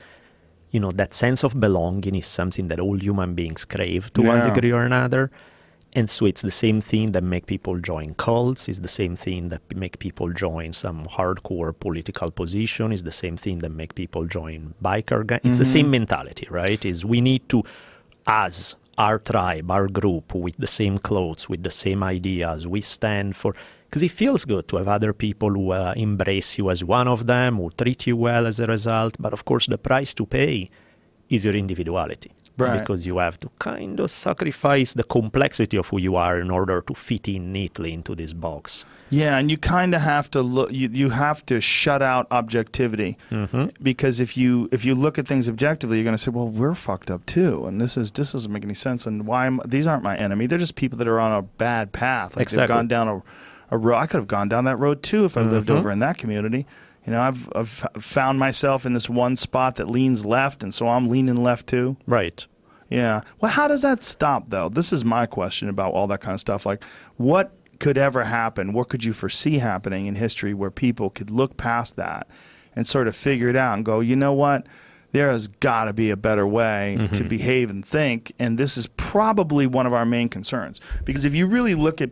[0.71, 4.53] you know, that sense of belonging is something that all human beings crave to one
[4.53, 5.31] degree or another.
[5.95, 9.47] And so it's the same thing that make people join cults, it's the same thing
[9.49, 14.25] that make people join some hardcore political position, it's the same thing that make people
[14.25, 15.39] join biker gang.
[15.45, 15.73] It's the mm-hmm.
[15.73, 16.83] same mentality, right?
[16.83, 17.63] Is we need to
[18.27, 23.35] us, our tribe, our group, with the same clothes, with the same ideas, we stand
[23.35, 23.55] for
[23.89, 27.27] because it feels good to have other people who uh, embrace you as one of
[27.27, 29.15] them, who treat you well as a result.
[29.19, 30.69] But of course, the price to pay
[31.29, 32.31] is your individuality.
[32.57, 32.79] Right.
[32.79, 36.81] Because you have to kind of sacrifice the complexity of who you are in order
[36.81, 38.85] to fit in neatly into this box.
[39.09, 40.71] Yeah, and you kind of have to look.
[40.71, 43.67] You, you have to shut out objectivity mm-hmm.
[43.83, 46.75] because if you if you look at things objectively, you're going to say, "Well, we're
[46.75, 49.05] fucked up too," and this is this doesn't make any sense.
[49.05, 50.47] And why am, these aren't my enemy?
[50.47, 52.35] They're just people that are on a bad path.
[52.37, 53.21] Like they've gone down a,
[53.69, 53.97] a road.
[53.97, 55.77] I could have gone down that road too if I lived mm-hmm.
[55.77, 56.65] over in that community.
[57.05, 60.87] You know, I've I've found myself in this one spot that leans left, and so
[60.87, 61.97] I'm leaning left too.
[62.07, 62.45] Right.
[62.89, 63.21] Yeah.
[63.41, 64.69] Well, how does that stop, though?
[64.69, 66.65] This is my question about all that kind of stuff.
[66.65, 66.83] Like,
[67.17, 68.73] what could ever happen?
[68.73, 72.27] What could you foresee happening in history where people could look past that
[72.75, 74.67] and sort of figure it out and go, you know what?
[75.11, 77.27] There has got to be a better way to mm-hmm.
[77.27, 78.33] behave and think.
[78.37, 80.81] And this is probably one of our main concerns.
[81.05, 82.09] Because if you really look at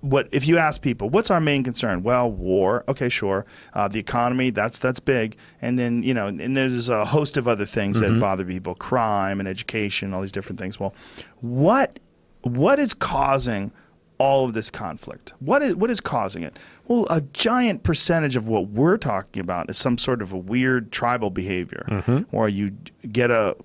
[0.00, 2.02] what if you ask people what's our main concern?
[2.02, 2.84] Well war.
[2.88, 3.44] Okay sure.
[3.74, 4.50] Uh, the economy.
[4.50, 5.36] That's that's big.
[5.60, 8.74] And then you know and there's a host of other things that bother people.
[8.74, 10.80] Crime and education all these different things.
[10.80, 10.94] Well
[11.40, 11.98] what
[12.42, 13.72] what is causing
[14.16, 15.32] all of this conflict?
[15.40, 16.58] What is what is causing it?
[16.88, 20.92] Well a giant percentage of what we're talking about is some sort of a weird
[20.92, 21.84] tribal behavior.
[22.30, 22.70] Where you
[23.12, 23.56] get a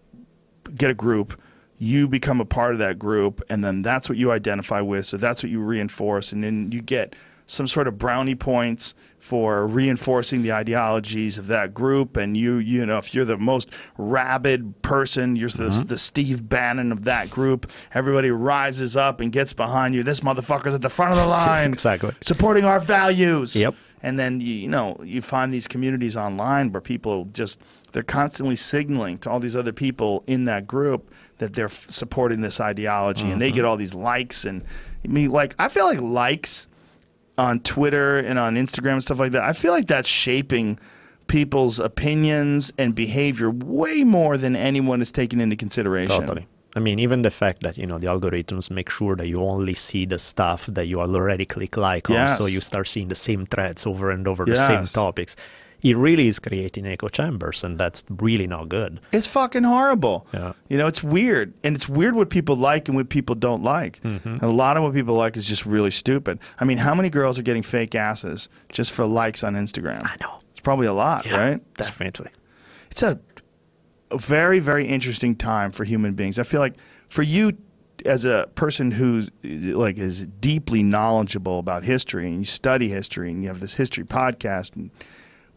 [0.76, 1.40] get a group
[1.78, 5.18] you become a part of that group and then that's what you identify with so
[5.18, 7.16] that's what you reinforce and then you get
[7.48, 12.18] some sort of brownie points for reinforcing the ideologies of that group.
[12.18, 15.88] And you, you know, if you're the most rabid person, you're the, mm-hmm.
[15.88, 17.72] the Steve Bannon of that group.
[17.94, 20.04] Everybody rises up and gets behind you.
[20.04, 22.14] This motherfucker's at the front of the line, Exactly.
[22.22, 23.56] supporting our values.
[23.56, 23.76] Yep.
[24.04, 27.60] And then you, you know you find these communities online where people just
[27.92, 32.42] they're constantly signaling to all these other people in that group that they're f- supporting
[32.42, 33.56] this ideology, and they mm-hmm.
[33.56, 34.64] get all these likes and
[35.04, 36.68] I mean like I feel like likes
[37.38, 39.44] on Twitter and on Instagram and stuff like that.
[39.44, 40.80] I feel like that's shaping
[41.28, 46.20] people's opinions and behavior way more than anyone is taking into consideration.
[46.20, 46.48] Totally.
[46.76, 49.74] I mean, even the fact that you know the algorithms make sure that you only
[49.74, 53.46] see the stuff that you already click like on, so you start seeing the same
[53.46, 55.36] threads over and over the same topics.
[55.86, 59.00] It really is creating echo chambers, and that's really not good.
[59.12, 60.26] It's fucking horrible.
[60.34, 60.54] Yeah.
[60.68, 61.54] You know, it's weird.
[61.64, 64.02] And it's weird what people like and what people don't like.
[64.02, 64.28] Mm-hmm.
[64.28, 66.40] And a lot of what people like is just really stupid.
[66.60, 70.02] I mean, how many girls are getting fake asses just for likes on Instagram?
[70.04, 70.40] I know.
[70.50, 71.74] It's probably a lot, Yeah, right?
[71.76, 72.32] Definitely.
[72.90, 73.20] It's a,
[74.10, 76.40] a very, very interesting time for human beings.
[76.40, 76.78] I feel like
[77.10, 77.56] for you
[78.06, 83.42] as a person who like is deeply knowledgeable about history and you study history and
[83.42, 84.90] you have this history podcast and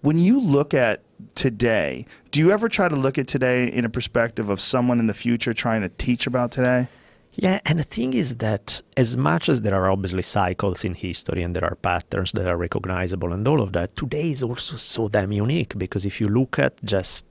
[0.00, 1.02] when you look at
[1.34, 5.06] today, do you ever try to look at today in a perspective of someone in
[5.06, 6.88] the future trying to teach about today?
[7.32, 11.42] Yeah, and the thing is that as much as there are obviously cycles in history
[11.42, 15.08] and there are patterns that are recognizable and all of that, today is also so
[15.08, 17.26] damn unique because if you look at just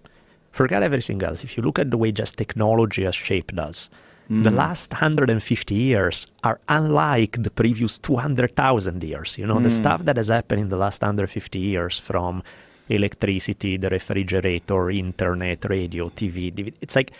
[0.51, 3.89] forget everything else, if you look at the way just technology has shaped us,
[4.29, 9.37] the last 150 years are unlike the previous 200,000 years.
[9.37, 9.69] You know, the hmm.
[9.69, 12.43] stuff that has happened in the last 150 years from
[12.89, 17.11] electricity, the refrigerator, internet, radio, TV, DVD, it's like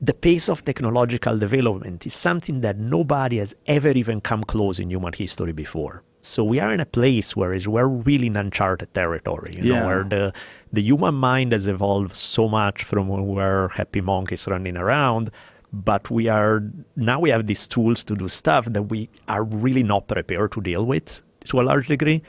[0.00, 4.90] the pace of technological development is something that nobody has ever even come close in
[4.90, 6.02] human history before.
[6.22, 9.80] So we are in a place where is we're really in uncharted territory, you Yeah.
[9.80, 10.32] know, where the
[10.72, 15.30] the human mind has evolved so much from when we were happy monkeys running around,
[15.72, 16.62] but we are
[16.96, 20.60] now we have these tools to do stuff that we are really not prepared to
[20.60, 22.22] deal with to a large degree,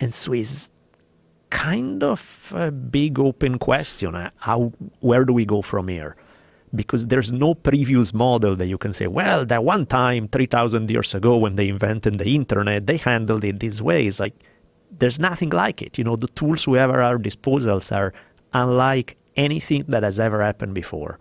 [0.00, 0.70] and so it's
[1.50, 4.14] kind of a big open question.
[4.14, 6.16] uh, How where do we go from here?
[6.74, 11.14] Because there's no previous model that you can say, well, that one time, 3,000 years
[11.14, 14.06] ago, when they invented the internet, they handled it this way.
[14.06, 14.34] It's like,
[14.90, 15.96] there's nothing like it.
[15.96, 18.12] You know, the tools we have at our disposals are
[18.52, 21.18] unlike anything that has ever happened before.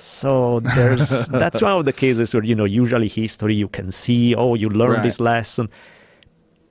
[0.00, 4.34] So there's that's one of the cases where you know usually history you can see
[4.34, 5.02] oh you learn Right.
[5.02, 5.68] this lesson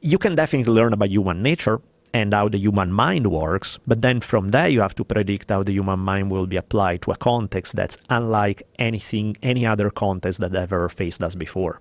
[0.02, 1.80] you can definitely learn about human nature
[2.14, 5.62] and how the human mind works, but then from there you have to predict how
[5.62, 10.40] the human mind will be applied to a context that's unlike anything, any other context
[10.40, 11.80] that ever faced us before.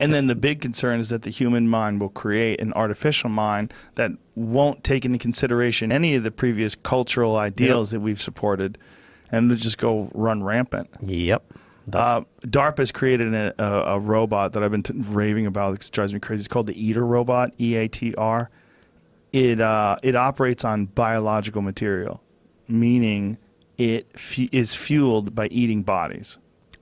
[0.00, 3.72] And then the big concern is that the human mind will create an artificial mind
[3.96, 8.78] that won't take into consideration any of the previous cultural ideals that we've supported
[9.30, 10.88] and it'll just go run rampant.
[11.02, 11.44] Yep.
[11.92, 15.74] Uh, DARPA's created a, a, a robot that I've been t- raving about.
[15.74, 16.40] It drives me crazy.
[16.40, 18.50] It's called the Eater robot, E A T R.
[19.32, 22.22] It uh, it operates on biological material,
[22.66, 23.38] meaning
[23.78, 26.38] it fu- is fueled by eating bodies.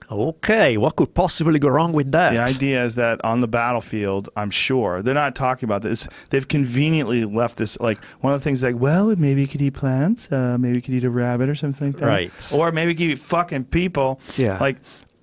[0.09, 2.31] Okay, what could possibly go wrong with that?
[2.31, 6.07] The idea is that on the battlefield, I'm sure they're not talking about this.
[6.29, 9.73] They've conveniently left this like one of the things like, well, maybe you could eat
[9.73, 12.53] plants, uh, maybe you could eat a rabbit or something like that, Right.
[12.53, 14.19] Or maybe you could eat fucking people.
[14.37, 14.57] Yeah.
[14.59, 14.77] Like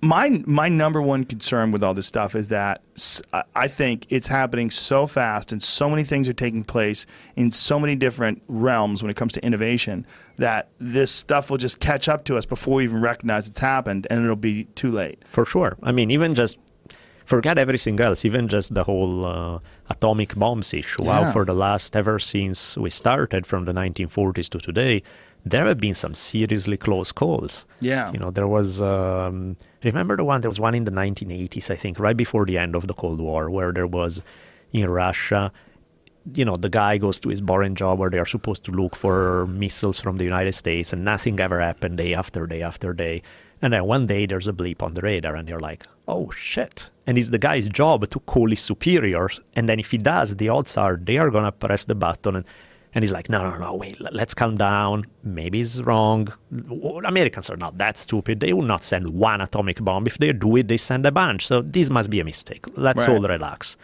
[0.05, 2.81] my my number one concern with all this stuff is that
[3.55, 7.05] I think it's happening so fast and so many things are taking place
[7.35, 10.05] in so many different realms when it comes to innovation
[10.37, 14.05] that this stuff will just catch up to us before we even recognize it's happened
[14.09, 15.23] and it'll be too late.
[15.27, 15.75] For sure.
[15.81, 16.57] I mean, even just
[17.25, 19.59] forget everything else, even just the whole uh,
[19.89, 21.03] atomic bombs issue.
[21.03, 21.25] Yeah.
[21.25, 25.03] How for the last, ever since we started from the 1940s to today,
[25.45, 27.65] there have been some seriously close calls.
[27.79, 28.11] Yeah.
[28.11, 31.75] You know, there was, um, remember the one, there was one in the 1980s, I
[31.75, 34.23] think, right before the end of the Cold War, where there was
[34.73, 35.51] in Russia,
[36.33, 38.95] you know, the guy goes to his boring job where they are supposed to look
[38.95, 43.21] for missiles from the United States, and nothing ever happened day after day after day.
[43.61, 46.89] And then one day there's a bleep on the radar, and you're like, oh shit.
[47.05, 49.39] And it's the guy's job to call his superiors.
[49.55, 52.37] And then if he does, the odds are they are going to press the button.
[52.37, 52.45] And,
[52.95, 55.05] and he's like, no, no, no, wait, let's calm down.
[55.23, 56.29] Maybe he's wrong.
[57.05, 58.39] Americans are not that stupid.
[58.39, 60.07] They will not send one atomic bomb.
[60.07, 61.45] If they do it, they send a bunch.
[61.45, 62.65] So this must be a mistake.
[62.77, 63.09] Let's Right.
[63.09, 63.75] all relax.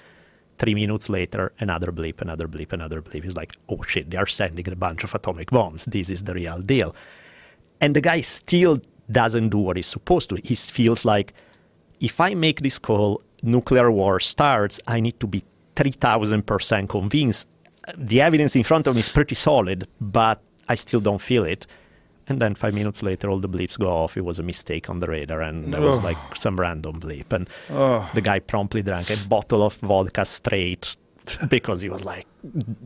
[0.57, 3.23] Three minutes later, another bleep, another bleep, another bleep.
[3.25, 5.85] He's like, oh shit, they are sending a bunch of atomic bombs.
[5.85, 6.95] This is the real deal.
[7.81, 8.79] And the guy still
[9.11, 10.37] doesn't do what he's supposed to.
[10.41, 11.33] He feels like
[11.99, 15.43] if I make this call, nuclear war starts, I need to be
[15.75, 17.47] 3000% convinced.
[17.97, 21.65] The evidence in front of me is pretty solid, but I still don't feel it.
[22.27, 24.15] And then five minutes later, all the bleeps go off.
[24.15, 26.03] It was a mistake on the radar, and there was Ugh.
[26.03, 27.33] like some random bleep.
[27.33, 30.95] And Oh, the guy promptly drank a bottle of vodka straight
[31.49, 32.27] because he was like,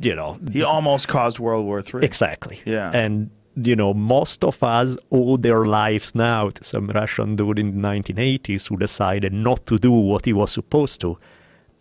[0.02, 2.04] you know, he almost caused World War Three.
[2.04, 2.60] Exactly.
[2.66, 2.92] Yeah.
[2.94, 7.82] And you know, most of us owe their lives now to some Russian dude in
[7.82, 11.18] the 1980s who decided not to do what he was supposed to,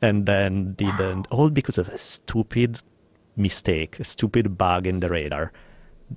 [0.02, 1.26] and then didn't.
[1.30, 2.78] All because of a stupid
[3.36, 5.52] mistake, a stupid bug in the radar.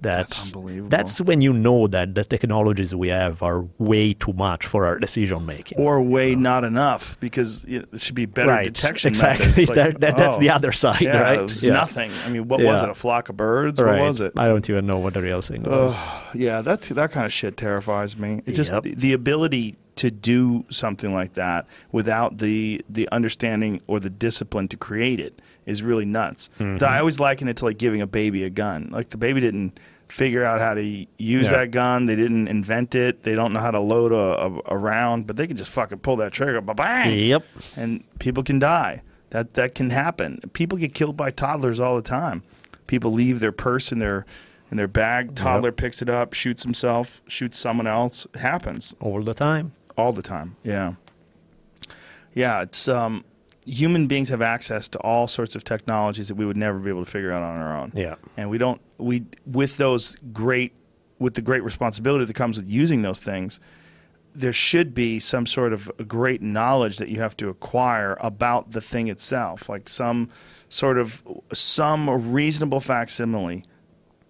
[0.01, 0.89] That's, That's unbelievable.
[0.89, 4.99] That's when you know that the technologies we have are way too much for our
[4.99, 5.79] decision making.
[5.79, 8.65] Or way not enough because you know, there should be better right.
[8.65, 9.47] detection exactly.
[9.47, 9.69] methods.
[9.69, 11.39] Like, That- that- that's oh, the other side, yeah, right?
[11.39, 11.73] It was Yeah.
[11.73, 12.11] nothing.
[12.25, 12.89] I mean, what was it?
[12.89, 13.79] A flock of birds?
[13.81, 13.99] right.
[13.99, 14.33] What was it?
[14.37, 15.97] I don't even know what the real thing was.
[15.97, 18.41] Ugh, yeah, that's that kind of shit terrifies me.
[18.45, 18.83] It's just Yep.
[18.83, 24.67] the, the ability to do something like that without the the understanding or the discipline
[24.67, 26.49] to create it is really nuts.
[26.59, 26.83] Mm-hmm.
[26.83, 28.89] I always liken it to like giving a baby a gun.
[28.91, 31.07] Like the baby didn't figure out how to use
[31.51, 31.57] Yeah.
[31.57, 32.05] that gun.
[32.07, 33.23] They didn't invent it.
[33.23, 34.15] They don't know how to load a,
[34.71, 37.43] a, a round, but they can just fucking pull that trigger, ba bang, Yep.
[37.75, 39.01] and people can die.
[39.31, 40.39] That that can happen.
[40.53, 42.41] People get killed by toddlers all the time.
[42.87, 44.25] People leave their purse in their
[44.71, 45.35] in their bag.
[45.35, 48.25] Toddler picks it up, shoots himself, shoots someone else.
[48.33, 49.73] It happens All the time.
[49.97, 50.55] all the time.
[50.63, 50.93] Yeah,
[52.33, 52.61] yeah.
[52.61, 53.25] It's um,
[53.67, 57.03] human beings have access to all sorts of technologies that we would never be able
[57.05, 57.91] to figure out on our own.
[57.95, 58.15] Yeah.
[58.37, 58.81] and we don't.
[58.97, 60.73] We with those great
[61.19, 63.59] with the great responsibility that comes with using those things.
[64.35, 68.81] There should be some sort of great knowledge that you have to acquire about the
[68.81, 70.29] thing itself, like some
[70.69, 71.23] sort of
[71.53, 73.63] some reasonable facsimile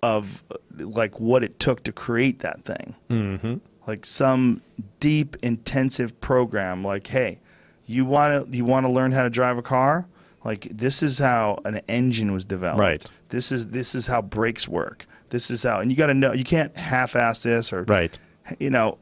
[0.01, 0.43] of
[0.77, 3.55] like what it took to create that thing Mm-hmm.
[3.87, 4.61] like some
[4.99, 7.39] deep intensive program like hey
[7.87, 10.05] you want to you want to learn how to drive a car
[10.43, 13.05] like this is how an engine was developed Right.
[13.29, 16.33] this is this is how brakes work this is how and you got to know
[16.33, 18.17] you can't half-ass this or Right.
[18.59, 18.97] you know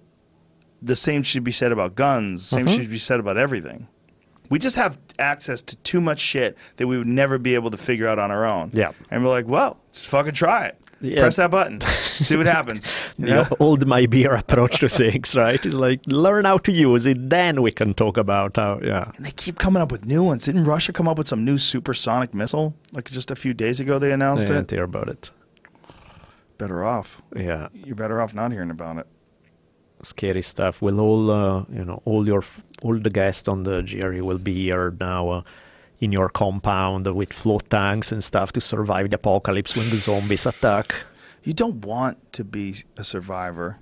[0.82, 2.76] the same should be said about guns same Mhm.
[2.76, 3.88] should be said about everything
[4.50, 7.78] we just have access to too much shit that we would never be able to
[7.78, 8.92] figure out on our own Yeah.
[9.10, 11.20] and we're like well just fucking try it Yeah.
[11.22, 13.48] press that button see what happens you The know?
[13.60, 15.64] old my beer approach to things, right?
[15.66, 18.80] It's like learn how to use it, then we can talk about how.
[18.82, 19.12] Yeah.
[19.18, 20.46] And they keep coming up with new ones.
[20.46, 22.74] Didn't Russia come up with some new supersonic missile?
[22.94, 24.56] Like just a few days ago they announced I it?
[24.56, 25.32] didn't hear about it.
[26.58, 27.22] Better off.
[27.36, 27.68] Yeah.
[27.74, 29.08] You're better off not hearing about it.
[30.02, 30.82] Scary stuff.
[30.82, 32.44] Will all uh, you know all your
[32.84, 35.30] all the guests on the GRE will be here now.
[35.30, 35.42] Uh,
[36.00, 40.46] in your compound with float tanks and stuff to survive the apocalypse when the zombies
[40.46, 40.94] attack.
[41.44, 43.80] You don't want to be a survivor.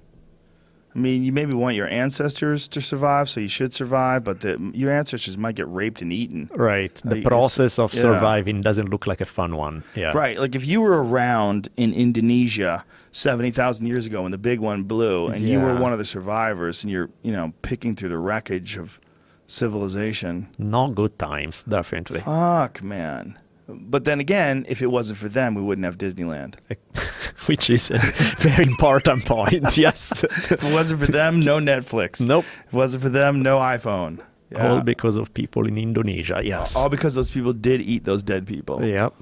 [0.95, 4.60] I mean, you maybe want your ancestors to survive, so you should survive, but the,
[4.76, 6.52] your ancestors might get raped and eaten.
[6.53, 6.94] Right.
[7.03, 8.02] The Like, process of yeah.
[8.02, 9.84] surviving doesn't look like a fun one.
[9.95, 10.11] Yeah.
[10.15, 10.38] Right.
[10.38, 15.27] Like if you were around in Indonesia 70,000 years ago when the big one blew
[15.27, 18.77] and you were one of the survivors and you're, you know, picking through the wreckage
[18.77, 18.99] of
[19.48, 20.49] civilization.
[20.57, 22.22] Not good times, definitely.
[22.22, 23.40] Fuck, man.
[23.68, 26.56] But then again, if it wasn't for them, we wouldn't have Disneyland.
[27.48, 27.98] Which is a
[28.40, 29.78] very important point.
[29.78, 30.24] Yes.
[30.24, 32.26] If it wasn't for them, no Netflix.
[32.26, 32.45] nope.
[32.68, 34.20] If it wasn't for them, no iPhone.
[34.52, 34.70] Yeah.
[34.70, 36.41] All because of people in Indonesia.
[36.44, 36.76] Yes.
[36.76, 38.84] All because those people did eat those dead people.
[38.84, 39.14] Yep.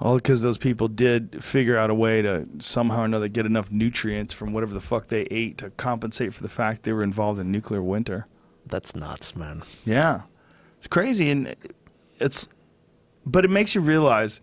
[0.00, 3.70] All because those people did figure out a way to somehow or another get enough
[3.70, 7.38] nutrients from whatever the fuck they ate to compensate for the fact they were involved
[7.38, 8.26] in nuclear winter.
[8.66, 9.62] That's nuts, man.
[9.84, 10.22] Yeah.
[10.78, 11.54] It's crazy and
[12.18, 12.48] it's
[13.24, 14.40] but it makes you realize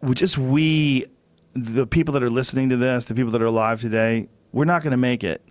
[0.00, 1.06] we just we
[1.54, 4.82] the people that are listening to this, the people that are alive today, we're not
[4.82, 5.44] going to make it.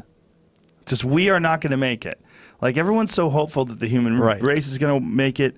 [0.86, 2.20] Just we are not going to make it.
[2.62, 4.42] Like everyone's so hopeful that the human Right.
[4.42, 5.56] race is going to make it.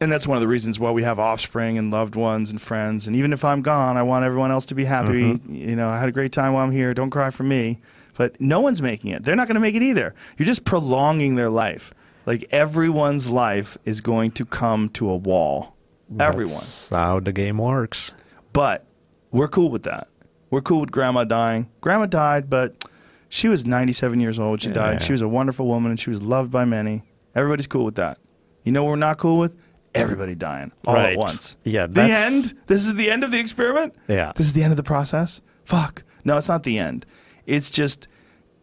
[0.00, 3.06] And that's one of the reasons why we have offspring and loved ones and friends.
[3.06, 5.34] And even if I'm gone, I want everyone else to be happy.
[5.34, 5.54] Mm-hmm.
[5.54, 6.92] You know, I had a great time while I'm here.
[6.94, 7.80] Don't cry for me.
[8.16, 9.22] But no one's making it.
[9.24, 10.14] They're not going to make it either.
[10.36, 11.92] You're just prolonging their life.
[12.26, 15.74] Like everyone's life is going to come to a wall.
[16.20, 16.52] Everyone.
[16.52, 18.12] That's how the game works.
[18.52, 18.84] But
[19.30, 20.08] we're cool with that.
[20.50, 21.68] We're cool with grandma dying.
[21.80, 22.84] Grandma died, but
[23.30, 24.74] she was 97 years old when she Yeah.
[24.74, 25.02] died.
[25.02, 27.02] She was a wonderful woman and she was loved by many.
[27.34, 28.18] Everybody's cool with that.
[28.62, 29.56] You know what we're not cool with?
[29.94, 31.18] Everybody dying all at Right.
[31.18, 31.56] once.
[31.64, 32.54] Yeah, The end?
[32.66, 33.94] This is the end of the experiment?
[34.06, 34.32] Yeah.
[34.36, 35.40] This is the end of the process?
[35.64, 36.02] Fuck.
[36.24, 37.04] No, it's not the end.
[37.46, 38.08] It's just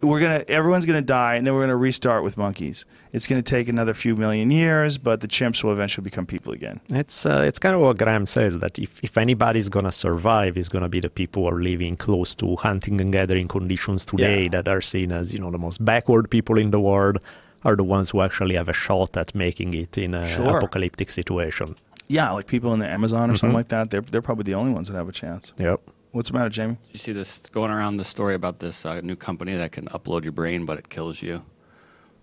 [0.01, 2.85] we're gonna everyone's gonna die and then we're gonna restart with monkeys.
[3.11, 6.79] It's gonna take another few million years, but the chimps will eventually become people again.
[6.89, 10.69] It's uh, it's kind of what Graham says that if, if anybody's gonna survive, it's
[10.69, 14.49] gonna be the people who are living close to hunting and gathering conditions today Yeah.
[14.49, 17.17] that are seen as you know the most backward people in the world
[17.65, 20.57] are the ones who actually have a shot at making it in an Sure.
[20.59, 21.75] apocalyptic situation.
[22.07, 23.89] Yeah, like people in the Amazon or something like that.
[23.91, 25.51] They're they're probably the only ones that have a chance.
[25.57, 25.81] Yep.
[26.11, 26.77] What's the matter, Jamie?
[26.91, 30.23] You see this going around the story about this uh, new company that can upload
[30.23, 31.43] your brain, but it kills you.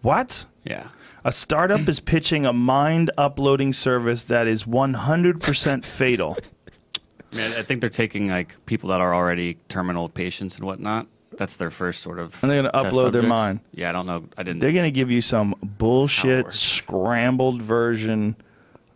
[0.03, 0.45] What?
[0.65, 0.89] Yeah.
[1.25, 6.37] A startup is pitching a mind uploading service that is 100% fatal.
[7.33, 11.07] I mean, I think they're taking like people that are already terminal patients and whatnot.
[11.37, 12.41] That's their first sort of.
[12.43, 13.61] And they're gonna test upload their mind.
[13.73, 14.25] Yeah, I don't know.
[14.37, 14.61] I didn't.
[14.61, 18.37] They're going to give you some bullshit scrambled version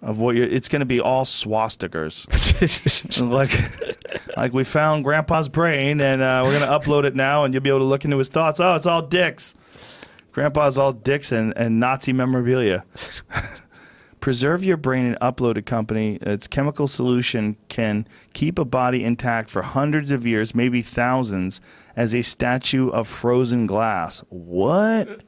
[0.03, 2.27] of what you it's going to be all swastikas.
[3.31, 7.53] like like we found grandpa's brain and uh, we're going to upload it now and
[7.53, 8.61] you'll be able to look into his thoughts.
[8.61, 9.55] Oh, it's all dicks.
[10.33, 12.85] Grandpa's all dicks and, and Nazi memorabilia.
[14.21, 16.19] Preserve your brain and upload a company.
[16.21, 21.61] Its chemical solution can keep a body intact for hundreds of years, maybe thousands,
[21.97, 24.23] as a statue of frozen glass.
[24.29, 25.23] What?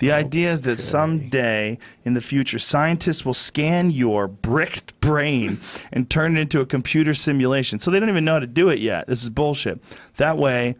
[0.00, 5.60] The idea is that someday in the future, scientists will scan your bricked brain
[5.92, 7.78] and turn it into a computer simulation.
[7.78, 9.06] So they don't even know how to do it yet.
[9.06, 9.78] This is bullshit.
[10.16, 10.76] That way,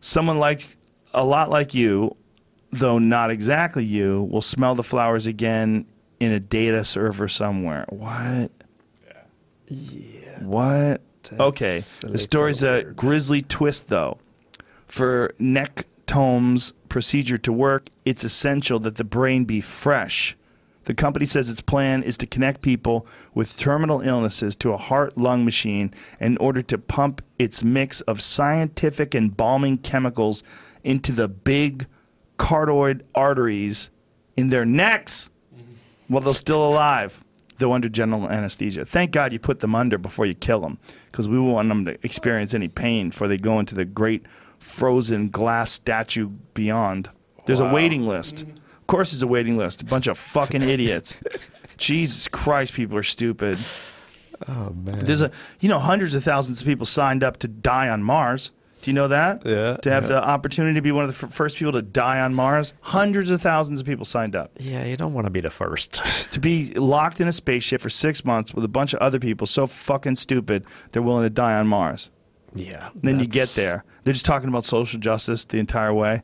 [0.00, 0.76] someone like
[1.14, 2.16] a lot like you,
[2.72, 5.86] though not exactly you, will smell the flowers again
[6.18, 7.86] in a data server somewhere.
[7.88, 8.50] What?
[9.68, 10.42] Yeah.
[10.42, 11.02] What?
[11.38, 11.82] okay.
[12.00, 14.18] The story's a grisly twist, though.
[14.88, 15.34] For
[16.06, 20.36] Nectome's procedure to work, it's essential that the brain be fresh.
[20.84, 25.18] The company says its plan is to connect people with terminal illnesses to a heart
[25.18, 30.44] lung machine in order to pump its mix of scientific embalming chemicals
[30.84, 31.86] into the big
[32.38, 33.90] carotid arteries
[34.36, 35.28] in their necks
[36.06, 37.24] while they're still alive,
[37.58, 38.84] though under general anesthesia.
[38.84, 40.78] Thank God you put them under before you kill them,
[41.10, 44.24] because we won't want them to experience any pain before they go into the great
[44.66, 47.08] frozen glass statue beyond.
[47.46, 48.42] There's a waiting list.
[48.42, 49.82] Of course, there's a waiting list.
[49.82, 51.16] A bunch of fucking idiots.
[51.76, 53.58] Jesus Christ, people are stupid.
[54.48, 54.98] Oh man.
[54.98, 55.30] There's a,
[55.60, 58.50] you know, hundreds of thousands of people signed up to die on Mars.
[58.82, 59.44] Do you know that?
[59.46, 60.08] Yeah, To have yeah.
[60.10, 63.30] the opportunity to be one of the f- first people to die on Mars, hundreds
[63.30, 65.94] of thousands of people signed up yeah, you don't want to be the first.
[66.32, 69.46] to be locked in a spaceship for six months with a bunch of other people
[69.46, 72.10] so fucking stupid they're willing to die on Mars.
[72.54, 72.90] yeah.
[72.94, 73.84] Then you get there.
[74.06, 76.22] They're just talking about social justice the entire way.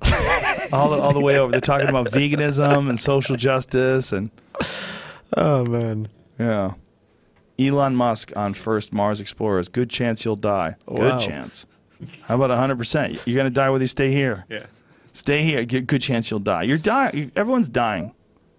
[0.72, 1.50] all, the, all the way over.
[1.50, 4.30] They're talking about veganism and social justice and
[5.36, 6.08] Oh man.
[6.38, 6.74] yeah.
[7.58, 9.68] Elon Musk on first Mars Explorers.
[9.68, 10.76] Good chance you'll die.
[10.86, 11.18] Wow.
[11.18, 11.66] Good chance.
[12.22, 13.26] How about 100%?
[13.26, 14.44] You're going to die whether you stay here.
[14.48, 14.66] Yeah.
[15.12, 15.64] Stay here.
[15.64, 16.62] Good good chance you'll die.
[16.62, 17.32] You're dying.
[17.34, 18.14] Everyone's dying.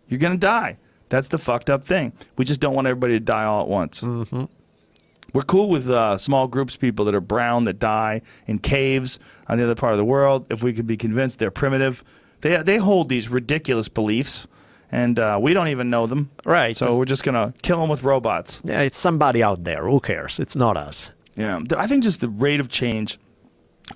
[0.09, 0.77] You're going to die.
[1.07, 2.11] That's the fucked up thing.
[2.37, 4.01] We just don't want everybody to die all at once.
[4.01, 4.43] Mm-hmm.
[5.33, 9.19] We're cool with uh, small groups of people that are brown that die in caves
[9.47, 10.45] on the other part of the world.
[10.49, 12.03] If we could be convinced they're primitive,
[12.41, 14.47] they they hold these ridiculous beliefs,
[14.91, 16.29] and uh, we don't even know them.
[16.45, 16.75] Right.
[16.75, 18.61] So we're just gonna kill them with robots.
[18.63, 19.87] Yeah, it's somebody out there.
[19.87, 20.39] Who cares?
[20.39, 21.11] It's not us.
[21.35, 23.17] Yeah, I think just the rate of change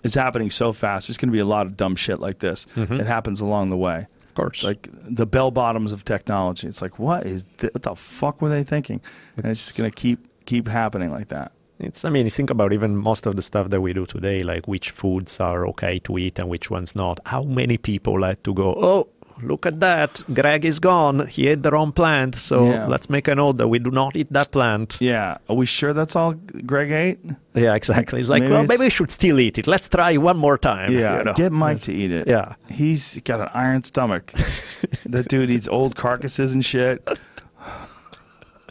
[0.04, 1.08] is happening so fast.
[1.08, 2.66] There's going to be a lot of dumb shit like this.
[2.76, 4.08] It happens along the way.
[4.28, 4.58] Of course.
[4.58, 6.68] It's like the bell bottoms of technology.
[6.68, 9.02] It's like what is th- what the fuck were they thinking?
[9.36, 11.52] And it's just going to keep keep happening like that.
[11.80, 14.42] It's, I mean, you think about even most of the stuff that we do today,
[14.42, 17.20] like which foods are okay to eat and which ones not.
[17.28, 19.10] How many people like to go, oh,
[19.44, 20.24] look at that.
[20.34, 21.28] Greg is gone.
[21.28, 22.34] He ate the wrong plant.
[22.34, 22.88] So Yeah.
[22.88, 24.98] let's make a note that we do not eat that plant.
[25.00, 26.34] Yeah, are we sure that's all
[26.66, 27.20] Greg ate?
[27.54, 28.20] Yeah, exactly.
[28.22, 29.68] It's like, Maybe well, it's- maybe we should still eat it.
[29.68, 30.92] Let's try one more time.
[30.92, 31.34] Yeah, you know?
[31.34, 32.28] get Mike to eat it.
[32.28, 32.56] Yeah.
[32.70, 34.34] he's got an iron stomach.
[35.06, 37.08] that dude eats old carcasses and shit.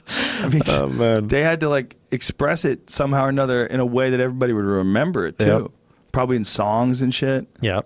[0.44, 4.10] I mean, Oh, they had to like express it somehow or another in a way
[4.10, 5.46] that everybody would remember it too.
[5.48, 5.70] Yep.
[6.12, 7.46] Probably in songs and shit.
[7.60, 7.80] Yeah.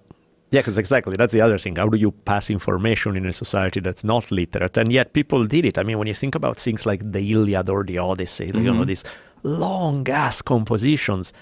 [0.53, 1.77] Yeah, because exactly that's the other thing.
[1.77, 4.77] How do you pass information in a society that's not literate?
[4.77, 5.79] And yet people did it.
[5.79, 8.79] I mean, when you think about things like the Iliad or the Odyssey, you Mm-hmm.
[8.79, 9.05] know, these
[9.45, 11.33] long ass compositions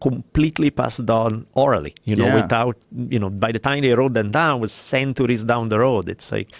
[0.00, 2.42] completely passed on orally, you know, Yeah.
[2.42, 2.76] without,
[3.08, 6.08] you know, by the time they wrote them down, was centuries down the road.
[6.08, 6.50] It's like,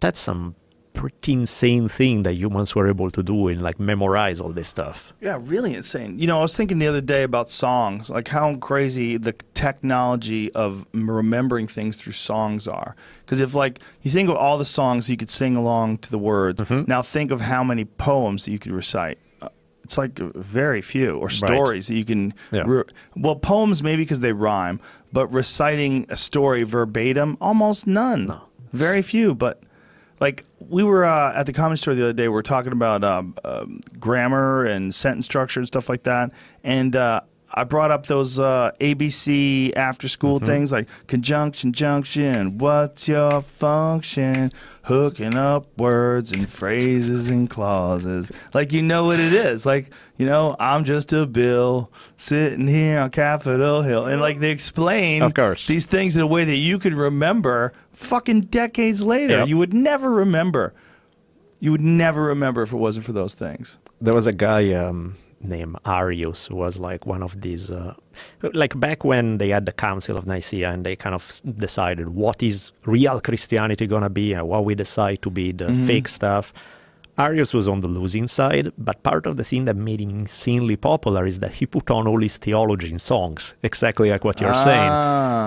[0.00, 0.54] that's some
[1.02, 5.12] pretty insane thing that humans were able to do and like memorize all this stuff.
[5.20, 6.18] Yeah, really insane.
[6.18, 10.52] You know, I was thinking the other day about songs, like how crazy the technology
[10.54, 12.96] of remembering things through songs are.
[13.24, 16.18] Because if, like, you think of all the songs you could sing along to the
[16.18, 16.90] words, Mm-hmm.
[16.90, 19.18] now think of how many poems that you could recite.
[19.40, 19.48] Uh,
[19.84, 22.34] It's like very few, or stories that you can.
[22.52, 22.64] Yeah.
[22.66, 24.80] re- well, poems maybe because they rhyme,
[25.12, 28.26] but reciting a story verbatim, almost none.
[28.26, 28.40] No.
[28.72, 29.62] Very few, but
[30.20, 32.24] like we were uh, at the comedy store the other day.
[32.28, 36.32] We were talking about um, um, grammar and sentence structure and stuff like that.
[36.64, 37.20] And uh,
[37.52, 40.46] I brought up those uh, ABC after school Mm-hmm.
[40.46, 42.58] things like conjunction, junction.
[42.58, 44.52] What's your function?
[44.88, 48.32] Hooking up words and phrases and clauses.
[48.54, 49.66] Like you know what it is.
[49.66, 54.50] Like you know, I'm just a bill sitting here on Capitol Hill, and like they
[54.50, 55.66] explain Of course.
[55.66, 59.38] these things in a way that you could remember fucking decades later.
[59.40, 59.48] Yep.
[59.48, 60.72] You would never remember.
[61.60, 63.78] You would never remember if it wasn't for those things.
[64.00, 67.94] there was a guy um, named Arius who was like one of these, uh,
[68.54, 72.42] like back when they had the Council of Nicaea and they kind of decided what
[72.42, 75.86] is real Christianity gonna be and what we decide to be the Mm-hmm.
[75.86, 76.52] fake stuff.
[77.18, 80.76] Arius was on the losing side, but part of the thing that made him insanely
[80.76, 84.54] popular is that he put on all his theology in songs, exactly like what you're
[84.54, 84.92] saying.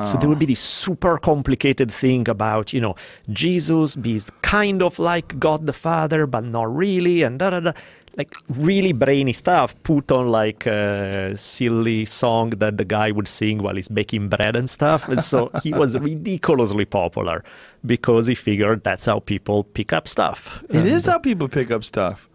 [0.05, 2.95] So there would be this super complicated thing about, you know,
[3.29, 7.71] Jesus being kind of like God the Father, but not really, and da da da.
[8.17, 13.63] Like really brainy stuff put on like a silly song that the guy would sing
[13.63, 15.07] while he's baking bread and stuff.
[15.07, 17.43] And so he was ridiculously popular
[17.85, 20.61] because he figured that's how people pick up stuff.
[20.69, 22.29] It is how people pick up stuff.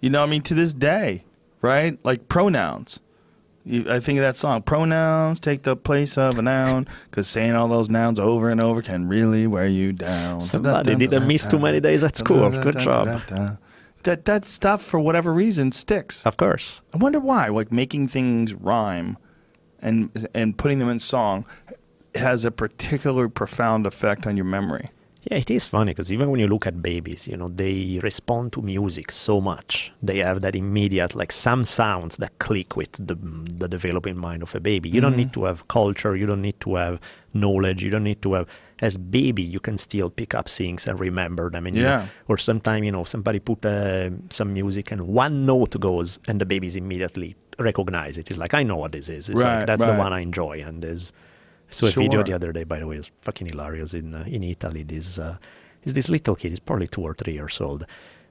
[0.00, 1.24] You know, I mean, to this day,
[1.62, 1.98] right?
[2.04, 3.00] Like pronouns.
[3.66, 7.66] I think of that song, pronouns take the place of a noun, because saying all
[7.66, 10.42] those nouns over and over can really wear you down.
[10.42, 12.50] Somebody didn't miss too many days at school.
[12.50, 13.22] Good job.
[14.04, 16.24] That that stuff, for whatever reason, sticks.
[16.24, 16.80] Of course.
[16.92, 17.48] I wonder why.
[17.48, 19.16] Like making things rhyme,
[19.80, 21.44] and and putting them in song,
[22.14, 24.90] has a particular profound effect on your memory.
[25.30, 28.52] Yeah, it is funny because even when you look at babies, you know, they respond
[28.52, 29.90] to music so much.
[30.02, 34.54] They have that immediate, like some sounds that click with the, the developing mind of
[34.54, 34.90] a baby.
[34.90, 37.00] You don't need to have culture, you don't need to have
[37.32, 38.46] knowledge, you don't need to have.
[38.80, 41.66] As baby, you can still pick up things and remember them.
[41.66, 42.06] And, you know, Yeah.
[42.28, 46.44] or sometimes, you know, somebody put uh, some music and one note goes and the
[46.44, 48.28] babies immediately recognize it.
[48.30, 49.30] It's like, I know what this is.
[49.30, 49.92] It's Right, like, that's right.
[49.92, 50.62] the one I enjoy.
[50.66, 50.82] And
[51.80, 52.04] there's, so a Sure.
[52.04, 54.82] video the other day, by the way, it was fucking hilarious in uh, in Italy.
[54.82, 55.36] This uh,
[55.84, 56.50] is this little kid.
[56.50, 57.84] He's probably two or three years old,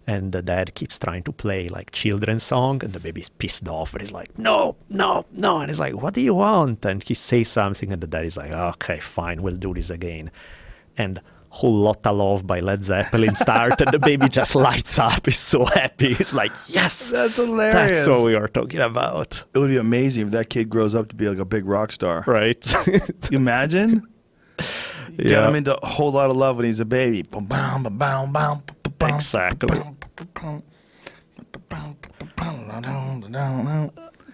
[0.08, 3.94] and the dad keeps trying to play like children's song, and the baby's pissed off,
[3.94, 7.14] and he's like, "No, no, no!" And he's like, "What do you want?" And he
[7.14, 10.32] says something, and the dad is like, "Okay, fine, we'll do this again."
[10.98, 11.22] And
[11.54, 15.26] whole lot of love by Led Zeppelin start, and the baby just lights up.
[15.28, 16.14] He's so happy.
[16.16, 17.76] He's like, "Yes, That's hilarious.
[18.00, 21.10] that's what we are talking about." It would be amazing if that kid grows up
[21.10, 22.24] to be like a big rock star.
[22.28, 22.62] Right?
[23.32, 24.02] You imagine?
[25.16, 25.48] Get Yeah.
[25.48, 27.24] him into a whole lot of love when he's a baby.
[29.02, 29.80] Exactly.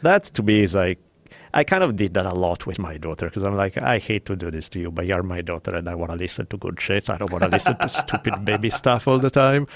[0.01, 0.99] that to me is like
[1.53, 4.25] I kind of did that a lot with my daughter because I'm like, I hate
[4.25, 6.57] to do this to you, but you're my daughter and I want to listen to
[6.57, 7.09] good shit.
[7.09, 9.67] I don't want to listen to stupid baby stuff all the time.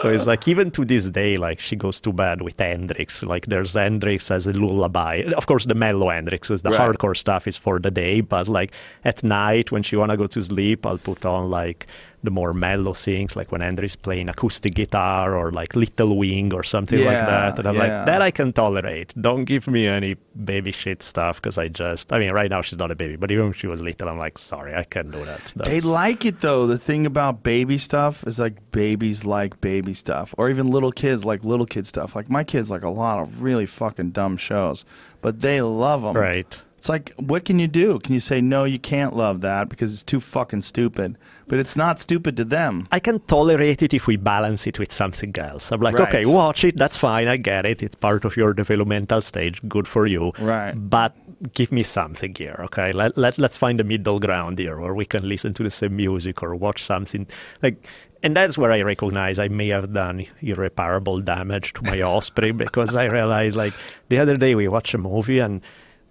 [0.00, 3.22] So it's like, even to this day, like she goes to bed with Hendrix.
[3.22, 5.22] Like there's Hendrix as a lullaby.
[5.36, 6.80] Of course, the mellow Hendrix, is the Right.
[6.80, 8.20] hardcore stuff is for the day.
[8.20, 8.72] But like
[9.04, 11.86] at night when she want to go to sleep, I'll put on like
[12.22, 16.62] the more mellow things, like when Hendrix playing acoustic guitar or like Little Wing or
[16.62, 17.58] something like that.
[17.58, 17.80] And I'm yeah.
[17.80, 19.14] like, that I can tolerate.
[19.20, 22.78] Don't give me any baby shit stuff because I just, I mean, right now she's
[22.78, 25.24] not a baby, but even when she was little, I'm like, sorry, I can't do
[25.24, 25.52] that.
[25.56, 26.66] They like it though.
[26.66, 31.24] The thing about baby stuff is like babies like baby stuff, or even little kids
[31.24, 32.14] like little kid stuff.
[32.14, 34.84] Like my kids like a lot of really fucking dumb shows,
[35.22, 36.16] but they love them.
[36.16, 36.60] Right.
[36.80, 37.98] It's like, what can you do?
[37.98, 38.64] Can you say no?
[38.64, 41.18] You can't love that because it's too fucking stupid.
[41.46, 42.88] But it's not stupid to them.
[42.90, 45.72] I can tolerate it if we balance it with something else.
[45.72, 46.08] I'm like, Right.
[46.08, 46.78] okay, watch it.
[46.78, 47.28] That's fine.
[47.28, 47.82] I get it.
[47.82, 49.60] It's part of your developmental stage.
[49.68, 50.32] Good for you.
[50.40, 50.72] Right.
[50.72, 51.14] But
[51.52, 52.92] give me something here, okay?
[52.92, 55.96] Let, let, let's find a middle ground here where we can listen to the same
[55.96, 57.26] music or watch something.
[57.62, 57.86] Like,
[58.22, 62.94] and that's where I recognize I may have done irreparable damage to my offspring because
[62.94, 63.74] I realized, like,
[64.08, 65.60] the other day we watched a movie and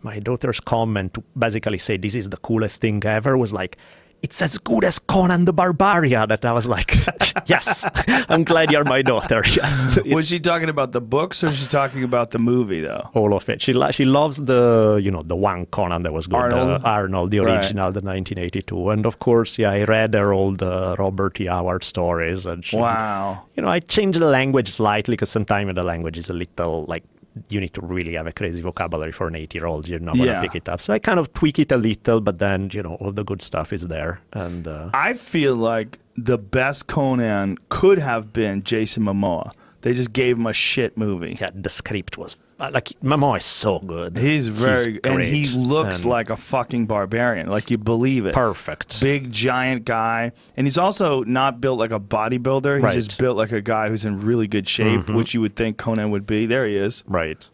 [0.01, 3.77] my daughter's comment to basically say this is the coolest thing ever was like,
[4.21, 6.27] it's as good as Conan the Barbarian.
[6.27, 6.93] That I was like,
[7.45, 7.85] yes,
[8.27, 9.41] I'm glad you're my daughter.
[9.55, 9.97] Yes.
[10.07, 13.09] Was she talking about the books or was she talking about the movie though?
[13.13, 13.61] all of it.
[13.61, 16.81] She she loves the you know the one Conan that was good, Arnold?
[16.81, 17.55] the Arnold, the Right.
[17.55, 21.45] original, the 1982, and of course, yeah, I read her all the Robert E.
[21.45, 23.43] Howard stories, and she, Wow.
[23.55, 27.05] you know, I changed the language slightly because sometimes the language is a little like
[27.49, 29.87] you need to really have a crazy vocabulary for an eight-year-old.
[29.87, 32.39] You're not gonna pick it up, so I kind of tweak it a little, but
[32.39, 36.37] then you know all the good stuff is there, and uh, I feel like the
[36.37, 39.51] best Conan could have been Jason Momoa.
[39.81, 41.37] They just gave him a shit movie.
[41.39, 44.17] yeah, the script was like Momoa is so good.
[44.17, 45.05] He's very good.
[45.05, 47.47] and he looks and like a fucking barbarian.
[47.47, 48.33] Like you believe it.
[48.35, 48.99] perfect.
[48.99, 52.75] Big giant guy, and he's also not built like a bodybuilder.
[52.75, 52.93] He's Right.
[52.95, 55.15] just built like a guy who's in really good shape, mm-hmm.
[55.15, 56.45] which you would think Conan would be.
[56.45, 57.03] There he is.
[57.07, 57.47] Right.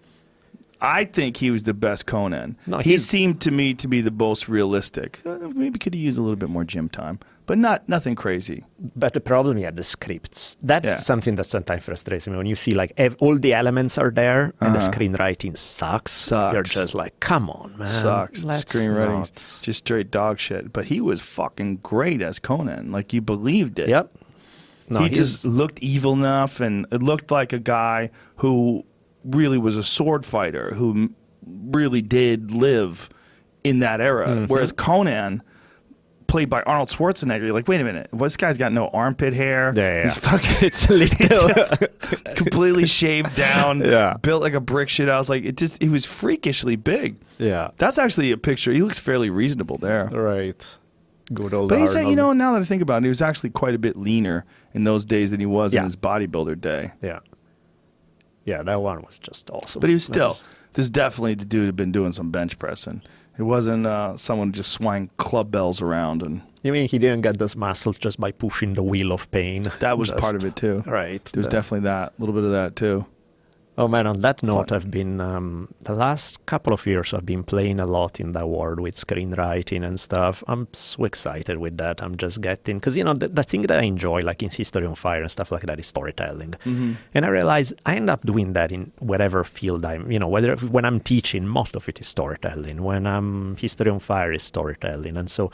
[0.85, 2.57] I think he was the best Conan.
[2.67, 5.21] No, he seemed to me to be the most realistic.
[5.25, 8.63] Uh, maybe could have used a little bit more gym time, but not nothing crazy.
[8.95, 10.57] But the problem, yeah, the scripts.
[10.61, 10.95] That's Yeah.
[10.97, 14.53] something that sometimes frustrates me when you see like ev- all the elements are there
[14.61, 14.91] and the Uh-huh.
[14.91, 16.11] screenwriting sucks.
[16.11, 16.53] Sucks.
[16.53, 17.87] You're just like, come on, man.
[18.01, 18.45] Sucks.
[18.45, 20.71] Screenwriting, not." just straight dog shit.
[20.71, 22.91] But he was fucking great as Conan.
[22.91, 23.89] Like you believed it.
[23.89, 24.11] Yep.
[24.87, 28.85] No, he just looked evil enough, and it looked like a guy who
[29.25, 31.11] really was a sword fighter who
[31.45, 33.09] really did live
[33.63, 34.27] in that era.
[34.27, 34.45] Mm-hmm.
[34.45, 35.41] Whereas Conan,
[36.27, 39.73] played by Arnold Schwarzenegger, you're like, wait a minute, this guy's got no armpit hair.
[39.75, 41.87] Yeah, yeah, He's fucking it's little.
[42.35, 43.79] completely shaved down.
[43.81, 44.15] Yeah.
[44.21, 45.09] built like a brick shit.
[45.09, 47.17] I was like, it just he was freakishly big.
[47.37, 47.69] yeah.
[47.77, 48.71] That's actually a picture.
[48.71, 50.05] He looks fairly reasonable there.
[50.07, 50.63] Right.
[51.33, 53.21] Good old But he said, you know, now that I think about it, he was
[53.21, 54.45] actually quite a bit leaner
[54.75, 56.91] in those days than he was in his bodybuilder day.
[57.01, 57.19] Yeah.
[58.45, 59.79] Yeah, that one was just awesome.
[59.81, 60.47] But he was still, Nice.
[60.73, 63.01] this definitely the dude had been doing some bench pressing.
[63.37, 67.37] It wasn't uh, someone just swinging club bells around, and You mean he didn't get
[67.37, 69.63] those muscles just by pushing the wheel of pain?
[69.81, 70.83] that was Just- part of it too.
[70.85, 71.23] Right.
[71.25, 73.05] There was The- definitely that, a little bit of that too.
[73.77, 74.75] Oh man, on that note, Fun.
[74.75, 78.47] I've been um, the last couple of years I've been playing a lot in that
[78.47, 80.43] world with screenwriting and stuff.
[80.47, 82.01] I'm so excited with that.
[82.01, 84.85] I'm just getting because you know the, the thing that I enjoy, like in History
[84.85, 86.51] on Fire and stuff like that, is storytelling.
[86.51, 86.93] Mm-hmm.
[87.13, 90.09] And I realize I end up doing that in whatever field I'm.
[90.09, 92.81] You know, whether when I'm teaching, most of it is storytelling.
[92.81, 95.51] When I'm History on Fire is storytelling, and so.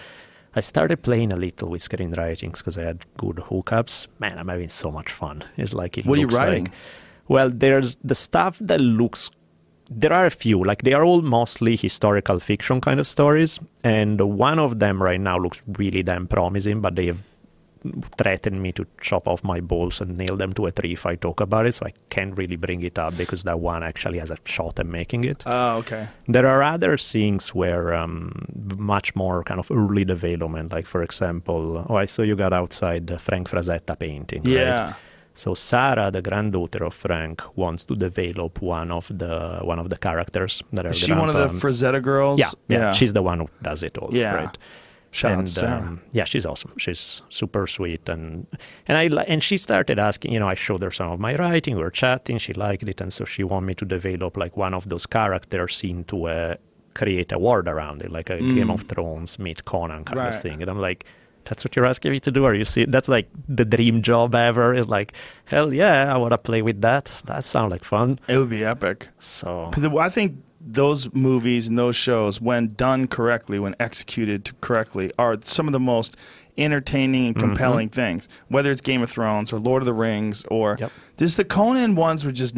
[0.53, 4.07] I started playing a little with screenwriting because I had good hookups.
[4.19, 5.45] Man, I'm having so much fun.
[5.55, 6.65] It's like it What are you writing?
[6.65, 6.73] Like,
[7.31, 9.31] well, there's the stuff that looks.
[9.89, 14.19] There are a few, like they are all mostly historical fiction kind of stories, and
[14.19, 16.81] one of them right now looks really damn promising.
[16.81, 17.23] But they have
[18.17, 21.15] threatened me to chop off my balls and nail them to a tree if I
[21.15, 24.29] talk about it, so I can't really bring it up because that one actually has
[24.29, 25.43] a shot at making it.
[25.45, 26.07] Oh, okay.
[26.27, 28.45] There are other things where um,
[28.77, 33.07] much more kind of early development, like for example, oh, I saw you got outside
[33.07, 34.41] the Frank Frazetta painting.
[34.43, 34.95] right?
[35.33, 35.41] Yeah.
[35.43, 39.97] So Sarah, the granddaughter of Frank, wants to develop one of the one of the
[39.97, 40.89] characters that are.
[40.91, 42.39] Is she one of the grandpa- Frazetta girls?
[42.39, 44.09] yeah, yeah, she's the one who does it all.
[44.13, 44.35] Yeah.
[44.35, 44.57] right?
[45.13, 45.77] Shout out and to Sarah.
[45.79, 46.71] um, yeah, she's awesome.
[46.77, 48.47] She's super sweet, and
[48.87, 50.31] and I and she started asking.
[50.33, 51.75] You know, I showed her some of my writing.
[51.75, 52.37] We were chatting.
[52.37, 55.81] She liked it, and so she wanted me to develop like one of those characters
[55.83, 56.57] into a
[56.93, 60.23] create a world around it, like a Game of Thrones meet Conan kind Mm.
[60.23, 60.33] Right.
[60.35, 60.61] of thing.
[60.61, 61.05] And I'm like.
[61.45, 62.45] That's what you're asking me to do?
[62.45, 62.85] Are you see?
[62.85, 64.73] That's like the dream job ever.
[64.73, 65.13] It's like,
[65.45, 67.21] hell yeah, I want to play with that.
[67.25, 68.19] That sounds like fun.
[68.27, 69.09] It would be epic.
[69.19, 75.37] so I think those movies and those shows, when done correctly, when executed correctly, are
[75.43, 76.15] some of the most
[76.57, 77.47] entertaining and mm-hmm.
[77.47, 78.29] compelling things.
[78.49, 80.91] Whether it's Game of Thrones or Lord of the Rings or Yep.
[81.17, 82.55] just the Conan ones were just.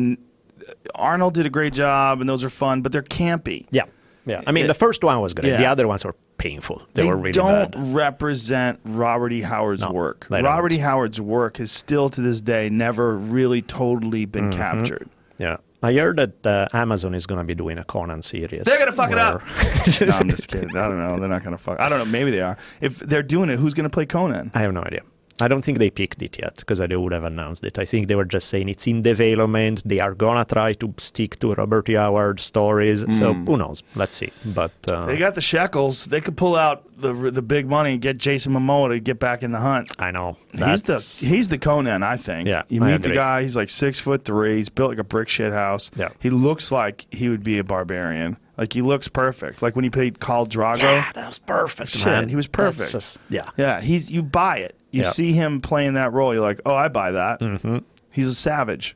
[0.95, 3.68] Arnold did a great job, and those are fun, but they're campy.
[3.72, 3.84] yeah,
[4.26, 4.41] yeah.
[4.48, 5.58] I mean, It- the first one was great.
[5.58, 6.82] The other ones were painful.
[6.94, 7.34] They, They, were really bad.
[7.34, 7.94] They don't bad.
[7.95, 9.41] represent Robert E.
[9.41, 10.28] Howard's No, work.
[10.30, 10.78] Robert don't.
[10.78, 10.82] E.
[10.82, 14.60] Howard's work has still to this day never really totally been Mm-hmm.
[14.60, 15.10] captured.
[15.38, 15.58] Yeah.
[15.82, 18.64] I heard that uh, Amazon is going to be doing a Conan series.
[18.64, 19.41] They're gonna fuck it up.
[20.02, 20.70] no, I'm just kidding.
[20.78, 21.20] I don't know.
[21.20, 21.78] They're not gonna fuck.
[21.82, 22.06] I don't know.
[22.06, 22.56] Maybe they are.
[22.80, 24.50] If they're doing it, who's gonna play Conan?
[24.54, 25.02] I have no idea.
[25.41, 27.80] I don't think they picked it yet because they would have announced it.
[27.80, 29.81] I think they were just saying it's in development.
[29.85, 31.93] They are gonna try to stick to Robert E.
[31.93, 33.01] Howard stories.
[33.18, 33.84] So who knows?
[33.95, 34.31] Let's see.
[34.45, 35.07] But uh, Hmm.
[35.07, 36.05] They got the shekels.
[36.05, 39.41] They could pull out the the big money and get Jason Momoa to get back
[39.43, 39.91] in the hunt.
[39.99, 40.97] I know He's the
[41.27, 42.47] he's the Conan, I think.
[42.47, 43.41] Yeah, you meet the guy.
[43.41, 44.57] He's like six foot three.
[44.57, 45.89] He's built like a brick shit house.
[45.95, 46.10] Yeah.
[46.19, 48.38] he looks like he would be a barbarian.
[48.57, 49.64] Like he looks perfect.
[49.64, 50.77] Like when he played Khal Drogo.
[50.80, 51.89] yeah, that was perfect.
[51.89, 52.30] Shit, man.
[52.30, 52.91] he was That's perfect.
[52.91, 53.49] just yeah.
[53.57, 54.76] Yeah, he's you buy it.
[54.94, 55.10] You Yeah.
[55.10, 57.40] see him playing that role, you're like, oh, I buy that.
[57.41, 57.80] Mm-hmm.
[58.11, 58.95] He's a savage.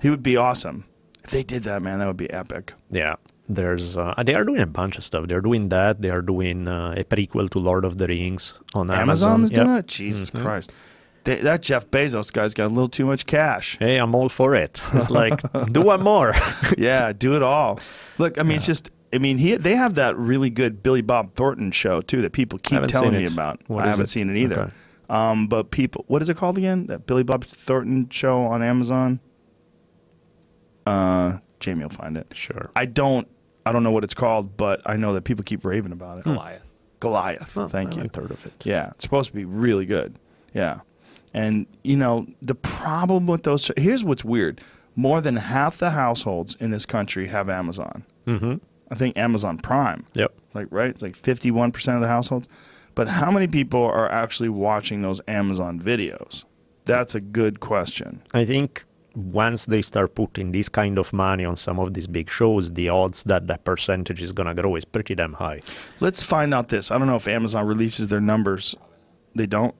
[0.00, 0.84] He would be awesome
[1.24, 1.98] if they did that, man.
[1.98, 2.74] That would be epic.
[2.90, 3.14] Yeah.
[3.48, 5.26] There's uh, they are doing a bunch of stuff.
[5.26, 6.02] They're doing that.
[6.02, 9.44] They are doing uh, a prequel to Lord of the Rings on Amazon, Amazon.
[9.44, 9.56] is Yep.
[9.56, 9.86] Doing that.
[9.88, 10.70] Jesus Christ,
[11.24, 13.76] They, that Jeff Bezos guy's got a little too much cash.
[13.80, 14.80] Hey, I'm all for it.
[14.92, 15.40] It's like
[15.72, 16.32] do one more.
[16.78, 17.80] yeah, do it all.
[18.18, 18.90] Look, I mean, it's just.
[19.12, 22.60] I mean, he they have that really good Billy Bob Thornton show too that people
[22.60, 23.60] keep telling me about.
[23.66, 24.10] What I haven't it?
[24.10, 24.60] seen it either.
[24.60, 24.72] Okay.
[25.10, 26.86] Um, but people, what is it called again?
[26.86, 29.20] That Billy Bob Thornton show on Amazon.
[30.86, 32.28] Uh, Jamie will find it.
[32.34, 32.70] Sure.
[32.76, 33.28] I don't.
[33.66, 36.24] I don't know what it's called, but I know that people keep raving about it.
[36.24, 36.62] Goliath.
[37.00, 37.56] Goliath.
[37.58, 37.96] Oh, Thank I you.
[38.02, 38.64] haven't heard of it.
[38.64, 40.18] Yeah, it's supposed to be really good.
[40.54, 40.80] Yeah.
[41.34, 44.60] And, you know, the problem with those, here's what's weird.
[44.96, 48.04] More than half the households in this country have Amazon.
[48.26, 48.54] Mm-hmm.
[48.90, 50.06] I think Amazon Prime.
[50.14, 50.34] Yep.
[50.54, 50.90] Like, right?
[50.90, 52.48] It's like 51% of the households.
[52.94, 56.44] But how many people are actually watching those Amazon videos?
[56.84, 58.22] That's a good question.
[58.34, 58.84] I think
[59.14, 62.88] once they start putting this kind of money on some of these big shows, the
[62.88, 65.60] odds that that percentage is going to grow is pretty damn high.
[66.00, 66.90] Let's find out this.
[66.90, 68.74] I don't know if Amazon releases their numbers.
[69.34, 69.74] They don't.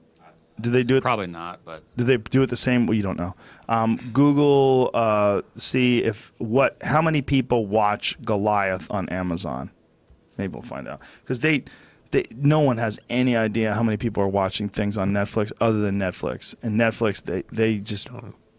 [0.59, 1.01] Do they do it?
[1.01, 2.85] Probably not, but Do they do it the same?
[2.85, 3.35] Well, you don't know.
[3.67, 9.71] Um, Google, uh, see if what how many people watch Goliath on Amazon.
[10.37, 11.63] Maybe we'll find out because they,
[12.11, 15.79] they no one has any idea how many people are watching things on Netflix other
[15.79, 16.55] than Netflix.
[16.63, 18.09] And Netflix, they they just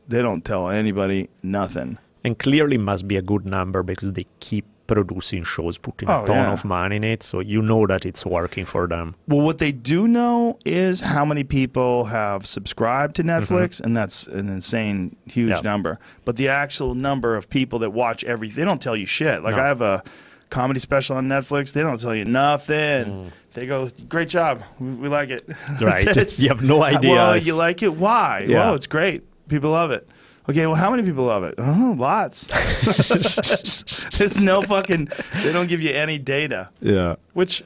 [0.08, 1.98] they don't tell anybody nothing.
[2.24, 6.26] And clearly must be a good number because they keep producing shows, putting Oh, a
[6.26, 6.52] ton yeah.
[6.52, 7.22] of money in it.
[7.22, 9.14] So you know that it's working for them.
[9.26, 14.26] Well, what they do know is how many people have subscribed to Netflix, and that's
[14.26, 15.64] an insane, huge Mm-hmm.
[15.64, 15.70] Yeah.
[15.72, 15.98] number.
[16.24, 19.42] But the actual number of people that watch everything, they don't tell you shit.
[19.42, 19.62] Like No.
[19.62, 20.02] I have a
[20.50, 22.76] comedy special on Netflix, they don't tell you nothing.
[23.06, 23.30] Mm.
[23.54, 25.48] They go, "Great job, we, we like it."
[25.80, 26.06] Right.
[26.06, 26.38] it.
[26.42, 27.94] You have no idea Well, if- you like it?
[27.94, 28.46] Why?
[28.48, 28.56] Yeah.
[28.66, 29.22] Well, it's great.
[29.48, 30.08] People love it.
[30.48, 31.54] Okay, well, how many people love it?
[31.58, 32.48] Oh, lots.
[34.18, 35.08] There's no fucking.
[35.44, 37.14] They don't give you any data Yeah.
[37.34, 37.62] which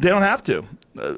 [0.00, 0.64] they don't have to.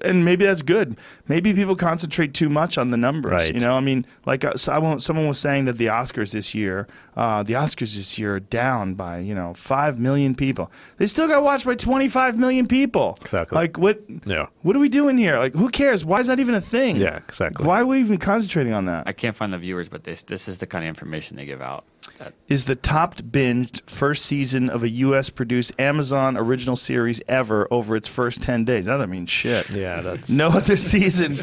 [0.03, 0.97] And maybe that's good.
[1.29, 3.33] Maybe people concentrate too much on the numbers.
[3.33, 3.55] Right.
[3.55, 6.87] You know, I mean, like uh, someone, someone was saying that the Oscars this year,
[7.17, 10.71] uh, the Oscars this year are down by you know five million people.
[10.97, 13.19] They still got watched by twenty five million people.
[13.21, 13.57] Exactly.
[13.57, 14.01] Like what?
[14.25, 14.47] Yeah.
[14.63, 15.39] What are we doing here?
[15.39, 16.05] Like, who cares?
[16.05, 16.97] Why is that even a thing?
[16.97, 17.67] Yeah, exactly.
[17.67, 19.05] Why are we even concentrating on that?
[19.07, 19.89] I can't find the viewers.
[19.89, 21.85] But this this is the kind of information they give out.
[22.19, 25.31] That, is the top binged first season of a U.S.
[25.31, 28.87] produced Amazon original series ever over its first 10 days.
[28.87, 29.70] That doesn't mean shit.
[29.73, 31.39] Yeah, that's No other season,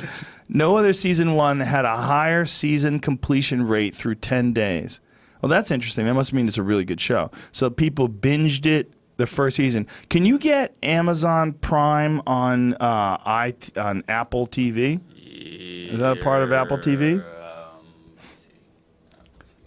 [0.49, 4.99] no other season one had a higher season completion rate through 10 days.
[5.41, 6.05] Well, that's interesting.
[6.05, 7.31] That must mean it's a really good show.
[7.51, 9.87] So people binged it the first season.
[10.09, 14.99] Can you get Amazon Prime on uh, i on Apple TV?
[15.15, 17.23] Is that a part of Apple TV?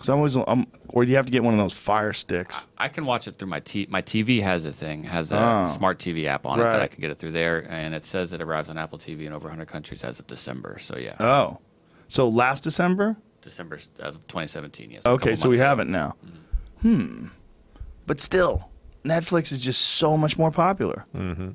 [0.01, 2.67] Because I'm always, I'm, or do you have to get one of those Fire Sticks?
[2.79, 5.69] I can watch it through my t- my TV has a thing has a Oh.
[5.77, 8.33] smart TV app on it that I can get it through there, and it says
[8.33, 10.79] it arrives on Apple TV in over 100 countries as of December.
[10.81, 11.59] So yeah, Oh,
[12.09, 13.17] so last December?
[13.43, 14.91] December of 2017.
[14.91, 15.05] Yes.
[15.05, 15.89] Okay, so we months have ago.
[15.89, 16.17] it now.
[16.81, 17.27] Hmm.
[18.07, 18.71] But still,
[19.05, 21.05] Netflix is just so much more popular.
[21.15, 21.51] Mm-hmm.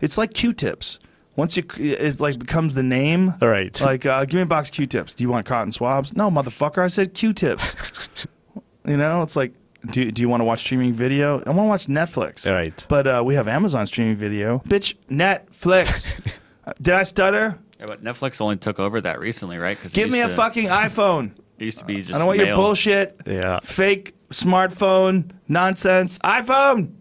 [0.00, 0.98] It's like Q-tips.
[1.38, 3.32] Once you, it like becomes the name.
[3.40, 3.80] Right.
[3.80, 5.14] Like, uh, give me a box of Q-tips.
[5.14, 6.16] Do you want cotton swabs?
[6.16, 6.82] No, motherfucker.
[6.82, 8.26] I said Q-tips.
[8.84, 9.52] you know, it's like,
[9.92, 11.36] do, do you want to watch streaming video?
[11.46, 12.50] I want to watch Netflix.
[12.50, 12.84] Right.
[12.88, 14.58] But uh, we have Amazon streaming video.
[14.66, 16.20] Bitch, Netflix.
[16.82, 17.56] Did I stutter?
[17.78, 19.78] Yeah, but Netflix only took over that recently, right?
[19.80, 21.30] 'Cause it Give me a to- fucking iPhone.
[21.60, 22.14] It used to be just.
[22.14, 23.20] I don't want your bullshit.
[23.26, 23.58] Yeah.
[23.64, 26.16] Fake smartphone nonsense.
[26.20, 26.92] iPhone.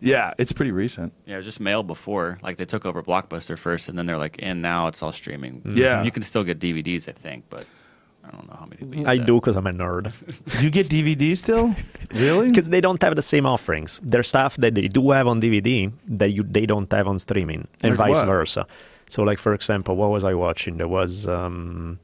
[0.00, 1.12] Yeah, it's pretty recent.
[1.26, 2.38] Yeah, it was just mail before.
[2.42, 5.62] Like they took over Blockbuster first, and then they're like, and now it's all streaming.
[5.64, 6.02] Yeah.
[6.02, 7.66] you can still get DVDs, I think, but
[8.24, 8.76] I don't know how many.
[8.84, 9.26] people I that.
[9.26, 10.12] do because I'm a nerd.
[10.58, 11.74] Do you get DVDs still?
[12.14, 12.48] Really?
[12.50, 14.00] Because they don't have the same offerings.
[14.02, 17.68] There's stuff that they do have on DVD that you they don't have on streaming,
[17.82, 18.26] and Like vice what?
[18.26, 18.66] versa.
[19.10, 20.76] So, like for example, what was I watching?
[20.78, 21.98] There was, um,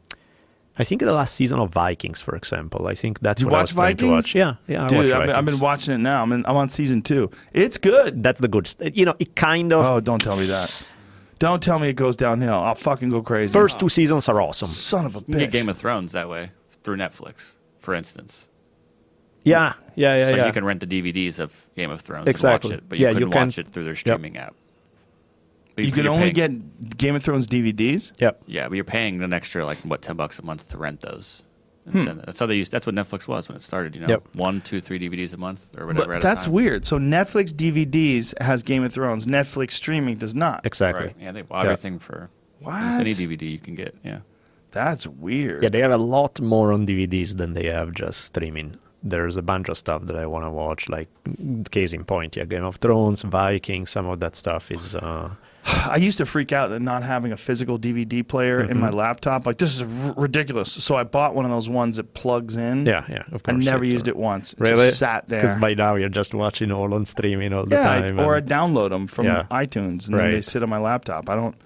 [0.79, 2.89] I think, the last season of Vikings, for example.
[2.89, 4.27] I think that's You what I watch was trying to Vikings?
[4.27, 4.35] watch.
[4.35, 4.85] Yeah, yeah.
[4.85, 6.23] I Dude, watch I've been, I've been watching it now.
[6.23, 7.31] I'm, in, I'm on season two.
[7.53, 8.23] It's good.
[8.23, 8.67] That's the good.
[8.67, 9.85] St- you know, it kind of.
[9.85, 10.73] Oh, don't tell me that.
[11.39, 12.55] Don't tell me it goes downhill.
[12.55, 13.53] I'll fucking go crazy.
[13.53, 14.69] First two seasons are awesome.
[14.69, 15.51] son of a You get.
[15.53, 16.51] Game of Thrones that way
[16.83, 18.49] through Netflix, for instance.
[19.45, 20.47] Yeah, yeah, yeah, so yeah.
[20.47, 22.71] you can rent the DVDs of Game of Thrones Exactly.
[22.71, 24.55] and watch it, but you Yeah, couldn't can- watch it through their streaming app.
[25.75, 28.13] But you can only paying- get Game of Thrones DVDs.
[28.21, 28.43] Yep.
[28.47, 31.43] Yeah, but you're paying an extra like what ten bucks a month to rent those.
[31.91, 32.05] Hmm.
[32.05, 32.27] Send it.
[32.27, 32.73] That's how they used.
[32.73, 33.95] That's what Netflix was when it started.
[33.95, 34.29] You know, Yep.
[34.37, 36.07] one, two, three DVDs a month or whatever.
[36.07, 36.55] But at a that's time.
[36.55, 36.87] weird.
[36.87, 39.27] So Netflix DVDs has Game of Thrones.
[39.27, 40.65] Netflix streaming does not.
[40.65, 41.09] Exactly.
[41.09, 41.17] Right.
[41.21, 41.73] Yeah, they bought Yeah.
[41.73, 42.31] everything for
[42.61, 42.75] What?
[42.75, 43.95] almost any DVD you can get.
[44.03, 44.21] Yeah.
[44.71, 45.63] That's weird.
[45.63, 48.77] Yeah, they have a lot more on DVDs than they have just streaming.
[49.03, 51.09] There's a bunch of stuff that I want to watch, like
[51.71, 53.91] case in point, yeah, Game of Thrones, Vikings.
[53.91, 54.95] Some of that stuff is.
[54.95, 55.31] Uh,
[55.67, 58.81] I used to freak out at not having a physical DVD player in Mm-hmm.
[58.81, 59.47] my laptop.
[59.47, 60.71] Like this is r- ridiculous.
[60.73, 62.85] So I bought one of those ones that plugs in.
[62.85, 63.55] yeah, yeah, of course.
[63.55, 64.53] I never used it once.
[64.53, 64.87] It Really?
[64.89, 65.41] just sat there.
[65.41, 68.21] Because by now you're just watching all on streaming all the yeah, I- time.
[68.21, 69.45] or I download them from Yeah.
[69.51, 71.31] iTunes and then they sit on my laptop.
[71.31, 71.57] I don't.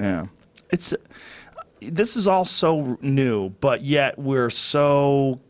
[0.00, 0.26] Yeah,
[0.70, 0.94] it's.
[1.82, 5.40] This is all so new, but yet we're so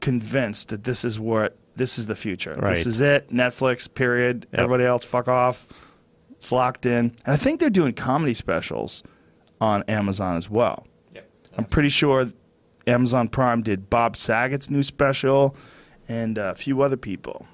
[0.00, 2.56] convinced that this is what this is the future.
[2.60, 3.32] This is it.
[3.32, 3.92] Netflix.
[3.92, 4.46] Period.
[4.52, 4.60] Yep.
[4.60, 5.66] Everybody else, fuck off.
[6.42, 7.14] It's locked in.
[7.24, 9.04] And I think they're doing comedy specials
[9.60, 10.84] on Amazon as well.
[11.56, 12.32] I'm pretty sure
[12.88, 15.54] Amazon Prime did Bob Saget's new special
[16.08, 17.46] and a few other people.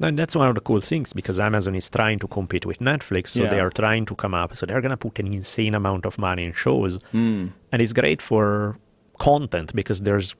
[0.00, 3.28] And that's one of the cool things because Amazon is trying to compete with Netflix,
[3.28, 4.56] so they are trying to come up.
[4.56, 7.48] So they're going to put an insane amount of money in shows, Hmm.
[7.70, 8.76] and it's great for
[9.20, 10.34] content because there's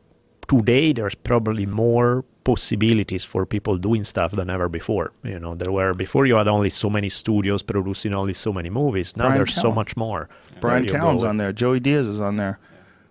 [0.48, 5.12] today there's probably more possibilities for people doing stuff than ever before.
[5.22, 8.70] You know, there were before you had only so many studios producing only so many
[8.70, 9.16] movies.
[9.16, 10.28] Now Brian there's so much more.
[10.60, 11.28] Brian Where you Callen's go.
[11.30, 11.52] on there.
[11.52, 12.58] Joey Diaz is on there.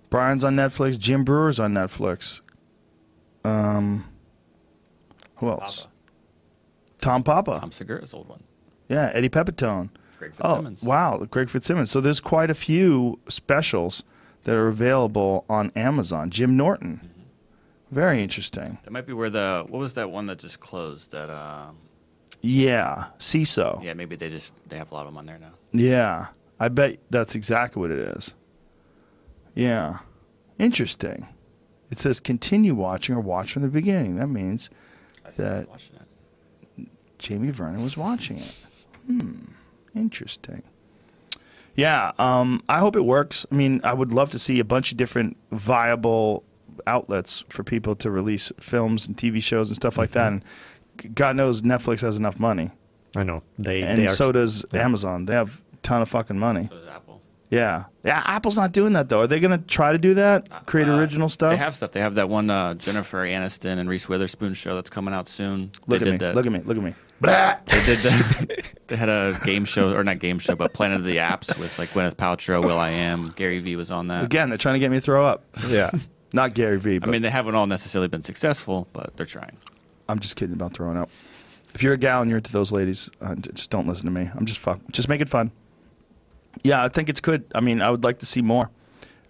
[0.09, 0.97] Brian's on Netflix.
[0.99, 2.41] Jim Breuer's on Netflix.
[3.43, 4.05] Um,
[5.37, 5.81] who else?
[5.81, 5.89] Papa.
[6.99, 7.59] Tom Papa.
[7.59, 8.43] Tom Segura's old one.
[8.87, 9.89] Yeah, Eddie Pepitone.
[10.19, 10.39] Greg Fitzsimmons.
[10.41, 10.83] Oh, Fitzsimmons.
[10.83, 11.91] wow, Greg Fitzsimmons.
[11.91, 14.03] So there's quite a few specials
[14.43, 16.29] that are available on Amazon.
[16.29, 17.09] Jim Norton.
[17.93, 18.77] Very interesting.
[18.83, 21.11] That might be where the what was that one that just closed?
[21.11, 21.77] That um,
[22.41, 23.83] Yeah, Seeso.
[23.83, 25.53] yeah, maybe they just they have a lot of them on there now.
[25.71, 26.27] Yeah,
[26.59, 28.33] I bet that's exactly what it is.
[29.55, 29.99] Yeah,
[30.57, 31.27] interesting.
[31.91, 34.15] It says continue watching or watch from the beginning.
[34.15, 34.69] That means
[35.37, 35.67] That-
[36.77, 36.87] it.
[37.19, 38.55] Jamie Vernon was watching it.
[39.05, 39.45] Hmm,
[39.95, 40.63] interesting.
[41.75, 43.45] Yeah, um, I hope it works.
[43.51, 46.43] I mean, I would love to see a bunch of different viable
[46.87, 50.27] outlets for people to release films and TV shows and stuff like that.
[50.31, 50.43] And
[51.15, 52.71] God knows Netflix has enough money,
[53.15, 54.83] I know they and they are so does yeah.
[54.83, 55.25] Amazon.
[55.25, 56.67] They have a ton of fucking money.
[56.69, 57.21] So does Apple.
[57.49, 58.23] Yeah, yeah.
[58.25, 59.21] Apple's not doing that though.
[59.21, 60.65] Are they going to try to do that?
[60.65, 61.51] Create Uh, original stuff?
[61.51, 61.91] They have stuff.
[61.91, 65.71] They have that one uh, Jennifer Aniston and Reese Witherspoon show that's coming out soon.
[65.87, 66.17] look they at me.
[66.17, 66.33] that.
[66.35, 66.61] Look at me.
[66.65, 66.95] Look at me.
[67.23, 71.05] They did the, They had a game show, or not game show, but Planet of
[71.05, 74.25] the Apps with like Gwyneth Paltrow, will.i.am, Gary Vee was on that.
[74.25, 75.45] Again, they're trying to get me to throw up.
[75.69, 75.89] yeah.
[76.33, 79.55] Not Gary Vee, I mean, they haven't all necessarily been successful, but they're trying.
[80.09, 81.09] I'm just kidding about throwing up.
[81.75, 84.29] If you're a gal and you're into those ladies, uh, just don't listen to me.
[84.35, 84.79] I'm just fuck.
[84.91, 85.51] Just make it fun.
[86.63, 87.45] Yeah, I think it's good.
[87.55, 88.69] I mean, I would like to see more.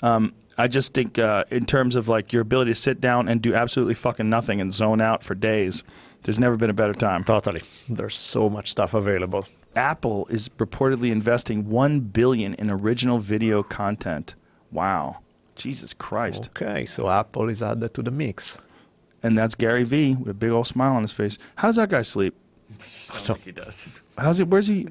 [0.01, 3.41] Um, I just think uh, in terms of like your ability to sit down and
[3.41, 5.83] do absolutely fucking nothing and zone out for days,
[6.23, 7.23] there's never been a better time.
[7.23, 7.61] Totally.
[7.89, 9.45] There's so much stuff available.
[9.75, 14.35] Apple is reportedly investing one billion in original video content.
[14.71, 15.19] Wow,
[15.55, 16.49] Jesus Christ!
[16.55, 18.57] Okay, so Apple is added to the mix.
[19.21, 21.37] And that's Gary Vee with a big old smile on his face.
[21.55, 22.35] How does that guy sleep?
[22.71, 24.01] I don't think he does.
[24.17, 24.43] How's he?
[24.43, 24.87] Where's he?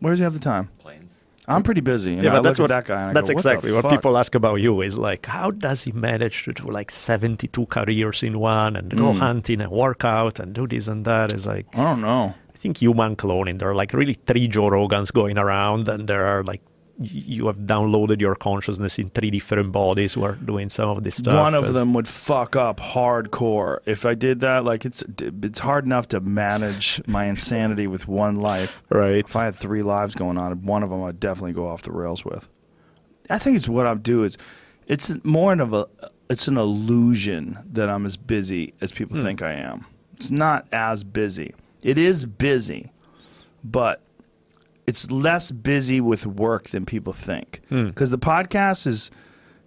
[0.00, 0.68] Where's he have the time?
[0.78, 1.12] Planes.
[1.48, 2.12] I'm pretty busy.
[2.14, 3.08] And yeah, I but that's what that guy.
[3.08, 3.90] And that's go, exactly what fuck?
[3.90, 8.22] people ask about you is like, how does he manage to do like 72 careers
[8.22, 9.18] in one and go Mm.
[9.18, 11.32] hunting and work out and do this and that?
[11.32, 12.34] Is like, I don't know.
[12.54, 13.58] I think human cloning.
[13.58, 16.71] There are like really three Joe Rogans going around, and there are like y-
[17.02, 21.16] you have downloaded your consciousness in three different bodies who are doing some of this
[21.16, 21.34] stuff.
[21.34, 24.64] One of them would fuck up hardcore if I did that.
[24.64, 28.82] Like it's it's hard enough to manage my insanity with one life.
[28.90, 29.16] right?
[29.24, 31.92] If I had three lives going on, one of them I'd definitely go off the
[31.92, 32.48] rails with.
[33.30, 34.36] I think it's what I'm do is
[34.86, 35.86] it's more of a
[36.30, 39.22] it's an illusion that I'm as busy as people Hmm.
[39.24, 39.86] think I am.
[40.16, 41.54] It's not as busy.
[41.82, 42.90] It is busy,
[43.64, 44.00] but
[44.86, 47.60] it's less busy with work than people think.
[47.68, 47.86] Hmm.
[47.88, 49.10] Because the podcast is,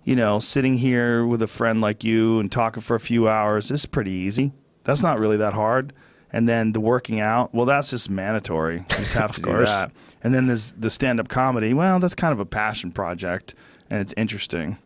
[0.04, 3.72] you know, sitting here with a friend like you and talking for a few hours.
[3.72, 4.52] Is pretty easy.
[4.84, 5.94] That's not really that hard.
[6.32, 8.80] And then the working out, well, that's just mandatory.
[8.80, 9.72] You just have to do course.
[9.72, 9.92] that.
[10.22, 11.74] And then there's the stand up comedy.
[11.74, 13.56] Well, that's kind of a passion project,
[13.90, 14.78] and it's interesting.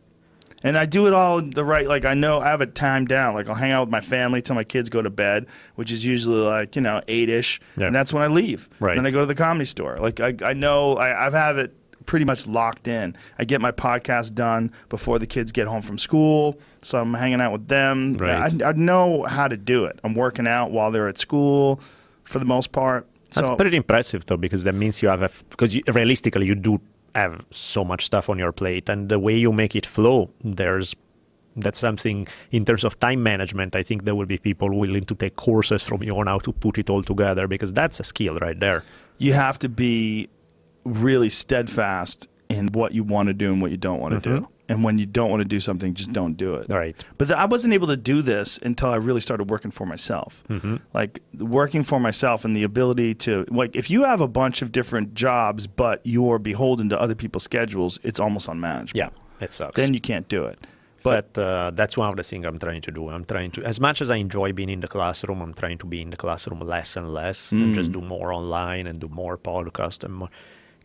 [0.63, 1.87] And I do it all the right.
[1.87, 3.33] Like I know I have it timed down.
[3.33, 6.05] Like I'll hang out with my family till my kids go to bed, which is
[6.05, 7.87] usually like you know eight ish, Yeah.
[7.87, 8.69] and that's when I leave.
[8.79, 8.95] Right.
[8.95, 9.95] Then I go to the comedy store.
[9.97, 11.73] Like I, I know I, I've have it
[12.05, 13.15] pretty much locked in.
[13.37, 17.39] I get my podcast done before the kids get home from school, so I'm hanging
[17.39, 18.17] out with them.
[18.17, 18.61] Right.
[18.61, 19.99] I, I know how to do it.
[20.03, 21.79] I'm working out while they're at school,
[22.23, 23.07] for the most part.
[23.31, 26.55] That's so, pretty impressive, though, because that means you have a because you, realistically you
[26.55, 26.81] do
[27.15, 30.95] have so much stuff on your plate, and the way you make it flow, there's
[31.55, 33.75] that's something in terms of time management.
[33.75, 36.53] I think there will be people willing to take courses from you on how to
[36.53, 38.83] put it all together because that's a skill right there.
[39.17, 40.29] you have to be
[40.85, 44.39] really steadfast in what you want to do and what you don't want to Mhm.
[44.39, 44.47] do.
[44.69, 46.67] And when you don't want to do something, just don't do it.
[46.69, 46.95] Right.
[47.17, 50.43] But th- I wasn't able to do this until I really started working for myself.
[50.47, 50.75] Mm-hmm.
[50.93, 54.71] Like working for myself and the ability to like if you have a bunch of
[54.71, 58.97] different jobs but you're beholden to other people's schedules, it's almost unmanageable.
[58.97, 59.09] Yeah,
[59.41, 59.75] it sucks.
[59.75, 60.59] Then you can't do it.
[61.01, 63.09] But But uh, that's one of the things I'm trying to do.
[63.09, 65.85] I'm trying to, as much as I enjoy being in the classroom, I'm trying to
[65.85, 67.75] be in the classroom less and less, and Mm.
[67.75, 70.29] just do more online and do more podcast and more.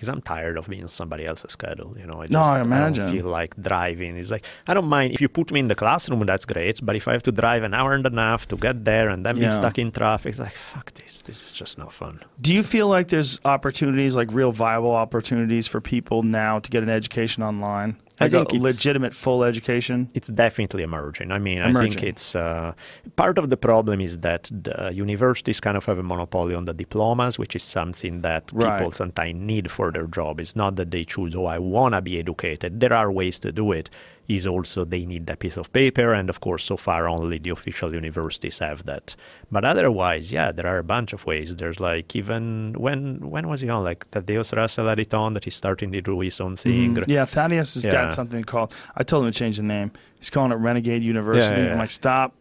[0.05, 1.97] Because I'm tired of being somebody else's schedule.
[1.98, 4.16] You know, I just No, I don't feel like driving.
[4.16, 6.81] It's like I don't mind if you put me in the classroom, that's great.
[6.86, 9.24] But if I have to drive an hour and a half to get there and
[9.24, 9.48] then Yeah.
[9.48, 11.22] be stuck in traffic, it's like fuck this.
[11.22, 12.20] This is just no fun.
[12.40, 16.82] do you feel like there's opportunities, like real viable opportunities for people now to get
[16.82, 17.97] an education online?
[18.20, 20.09] I think a legitimate full education?
[20.15, 21.32] it's definitely emerging.
[21.32, 22.73] I mean, I think it's uh,
[23.16, 26.74] part of the problem is that the universities kind of have a monopoly on the
[26.74, 28.78] diplomas, which is something that Right.
[28.78, 30.39] people sometimes need for their job.
[30.41, 32.81] It's not that they choose, oh, I want to be educated.
[32.81, 33.91] There are ways to do it.
[34.28, 37.51] Is also they need that piece of paper, and of course, so far only the
[37.51, 39.16] official universities have that.
[39.52, 41.56] But otherwise, yeah, there are a bunch of ways.
[41.56, 43.84] There's like even when when was he on?
[43.84, 46.94] Like Thaddeus Russell had it on that he's starting to do his own thing.
[46.94, 47.92] Mm, yeah, Thaddeus has Yeah.
[47.92, 48.74] got something called.
[48.96, 49.92] I told him to change the name.
[50.18, 51.55] He's calling it Renegade University.
[51.55, 52.32] Yeah, yeah, I'm like, stop,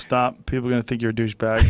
[0.00, 0.46] stop.
[0.46, 1.60] People are gonna think you're a douchebag.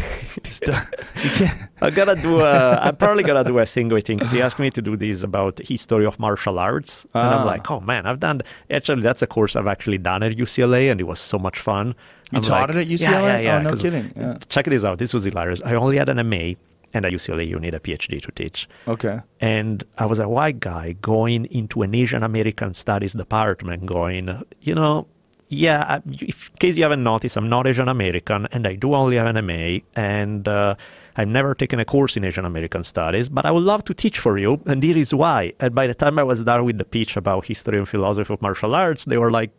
[0.50, 0.84] Stop.
[1.24, 1.58] You can't.
[1.80, 2.78] I gotta do a.
[2.82, 5.22] I'm probably gonna do a thing with him because he asked me to do this
[5.22, 7.40] about history of martial arts, and Ah.
[7.40, 8.42] I'm like, oh man, I've done.
[8.70, 11.94] Actually, that's a course I've actually done at UCLA, and it was so much fun.
[12.32, 13.22] You I'm taught like, it at UCLA?
[13.22, 13.58] yeah, yeah.
[13.58, 14.12] Oh, no kidding.
[14.16, 14.36] Yeah.
[14.48, 14.98] Check this out.
[14.98, 15.60] This was hilarious.
[15.64, 16.54] I only had an MA,
[16.92, 18.68] and at UCLA you need a PhD to teach.
[18.88, 19.20] Okay.
[19.40, 24.74] And I was a white guy going into an Asian American studies department, going, you
[24.74, 25.06] know,
[25.54, 29.34] yeah, in case you haven't noticed, I'm not Asian American and I do only have
[29.34, 30.74] an MA, and uh,
[31.16, 34.18] I've never taken a course in Asian American studies, but I would love to teach
[34.18, 35.52] for you, and here is why.
[35.60, 38.42] And by the time I was done with the pitch about history and philosophy of
[38.42, 39.50] martial arts, they were like,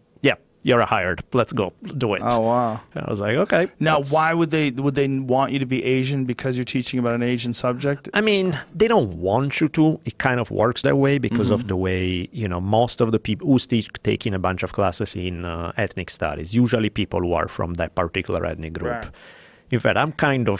[0.68, 1.24] you're hired.
[1.32, 1.74] Let's go,
[2.04, 2.22] do it.
[2.26, 2.82] Oh wow.
[2.96, 3.68] And I was like, okay.
[3.80, 7.00] Now, that's- why would they would they want you to be Asian because you're teaching
[7.00, 8.10] about an Asian subject?
[8.14, 10.00] I mean, they don't want you to.
[10.06, 11.62] It kind of works that way because Mm-hmm.
[11.62, 14.74] of the way, you know, most of the people who teach, taking a bunch of
[14.74, 18.94] classes in uh, ethnic studies, usually people who are from that particular ethnic group.
[19.06, 19.12] Right.
[19.72, 20.60] In fact, I'm kind of.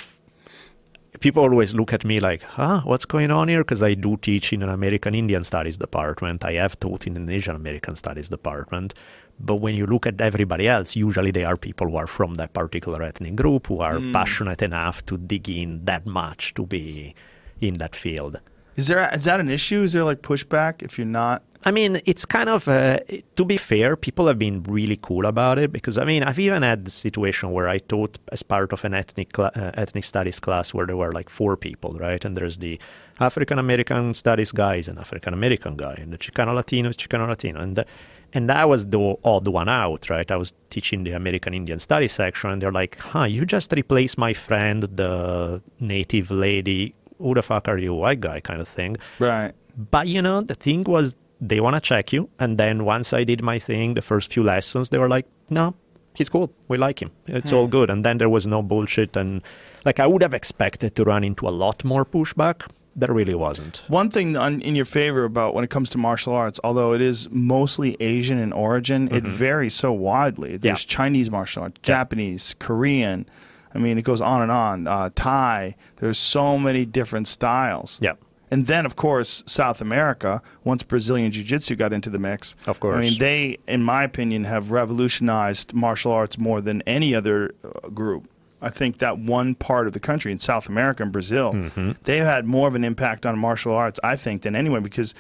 [1.22, 3.64] People always look at me like, huh, what's going on here?
[3.64, 6.44] Because I do teach in an American Indian Studies department.
[6.44, 8.94] I have taught in an Asian American Studies department.
[9.40, 12.54] But when you look at everybody else, usually they are people who are from that
[12.54, 17.14] particular ethnic group who are passionate enough to dig in that much to be
[17.60, 18.40] in that field.
[18.76, 19.84] Is there is that an issue?
[19.84, 21.44] Is there like pushback if you're not?
[21.68, 23.00] I mean, it's kind of, uh,
[23.38, 26.62] to be fair, people have been really cool about it because, I mean, I've even
[26.62, 30.76] had the situation where I taught as part of an ethnic uh, ethnic studies class
[30.76, 32.24] where there were like four people, right?
[32.24, 32.80] And there's the
[33.20, 37.60] African American studies guys and African American guy, and the Chicano Latino is Chicano Latino,
[37.60, 37.86] and the,
[38.34, 40.30] and I was the odd one out, right?
[40.30, 44.18] I was teaching the American Indian Studies section, and they're like, "Huh, you just replaced
[44.18, 46.96] my friend, the native lady.
[47.18, 48.98] Who the fuck are you, white guy?" kind of thing.
[49.20, 49.54] Right.
[49.78, 53.24] But you know, the thing was they want to check you, and then once I
[53.24, 55.76] did my thing, the first few lessons, they were like, "No,
[56.14, 56.52] he's cool.
[56.68, 57.12] We like him.
[57.28, 57.72] It's all hmm.
[57.72, 59.42] good." And then there was no bullshit, and
[59.86, 62.68] like I would have expected to run into a lot more pushback.
[62.98, 63.84] There really wasn't.
[63.90, 67.02] One thing on, in your favor about when it comes to martial arts, although it
[67.02, 70.56] is mostly Asian in origin, it varies so widely.
[70.56, 73.28] There's Chinese martial arts, Japanese, Korean.
[73.74, 74.88] I mean, it goes on and on.
[74.88, 75.76] Uh, Thai.
[75.98, 78.00] There's so many different styles.
[78.02, 78.14] Yeah.
[78.50, 82.56] And then, of course, South America, once Brazilian Jiu Jitsu got into the mix.
[82.68, 82.98] Of course.
[82.98, 87.90] I mean, they, in my opinion, have revolutionized martial arts more than any other uh,
[87.90, 88.30] group.
[88.62, 91.92] I think that one part of the country in South America and Brazil, Mm-hmm.
[92.04, 95.14] they've had more of an impact on martial arts, I think, than anyone because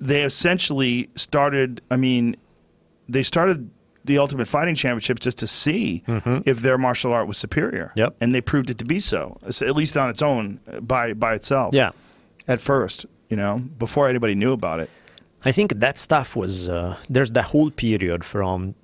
[0.00, 2.36] they essentially started, I mean,
[3.08, 3.68] they started
[4.04, 6.02] the Ultimate Fighting Championships just to see
[6.46, 7.88] if their martial art was superior.
[7.90, 7.98] Mm-hmm.
[7.98, 8.16] Yep.
[8.20, 11.34] And they proved it to be so, at least on its own, uh, by, by
[11.34, 11.90] itself Yeah.
[12.46, 14.88] at first, you know, before anybody knew about it.
[15.44, 18.74] I think that stuff was uh, there's the whole period from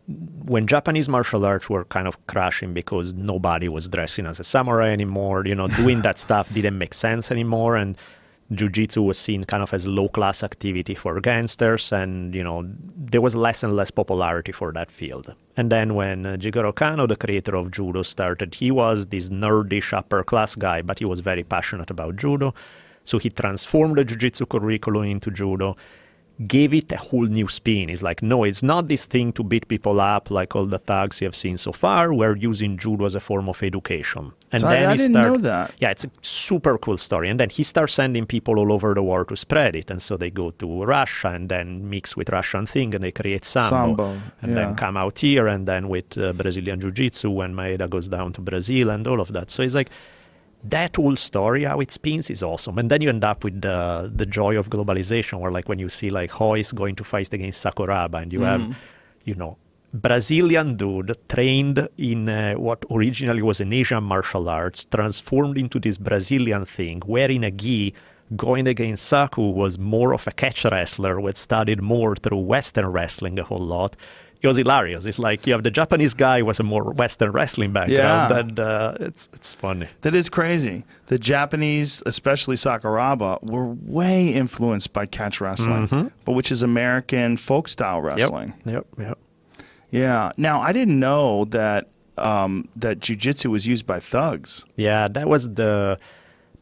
[0.45, 4.91] when Japanese martial arts were kind of crashing because nobody was dressing as a samurai
[4.91, 5.45] anymore.
[5.47, 7.97] You know, doing that stuff didn't make sense anymore, and
[8.53, 12.65] jiu-jitsu was seen kind of as low class activity for gangsters, and you know
[12.97, 15.35] there was less and less popularity for that field.
[15.57, 19.93] And then when uh, Jigoro Kano, the creator of judo, started, he was this nerdish
[19.93, 22.55] upper class guy, but he was very passionate about judo.
[23.05, 25.77] So he transformed the jiu-jitsu curriculum into judo
[26.49, 27.89] gave it a whole new spin.
[27.89, 31.21] It's like, no, it's not this thing to beat people up like all the thugs
[31.21, 32.13] you have seen so far.
[32.13, 34.33] We're using judo as a form of education.
[34.51, 35.73] And So I- I he didn't start- know that.
[35.79, 37.29] Yeah, it's a super cool story.
[37.29, 39.91] And then he starts sending people all over the world to spread it.
[39.93, 43.45] And so they go to Russia and then mix with Russian thing and they create
[43.45, 43.71] sambo.
[43.71, 44.55] Sambo, and yeah.
[44.57, 48.41] then come out here and then with uh, Brazilian Jiu-Jitsu when Maeda goes down to
[48.41, 49.53] Brazil and all of that.
[49.53, 49.91] So it's like,
[50.65, 52.79] that whole story, how it spins, is awesome.
[52.79, 55.89] And then you end up with the the joy of globalization, where like when you
[55.89, 58.77] see like Royce going to fight against Sakuraba, and you have,
[59.25, 59.59] you know,
[59.93, 65.99] Brazilian dude trained in uh, what originally was an Asian martial arts, transformed into this
[65.99, 67.95] Brazilian thing, wearing a gi,
[68.35, 72.87] going against Saku, was more of a catch wrestler, who had studied more through Western
[72.87, 73.95] wrestling a whole lot.
[74.45, 75.07] It was hilarious.
[75.07, 78.39] It's like you have the Japanese guy who was a more Western wrestling background, Yeah.
[78.39, 79.89] and uh, it's it's funny.
[80.03, 80.85] That is crazy.
[81.07, 87.69] The Japanese, especially Sakuraba, were way influenced by catch wrestling, but which is American folk
[87.69, 88.53] style wrestling.
[88.67, 89.19] Yep, yep.
[89.91, 90.33] Yeah.
[90.37, 91.89] Now I didn't know that
[92.19, 94.65] um, that jujitsu was used by thugs.
[94.77, 95.99] Yeah, that was the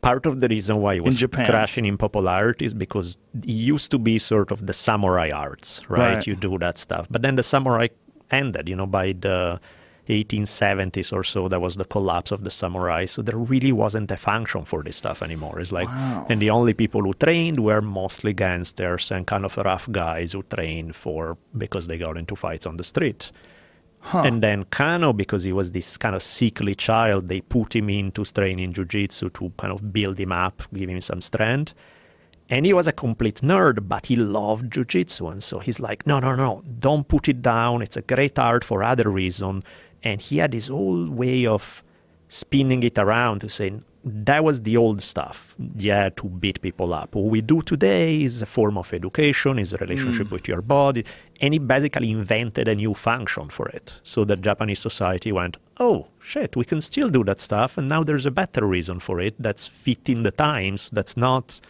[0.03, 1.47] part of the reason why it was Japan.
[1.47, 6.15] crashing in popularity is because it used to be sort of the samurai arts, right?
[6.16, 6.27] Right.
[6.27, 7.07] You do that stuff.
[7.11, 7.89] But then the samurai
[8.31, 8.69] ended.
[8.69, 9.61] You know, by the
[10.09, 13.05] 1870s or so, there was the collapse of the samurai.
[13.05, 15.61] So there really wasn't a function for this stuff anymore.
[15.61, 16.27] It's like, Wow.
[16.29, 20.43] and the only people who trained were mostly gangsters and kind of rough guys who
[20.43, 23.31] trained for because they got into fights on the street.
[24.12, 28.24] And then Kano, because he was this kind of sickly child, they put him into
[28.24, 31.73] training jujitsu to kind of build him up, give him some strength.
[32.51, 35.31] And he was a complete nerd, but he loved jujitsu.
[35.33, 37.81] And so he's like, no, no, no, don't put it down.
[37.81, 39.62] It's a great art for other reason.
[40.03, 41.83] And he had this whole way of
[42.29, 43.73] spinning it around to say,
[44.05, 45.55] that was the old stuff.
[45.77, 47.15] Yeah, to beat people up.
[47.15, 50.33] What we do today is a form of education, is a relationship mm.
[50.33, 51.05] with your body.
[51.43, 53.98] And he basically invented a new function for it.
[54.05, 57.77] So the Japanese society went, oh, shit, we can still do that stuff.
[57.77, 61.60] And now there's a better reason for it that's fitting the times, that's not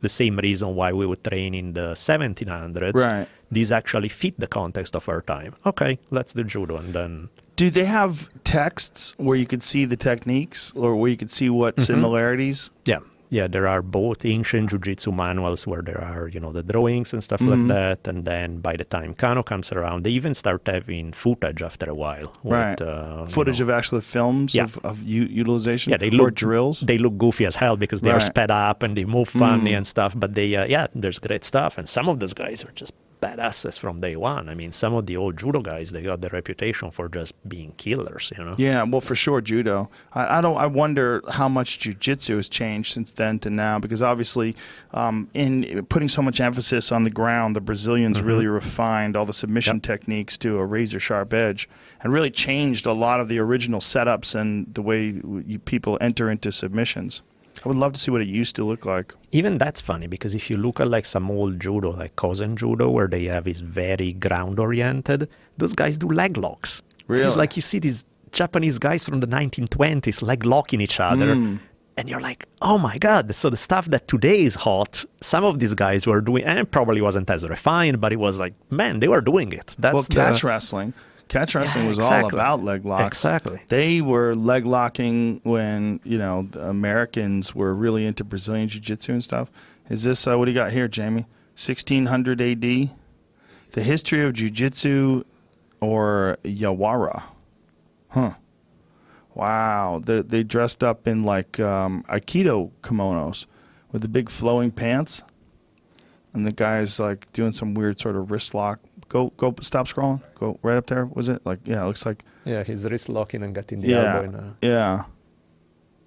[0.00, 2.94] the same reason why we would train in the 1700s.
[2.94, 3.28] Right.
[3.50, 5.54] These actually fit the context of our time.
[5.64, 6.76] Okay, let's do judo.
[6.76, 11.16] And then Do they have texts where you could see the techniques or where you
[11.16, 11.84] could see what mm-hmm.
[11.84, 12.70] similarities?
[12.84, 13.00] Yeah,
[13.30, 13.46] yeah.
[13.46, 17.40] There are both ancient jujitsu manuals where there are, you know, the drawings and stuff
[17.40, 17.68] Mm-hmm.
[17.68, 18.08] like that.
[18.08, 21.94] And then by the time Kano comes around, they even start having footage after a
[21.94, 22.28] while.
[22.42, 22.80] with, Right.
[22.80, 24.64] uh, you Footage know- of actual films Yeah.
[24.64, 26.80] of, of u- utilization yeah, they or look drills?
[26.80, 28.22] They look goofy as hell because they are Right.
[28.22, 28.34] Mm.
[28.34, 30.14] sped up and they move funny and stuff.
[30.16, 31.78] But they, uh, yeah, there's great stuff.
[31.78, 34.48] And some of those guys are just badasses from day one.
[34.48, 37.72] I mean, some of the old judo guys, they got the reputation for just being
[37.76, 38.32] killers.
[38.36, 38.54] You know.
[38.58, 39.90] Yeah, well, for sure, judo.
[40.12, 40.56] I, I don't.
[40.56, 44.54] I wonder how much jujitsu has changed since then to now, because obviously,
[44.92, 48.26] um, in putting so much emphasis on the ground, the Brazilians Mm-hmm.
[48.26, 51.68] really refined all the submission techniques to a razor sharp edge,
[52.02, 56.30] and really changed a lot of the original setups and the way you, people enter
[56.30, 57.22] into submissions.
[57.64, 59.14] I would love to see what it used to look like.
[59.32, 62.90] even that's funny because if you look at like some old judo, like Kosen judo,
[62.90, 66.82] where they have is very ground oriented, those guys do leg locks.
[67.08, 67.24] Really?
[67.24, 71.34] It's like you see these Japanese guys from the 1920s leg locking each other.
[71.34, 71.56] Hmm.
[71.98, 73.34] And you're like, oh my God.
[73.34, 76.70] So the stuff that today is hot, some of these guys were doing, and it
[76.70, 79.74] probably wasn't as refined, but it was like, man, they were doing it.
[79.78, 80.92] That's well, the- catch wrestling.
[81.28, 83.18] Catch wrestling was all about leg locks.
[83.24, 83.60] Exactly.
[83.68, 89.24] They were leg locking when you know the Americans were really into Brazilian jiu-jitsu and
[89.24, 89.50] stuff.
[89.90, 91.26] Is this uh, what do you got here, Jamie?
[91.54, 92.90] 1600 A.D.
[93.72, 95.24] The history of jiu-jitsu
[95.80, 97.22] or Yawara.
[98.08, 98.32] Huh.
[99.34, 100.00] Wow.
[100.04, 103.46] They, they dressed up in like um, Aikido kimonos
[103.92, 105.22] with the big flowing pants.
[106.32, 108.80] And the guy's like doing some weird sort of wrist lock.
[109.08, 110.20] Go, go, stop scrolling.
[110.38, 111.06] Go right up there.
[111.06, 111.60] Was it like?
[111.64, 112.24] Yeah, it looks like.
[112.44, 114.56] Yeah, his wrist locking and getting the yeah, elbow in a.
[114.62, 115.04] yeah.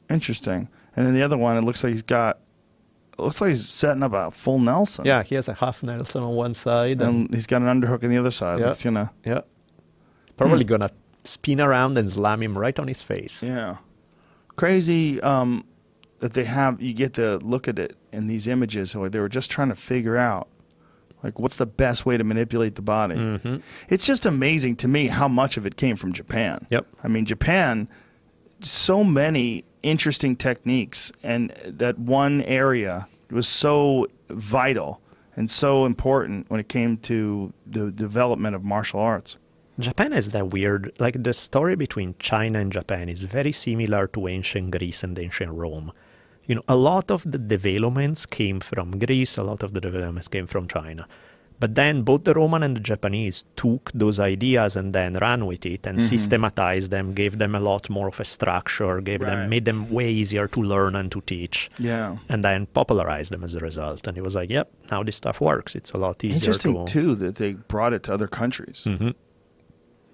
[0.09, 0.67] Interesting.
[0.95, 2.39] And then the other one, it looks like he's got.
[3.17, 5.05] It looks like he's setting up a full Nelson.
[5.05, 7.01] Yeah, he has a half Nelson on one side.
[7.01, 8.59] And, And he's got an underhook on the other side.
[8.59, 8.67] Yeah.
[8.69, 9.11] He's gonna.
[9.25, 9.41] yeah.
[10.37, 10.69] Probably Hmm.
[10.69, 10.91] gonna
[11.25, 13.43] spin around and slam him right on his face.
[13.43, 13.77] Yeah.
[14.55, 15.65] Crazy um,
[16.19, 16.81] that they have.
[16.81, 18.95] You get to look at it in these images.
[18.95, 20.47] Where they were just trying to figure out,
[21.23, 23.15] like, what's the best way to manipulate the body.
[23.15, 23.57] Mm-hmm.
[23.89, 26.65] It's just amazing to me how much of it came from Japan.
[26.69, 26.87] Yep.
[27.03, 27.89] I mean, Japan,
[28.61, 35.01] so many interesting techniques, and that one area was so vital
[35.35, 39.37] and so important when it came to the development of martial arts.
[39.79, 44.27] Japan is that weird, like the story between China and Japan is very similar to
[44.27, 45.93] ancient Greece and ancient Rome.
[46.49, 50.27] You know, a lot of the developments came from Greece, a lot of the developments
[50.27, 51.05] came from China.
[51.59, 55.63] But then both the Roman and the Japanese took those ideas and then ran with
[55.65, 59.31] it and systematized them, gave them a lot more of a structure, gave Right.
[59.41, 62.17] them, made them way easier to learn and to teach, Yeah.
[62.29, 64.07] and then popularized them as a result.
[64.07, 65.75] And it was like, yep, now this stuff works.
[65.75, 68.85] It's a lot easier Interesting, to too, that they brought it to other countries.
[68.85, 69.09] hmm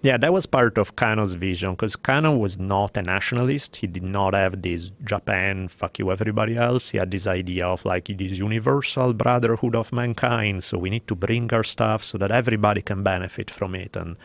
[0.06, 3.78] Yeah, that was part of Kano's vision because Kano was not a nationalist.
[3.78, 6.90] He did not have this Japan, fuck you, everybody else.
[6.90, 10.64] He had this idea of like this universal brotherhood of mankind.
[10.64, 13.96] So we need to bring our stuff so that everybody can benefit from it.
[13.96, 14.16] And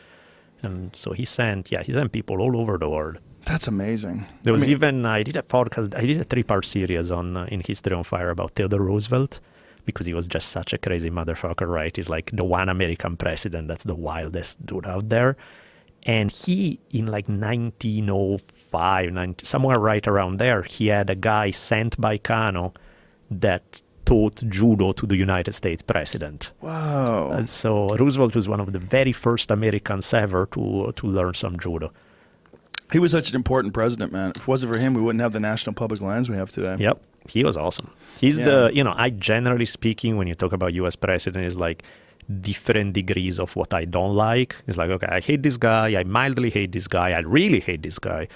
[0.63, 3.17] and so he sent, yeah, he sent people all over the world.
[3.47, 4.27] That's amazing.
[4.43, 5.97] There I was mean, even I did a podcast.
[5.97, 9.41] I did a three-part series on uh, in History on Fire about Theodore Roosevelt
[9.87, 11.97] because he was just such a crazy motherfucker, right?
[11.97, 15.39] He's like the one American president that's the wildest dude out there.
[16.07, 22.01] And he, in like 1905, 90, somewhere right around there, he had a guy sent
[22.01, 22.73] by Kano
[23.31, 26.53] that taught judo to the United States president.
[26.61, 27.31] Wow!
[27.31, 31.59] And so Roosevelt was one of the very first Americans ever to to learn some
[31.59, 31.93] judo.
[32.93, 34.33] He was such an important president, man.
[34.35, 36.75] If it wasn't for him, we wouldn't have the national public lands we have today.
[36.79, 37.91] Yep, he was awesome.
[38.19, 38.47] He's Yeah.
[38.47, 40.97] the you know I generally speaking when you talk about U.S.
[40.97, 41.85] president is like
[42.41, 44.57] different degrees of what I don't like.
[44.67, 47.83] It's like, okay, I hate this guy, I mildly hate this guy, I really hate
[47.83, 48.29] this guy.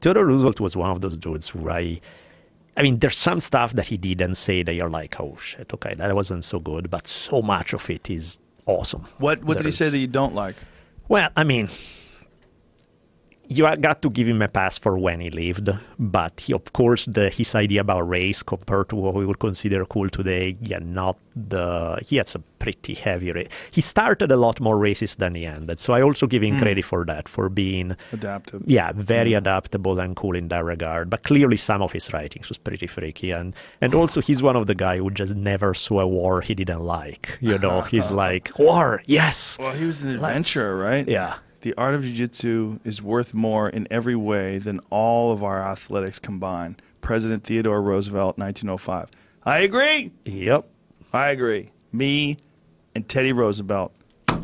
[0.00, 2.00] Theodore Roosevelt was one of those dudes who I,
[2.76, 5.94] I mean, there's some stuff that he didn't say that you're like, oh shit, okay,
[5.94, 9.06] that wasn't so good, but so much of it is awesome.
[9.18, 10.56] What What did he say that you don't like?
[11.08, 11.68] well, I mean,
[13.48, 17.06] you got to give him a pass for when he lived, but he, of course,
[17.06, 21.16] the his idea about race compared to what we would consider cool today, yeah, not
[21.34, 21.98] the.
[22.04, 23.30] He had some pretty heavy.
[23.32, 26.54] Ra- he started a lot more racist than he ended, so I also give him
[26.54, 26.62] hmm.
[26.62, 28.62] credit for that, for being Adaptive.
[28.66, 29.38] yeah, very hmm.
[29.38, 31.10] adaptable and cool in that regard.
[31.10, 34.66] But clearly, some of his writings was pretty freaky, and and also he's one of
[34.66, 37.38] the guy who just never saw a war he didn't like.
[37.40, 41.06] You know, he's like war, yes, Well, he was an adventurer, right?
[41.06, 41.36] yeah.
[41.62, 46.18] The art of jiu-jitsu is worth more in every way than all of our athletics
[46.18, 46.82] combined.
[47.00, 49.10] President Theodore Roosevelt, 1905.
[49.44, 50.12] I agree.
[50.24, 50.68] Yep.
[51.12, 51.70] I agree.
[51.92, 52.36] Me
[52.94, 53.92] and Teddy Roosevelt,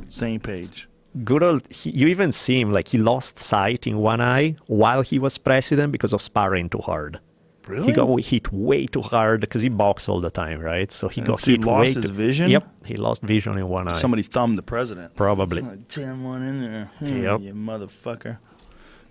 [0.09, 0.89] same page.
[1.24, 1.70] Good old.
[1.70, 5.36] He, you even see him like he lost sight in one eye while he was
[5.36, 7.20] president because of sparring too hard.
[7.68, 7.86] Really?
[7.86, 10.90] He got hit way too hard because he boxed all the time, right?
[10.90, 12.51] So he And got so he lost his too- vision?
[12.51, 13.93] Yep, he lost vision in one eye.
[13.94, 15.14] Somebody thumbed the president.
[15.14, 15.62] Probably.
[15.89, 16.90] Jam one in there.
[16.98, 17.40] Hmm, Yep.
[17.40, 18.39] You motherfucker.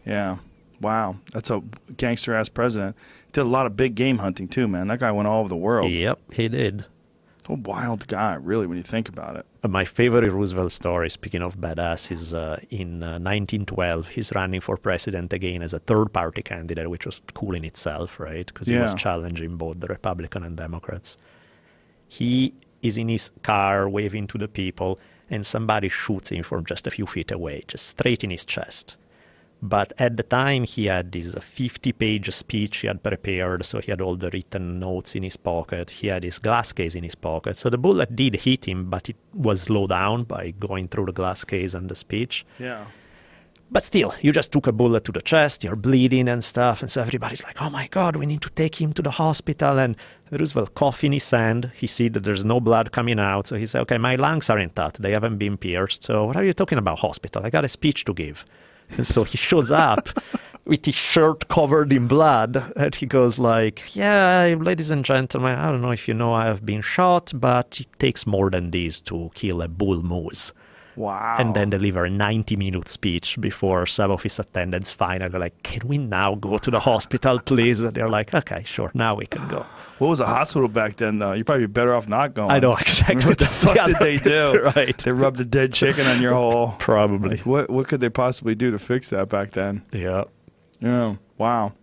[0.06, 0.38] Yeah.
[0.82, 1.18] Wow.
[1.32, 1.62] That's a
[1.96, 2.96] gangster ass president.
[3.32, 4.88] Did a lot of big game hunting too, man.
[4.88, 5.90] That guy went all over the world.
[5.92, 6.86] Yep, he did.
[7.48, 9.46] A wild guy, really, when you think about it.
[9.68, 14.08] My favorite Roosevelt story, speaking of badass, is uh, in uh, 1912.
[14.08, 18.20] He's running for president again as a third party candidate, which was cool in itself,
[18.20, 18.48] right?
[18.48, 21.16] Because he was challenging both the Republican and Democrats.
[22.08, 26.88] He is in his car waving to the people, and somebody shoots him from just
[26.88, 28.96] a few feet away, just straight in his chest.
[29.64, 33.92] But at the time, he had this 50 page speech he had prepared, so he
[33.92, 35.92] had all the written notes in his pocket.
[35.92, 37.60] He had his glass case in his pocket.
[37.60, 41.12] So the bullet did hit him, but it was slowed down by going through the
[41.12, 42.44] glass case and the speech.
[42.58, 42.86] Yeah.
[43.74, 46.92] But still, you just took a bullet to the chest, you're bleeding and stuff, and
[46.92, 49.80] so everybody's like, oh my god, we need to take him to the hospital.
[49.80, 49.96] And
[50.30, 51.72] Roosevelt cough in his hand.
[51.76, 54.60] He see that there's no blood coming out, so he said, okay, my lungs are
[54.60, 57.46] intact, they haven't been pierced, so what are you talking about, hospital?
[57.46, 58.46] I got a speech to give.
[58.98, 60.10] And so he shows up
[60.66, 65.72] with his shirt covered in blood, and he goes like, yeah, ladies and gentlemen, I
[65.72, 69.02] don't know if you know I have been shot, but it takes more than this
[69.02, 70.54] to kill a bull moose
[70.96, 71.38] Wow.
[71.40, 75.88] and then deliver a 90 minute speech before some of his attendants finally like can
[75.88, 79.48] we now go to the hospital please and they're like okay sure now we can
[79.48, 79.66] go
[80.00, 81.34] What was a hospital back then, though?
[81.34, 82.50] You'd probably be better off not going.
[82.50, 84.60] i know exactly What the fuck did other- they do?
[84.76, 86.74] right They rubbed a dead chicken on your hole.
[86.80, 89.84] probably What What could they possibly do to fix that back then?
[89.92, 90.24] yeah
[90.80, 91.18] Yeah.
[91.38, 91.74] Wow.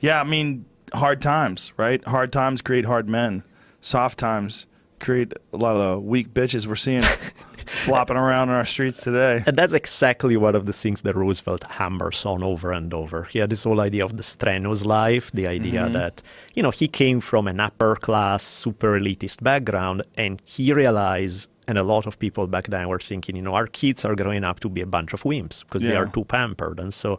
[0.00, 0.20] Yeah.
[0.22, 0.64] I mean,
[0.94, 2.02] hard times, right?
[2.08, 3.42] Hard times create hard men.
[3.82, 4.66] Soft times
[5.00, 7.02] create a lot of the weak bitches we're seeing
[7.66, 9.42] flopping around in our streets today.
[9.46, 13.24] and that's exactly one of the things that roosevelt hammers on over and over.
[13.24, 15.94] He had this whole idea of the strenuous life the idea mm-hmm.
[15.94, 16.22] that
[16.54, 21.78] you know he came from an upper class super elitist background and he realized and
[21.78, 24.60] a lot of people back then were thinking you know our kids are growing up
[24.60, 26.80] to be a bunch of wimps because they are too pampered.
[26.80, 27.18] And so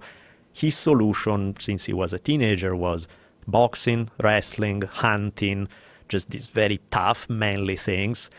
[0.54, 3.08] his solution since he was a teenager was
[3.48, 5.68] boxing wrestling hunting
[6.12, 8.30] just these very tough manly things.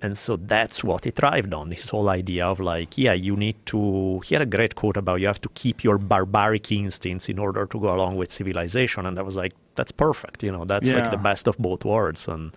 [0.00, 3.56] And so that's what he thrived on this whole idea of like yeah you need
[3.66, 7.38] to he had a great quote about you have to keep your barbaric instincts in
[7.46, 9.06] order to go along with civilization.
[9.06, 12.28] And i was like that's perfect you know that's like the best of both worlds.
[12.28, 12.56] And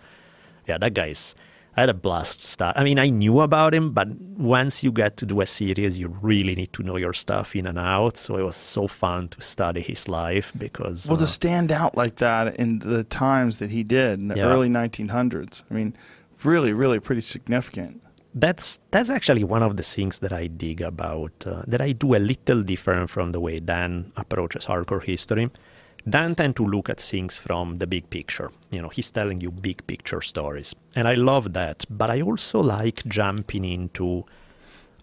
[0.68, 1.36] yeah that guy's
[1.78, 2.76] I had a blast start.
[2.78, 6.10] I mean, I knew about him, but once you get to do a series, you
[6.22, 8.18] really need to know your stuff in and out.
[8.18, 11.96] So it was so fun to study his life because Well, uh, to stand out
[11.96, 14.48] like that in the times that he did in the Yeah.
[14.48, 15.94] early 1900s, I mean,
[16.44, 18.02] really, really pretty significant.
[18.34, 22.16] that's that's actually one of the things that I dig about uh, that I do
[22.16, 25.50] a little different from the way Dan approaches hardcore history.
[26.10, 28.52] Dan tend to look at things from the big picture.
[28.72, 31.86] You know, he's telling you big picture stories, and I love that.
[31.90, 34.26] But I also like jumping into.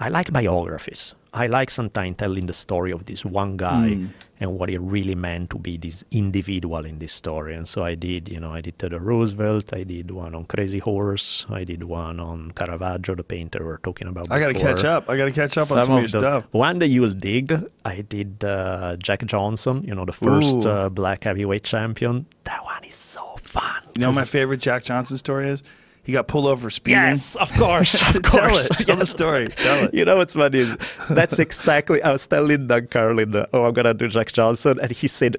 [0.00, 1.14] I like biographies.
[1.34, 4.08] I like sometimes telling the story of this one guy Mm.
[4.40, 7.54] and what it really meant to be this individual in this story.
[7.54, 10.78] And so I did, you know, I did Theodore Roosevelt, I did one on Crazy
[10.78, 14.30] Horse, I did one on Caravaggio, the painter we are talking about.
[14.30, 15.10] I got to catch up.
[15.10, 16.46] I got to catch up on some of your stuff.
[16.52, 17.52] One that you'll dig,
[17.84, 22.24] I did uh, Jack Johnson, you know, the first uh, black heavyweight champion.
[22.44, 23.82] That one is so fun.
[23.94, 25.62] You know, my favorite Jack Johnson story is
[26.09, 27.02] he got pulled over speeding.
[27.02, 28.70] Yes, of course, of Tell course.
[28.80, 28.86] it.
[28.86, 29.48] Tell the story.
[29.48, 29.93] Tell it.
[29.93, 30.74] You know what's funny is
[31.10, 35.06] that's exactly I was telling Doug Carlin, oh, I'm gonna do Jack Johnson, and he
[35.06, 35.36] said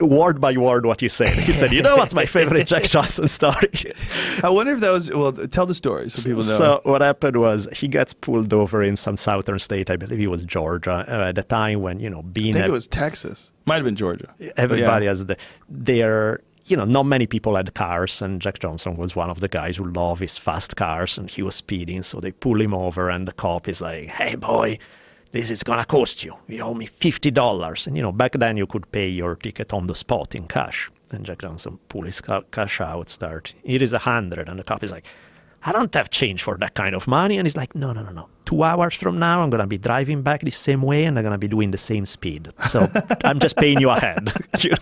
[0.00, 1.38] word by word what you said.
[1.38, 3.70] He said, "You know what's my favorite Jack Johnson story?"
[4.42, 5.08] I wonder if that was.
[5.08, 6.58] Well, tell the story so people know.
[6.58, 9.88] So what happened was he gets pulled over in some southern state.
[9.88, 12.70] I believe it was Georgia uh, at the time when you know being I think
[12.70, 13.52] it was Texas.
[13.66, 14.34] Might have been Georgia.
[14.56, 15.10] everybody yeah.
[15.12, 15.36] has the
[15.68, 16.40] there
[16.72, 19.76] you know not many people had cars and jack johnson was one of the guys
[19.76, 23.28] who love his fast cars and he was speeding so they pull him over and
[23.28, 24.78] the cop is like hey boy
[25.32, 28.66] this is gonna cost you you owe me $50 and you know back then you
[28.66, 32.40] could pay your ticket on the spot in cash and jack johnson pull his ca-
[32.50, 35.04] cash out start it is a hundred and the cop is like
[35.64, 37.38] I don't have change for that kind of money.
[37.38, 38.28] And he's like, no, no, no, no.
[38.44, 41.22] Two hours from now, I'm going to be driving back the same way and I'm
[41.22, 42.50] going to be doing the same speed.
[42.64, 42.88] So
[43.24, 44.32] I'm just paying you ahead.
[44.58, 44.76] You know?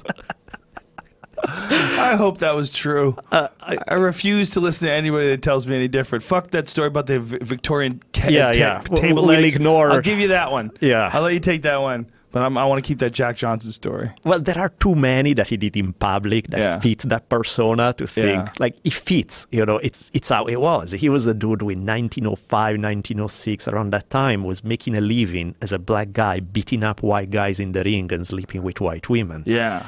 [1.48, 3.16] I hope that was true.
[3.30, 6.24] Uh, I, refuse to listen to anybody that tells me any different.
[6.24, 8.80] Fuck that story about the v- Victorian ca- Yeah, ta- yeah.
[8.96, 9.54] Table we'll legs.
[9.56, 10.70] ignore- I'll give you that one.
[10.80, 11.10] Yeah.
[11.12, 12.06] I'll let you take that one.
[12.32, 14.08] But I'm, I want to keep that Jack Johnson story.
[14.24, 16.78] Well, there are too many that he did in public that Yeah.
[16.78, 18.52] fit that persona to think Yeah.
[18.60, 19.48] like it fits.
[19.50, 20.92] You know, it's it's how it was.
[20.92, 25.56] He was a dude who in 1905, 1906, around that time, was making a living
[25.60, 29.08] as a black guy, beating up white guys in the ring and sleeping with white
[29.08, 29.42] women.
[29.44, 29.86] Yeah.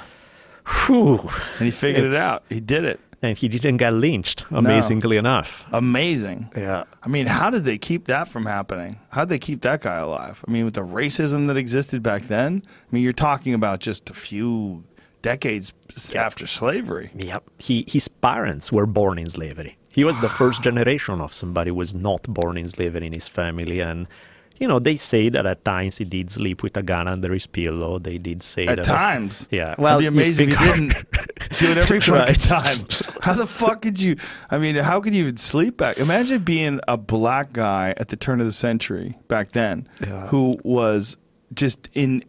[0.67, 1.31] Whew.
[1.59, 2.45] And he figured it out.
[2.49, 3.01] He did it.
[3.25, 5.65] And he didn't get lynched, amazingly enough.
[5.71, 6.51] Amazing.
[6.57, 6.85] Yeah.
[7.05, 8.99] I mean, how did they keep that from happening?
[9.11, 10.45] How did they keep that guy alive?
[10.47, 14.11] I mean, with the racism that existed back then, I mean, you're talking about just
[14.11, 14.83] a few
[15.23, 15.73] decades
[16.17, 17.13] after slavery.
[17.15, 17.45] Yep.
[17.59, 19.77] He, his parents were born in slavery.
[19.91, 23.29] He was the first generation of somebody who was not born in slavery in his
[23.29, 23.79] family.
[23.79, 24.09] And,
[24.59, 27.47] you know, they say that at times he did sleep with a gun under his
[27.47, 27.99] pillow.
[27.99, 28.85] They did say At that.
[28.85, 29.49] times.
[29.51, 29.75] Yeah.
[29.79, 30.89] Well, It'd be amazing if he didn't
[31.59, 32.75] do it every fucking time.
[33.23, 34.17] How the fuck could you?
[34.51, 35.99] I mean, how could you even sleep back?
[35.99, 40.29] Imagine being a black guy at the turn of the century back then, Yeah.
[40.29, 41.17] who was
[41.55, 42.25] just in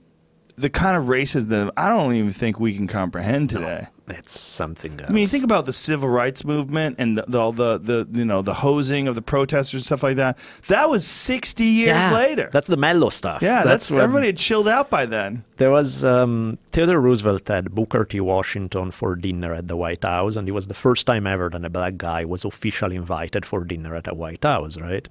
[0.55, 3.87] the kind of racism I don't even think we can comprehend today.
[4.09, 5.09] It's something else.
[5.09, 8.25] I mean, think about the civil rights movement and the, the, all the, the you
[8.25, 10.37] know the hosing of the protesters and stuff like that.
[10.67, 12.49] That was sixty years yeah, later.
[12.51, 13.41] That's the mellow stuff.
[13.41, 15.45] yeah, that's, when- everybody had chilled out by then.
[15.55, 18.19] There was um, Theodore Roosevelt had Booker T.
[18.19, 21.63] Washington for dinner at the White House, and it was the first time ever that
[21.63, 25.07] a black guy was officially invited for dinner at the White House, right?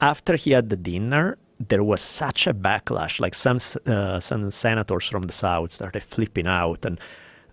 [0.00, 3.20] After he had the dinner, there was such a backlash.
[3.20, 6.98] Like some uh, some senators from the South started flipping out, and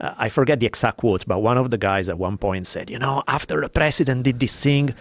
[0.02, 2.90] uh, I forget the exact quote, but one of the guys at one point said,
[2.90, 4.94] "You know, after the president did this thing."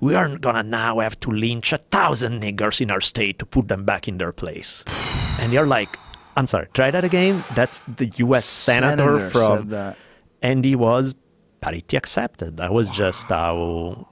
[0.00, 3.66] We aren't gonna now have to lynch a thousand niggers in our state to put
[3.66, 4.84] them back in their place.
[5.40, 5.96] And you're like,
[6.36, 7.42] I'm sorry, try that again.
[7.54, 8.44] That's the U.S.
[8.44, 9.96] senator, Senator from, that.
[10.40, 11.16] and he was
[11.60, 12.58] pretty accepted.
[12.58, 14.08] That was just how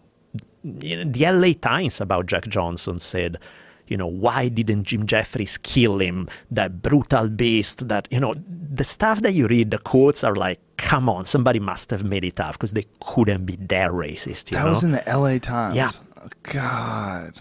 [0.64, 1.54] you know, the L.A.
[1.54, 3.38] Times about Jack Johnson said.
[3.88, 6.28] You know, why didn't Jim Jeffries kill him?
[6.50, 7.88] That brutal beast.
[7.88, 8.34] That you know,
[8.72, 12.24] the stuff that you read, the quotes are like, come on, somebody must have made
[12.24, 14.50] it up because they couldn't be that racist.
[14.50, 14.70] You That know?
[14.70, 15.38] was in the L.A.
[15.38, 15.76] Times.
[15.76, 15.90] Yeah.
[16.22, 17.40] Oh, God.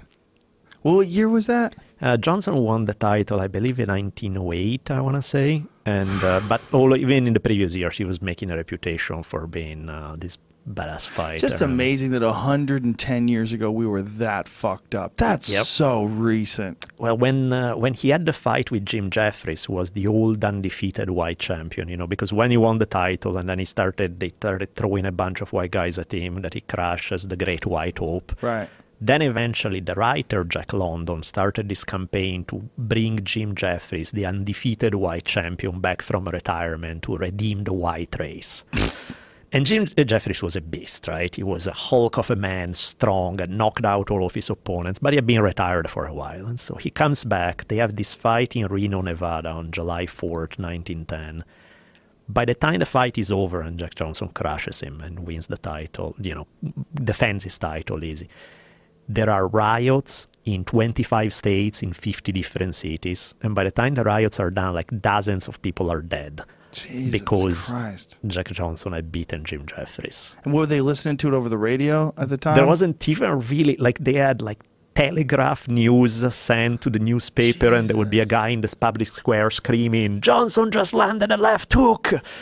[0.84, 1.76] Well, what year was that?
[2.01, 4.91] Uh, Johnson won the title, I believe, in 1908.
[4.91, 8.22] I want to say, and uh, but all, even in the previous years, he was
[8.22, 11.37] making a reputation for being uh, this badass fighter.
[11.37, 15.15] Just amazing that 110 years ago we were that fucked up.
[15.17, 15.63] That's Yep.
[15.65, 16.85] so recent.
[16.97, 20.43] Well, when uh, when he had the fight with Jim Jeffries, who was the old
[20.43, 24.19] undefeated white champion, you know, because when he won the title and then he started,
[24.19, 27.35] they started throwing a bunch of white guys at him that he crushed as the
[27.37, 28.35] Great White Hope.
[28.41, 28.69] Right.
[29.01, 34.95] Then eventually, the writer Jack London started this campaign to bring Jim Jeffries, the undefeated
[34.95, 38.63] white champion, back from retirement to redeem the white race.
[39.56, 41.34] and Jim uh, Jeffries was a beast, right?
[41.34, 44.99] He was a hulk of a man, strong, and knocked out all of his opponents,
[44.99, 46.45] but he had been retired for a while.
[46.45, 47.68] And so he comes back.
[47.69, 51.45] They have this fight in Reno, Nevada on July 4th, 1910
[52.27, 55.57] by the time the fight is over and Jack Johnson crushes him and wins the
[55.57, 56.48] title, you know,
[56.95, 58.27] defends his title easy,
[59.07, 63.36] there are riots in 25 states in 50 different cities.
[63.44, 66.41] And by the time the riots are done, like dozens of people are dead
[66.76, 68.19] Jesus because Christ.
[68.27, 70.35] Jack Johnson had beaten Jim Jeffries.
[70.43, 72.56] And were they listening to it over the radio at the time?
[72.56, 74.64] There wasn't even really, like, they had like
[74.95, 79.10] telegraph news sent to the newspaper, and there would be a guy in this public
[79.10, 82.14] square screaming, Johnson just landed a left hook.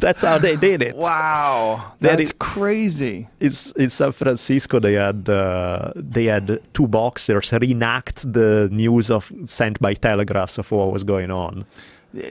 [0.00, 0.96] that's how they did it.
[0.96, 1.94] Wow.
[2.00, 3.28] That's is- crazy.
[3.38, 4.80] It's in San Francisco.
[4.80, 10.70] They had uh, they had two boxers reenact the news of sent by telegraphs of
[10.70, 11.64] what was going on.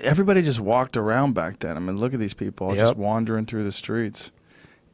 [0.04, 1.78] Everybody just walked around back then.
[1.78, 4.32] I mean, look at these people just wandering through the streets.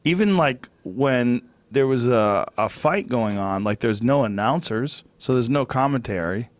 [0.04, 1.40] Even like when
[1.70, 6.50] there was a, a fight going on, like there's no announcers, so there's no commentary.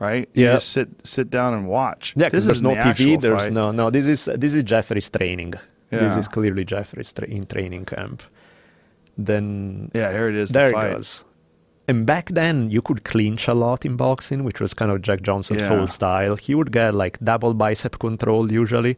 [0.00, 0.28] right?
[0.34, 0.52] You Yeah.
[0.54, 2.14] just sit sit down and watch.
[2.16, 3.20] Yeah, this there's is no the TV.
[3.20, 3.52] There's fight.
[3.52, 3.90] no no.
[3.90, 5.54] This is this is Jeffries' training.
[5.90, 8.22] This is clearly Jeffries' tra- in training camp.
[9.18, 10.50] Then Yeah, here it is.
[10.50, 11.24] there the it goes.
[11.88, 15.22] And back then, you could clinch a lot in boxing, which was kind of Jack
[15.22, 15.68] Johnson's Yeah.
[15.68, 16.34] whole style.
[16.36, 18.96] He would get like double bicep control usually.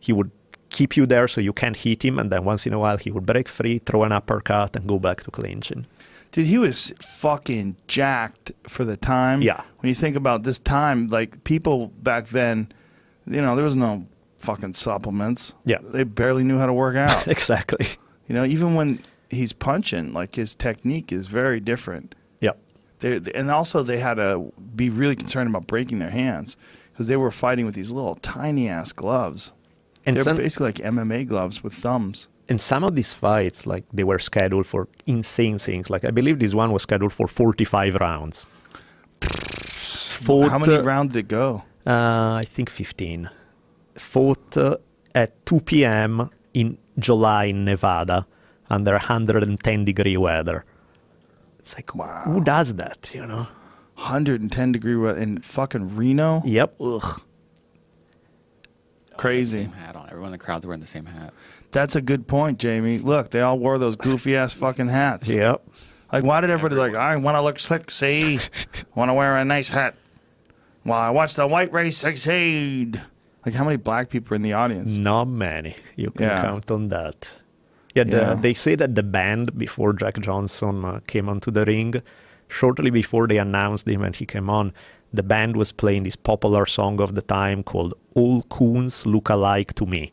[0.00, 0.30] He would
[0.70, 3.10] keep you there so you can't hit him, and then once in a while he
[3.12, 5.86] would break free, throw an uppercut, and go back to clinching.
[6.32, 9.40] Dude, he was fucking jacked for the time.
[9.42, 9.62] Yeah.
[9.78, 12.72] When you think about this time, like people back then,
[13.26, 14.06] you know, there was no
[14.40, 15.54] fucking supplements.
[15.64, 15.78] Yeah.
[15.82, 17.28] They barely knew how to work out.
[17.36, 17.86] exactly.
[18.28, 19.00] you know, even when
[19.30, 22.14] he's punching, like his technique is very different.
[22.40, 22.52] Yeah.
[23.00, 26.56] They, and also they had to be really concerned about breaking their hands
[26.92, 29.52] because they were fighting with these little tiny ass gloves.
[30.04, 32.28] And They're some, basically like MMA gloves with thumbs.
[32.48, 35.90] and some of these fights, like they were scheduled for insane things.
[35.90, 38.46] Like I believe this one was scheduled for 45 rounds.
[39.20, 41.64] Fought, How many uh, rounds did it go?
[41.86, 43.28] Uh, I think 15.
[43.96, 44.76] Fought uh,
[45.14, 46.30] at 2 p.m.
[46.54, 48.26] in July in Nevada
[48.70, 50.64] under 110 degree weather.
[51.58, 52.22] It's like, Wow.
[52.24, 53.48] who does that, you know?
[53.96, 56.42] 110 degree weather in fucking Reno.
[56.44, 56.74] Yep.
[56.80, 57.20] Ugh.
[59.16, 59.62] Crazy.
[59.64, 60.06] Same hat on.
[60.08, 61.32] Everyone in the crowd's wearing the same hat.
[61.72, 62.98] That's a good point, Jamie.
[62.98, 65.28] Look, they all wore those goofy ass fucking hats.
[65.28, 65.66] Yep.
[66.12, 66.94] Like, why did everybody like?
[66.94, 67.90] I want to look slick.
[67.90, 68.38] See,
[68.94, 69.94] want to wear a nice hat.
[70.84, 73.00] While I watch the white race succeed.
[73.44, 74.96] Like, how many black people are in the audience?
[74.96, 75.76] Not many.
[75.96, 76.42] You can Yeah.
[76.42, 77.34] count on that.
[77.96, 78.34] Yeah, the, Yeah.
[78.34, 82.02] they say that the band, before Jack Johnson uh, came onto the ring,
[82.48, 84.72] shortly before they announced him and he came on,
[85.12, 89.74] the band was playing this popular song of the time called All Coons Look Alike
[89.74, 90.12] to Me.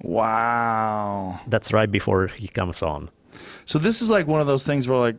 [0.00, 1.40] Wow.
[1.48, 3.10] That's right before he comes on.
[3.64, 5.16] So this is like one of those things where like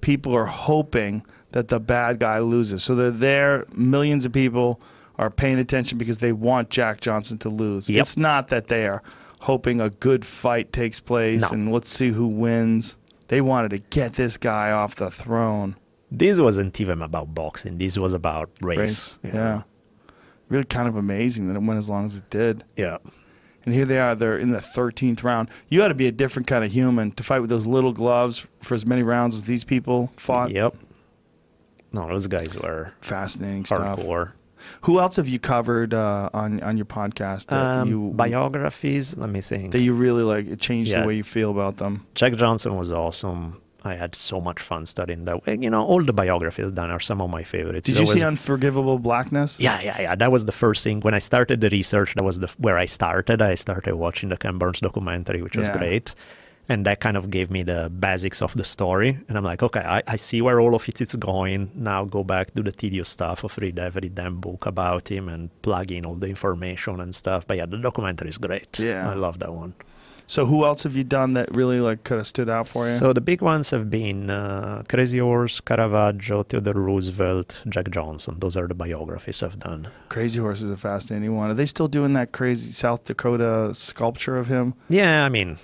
[0.00, 2.82] people are hoping that the bad guy loses.
[2.82, 3.66] So they're there.
[3.74, 4.80] Millions of people
[5.18, 7.90] are paying attention because they want Jack Johnson to lose.
[7.90, 8.00] Yep.
[8.00, 9.02] It's not that they are
[9.42, 11.48] hoping a good fight takes place No.
[11.50, 12.96] and let's see who wins.
[13.28, 15.76] They wanted to get this guy off the throne.
[16.10, 17.78] This wasn't even about boxing.
[17.78, 18.78] This was about race.
[18.78, 19.18] Race.
[19.24, 19.62] you Yeah.
[20.48, 22.64] Really kind of amazing that it went as long as it did.
[22.76, 22.98] Yeah.
[23.64, 25.48] And here they are, they're in the 13th round.
[25.68, 28.46] You got to be a different kind of human to fight with those little gloves
[28.60, 30.50] for as many rounds as these people fought.
[30.50, 30.76] Yep.
[31.92, 33.98] No, those guys were Fascinating stuff.
[34.82, 39.40] Who else have you covered uh, on on your podcast Um, you biographies, let me
[39.40, 39.72] think.
[39.72, 40.46] that you really like?
[40.48, 41.02] It changed Yeah.
[41.02, 42.06] the way you feel about them.
[42.14, 43.60] Jack Johnson was awesome.
[43.84, 45.60] I had so much fun studying that.
[45.60, 47.86] You know, all the biographies done are some of my favorites.
[47.88, 49.58] Did you see Unforgivable Blackness?
[49.58, 50.14] Yeah, yeah, yeah.
[50.14, 52.14] That was the first thing when I started the research.
[52.14, 53.42] That was the where I started.
[53.42, 55.78] I started watching the Ken Burns documentary, which was Yeah.
[55.78, 56.14] great,
[56.68, 59.18] and that kind of gave me the basics of the story.
[59.28, 61.70] And I'm like, okay, I, I see where all of it is going.
[61.74, 65.50] Now go back do the tedious stuff of read every damn book about him and
[65.62, 67.46] plug in all the information and stuff.
[67.46, 68.78] But yeah, the documentary is great.
[68.78, 69.10] Yeah.
[69.10, 69.74] I love that one.
[70.26, 72.96] So who else have you done that really like could have stood out for you?
[72.96, 78.36] So the big ones have been uh, Crazy Horse, Caravaggio, Theodore Roosevelt, Jack Johnson.
[78.38, 79.88] Those are the biographies I've done.
[80.08, 81.50] Crazy Horse is a fascinating one.
[81.50, 84.72] Are they still doing that crazy South Dakota sculpture of him?
[84.88, 85.58] Yeah, I mean,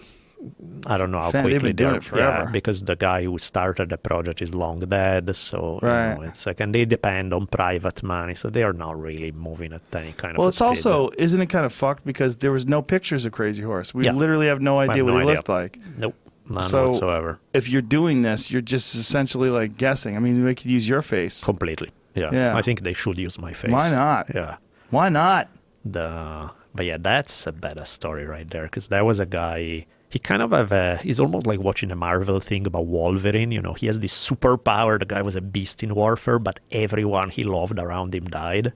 [0.86, 2.44] I don't know how Fan- quickly they're- it forever.
[2.44, 6.14] Yeah, because the guy who started the project is long dead, so you Right.
[6.14, 9.72] know, it's like, and they depend on private money, so they are not really moving
[9.72, 10.38] at any kind of.
[10.38, 13.62] Well, it's also isn't it kind of fucked because there was no pictures of Crazy
[13.64, 13.92] Horse.
[13.92, 14.12] We Yeah.
[14.12, 15.34] literally have no have idea what no he idea.
[15.36, 15.78] looked like.
[15.98, 16.14] nope,
[16.48, 20.16] none So- whatsoever, If you're doing this, you're just essentially like guessing.
[20.16, 21.42] I mean, they could use your face.
[21.44, 21.90] completely.
[22.14, 22.30] Yeah.
[22.32, 22.56] Yeah.
[22.56, 23.70] I think they should use my face.
[23.72, 24.30] Why not?
[24.34, 24.56] Yeah.
[24.90, 25.48] Why not?
[25.84, 30.18] the but yeah that's a better story right there because there was a guy he
[30.18, 33.74] kind of have a he's almost like watching a marvel thing about wolverine you know
[33.74, 37.78] he has this superpower the guy was a beast in warfare but everyone he loved
[37.78, 38.72] around him died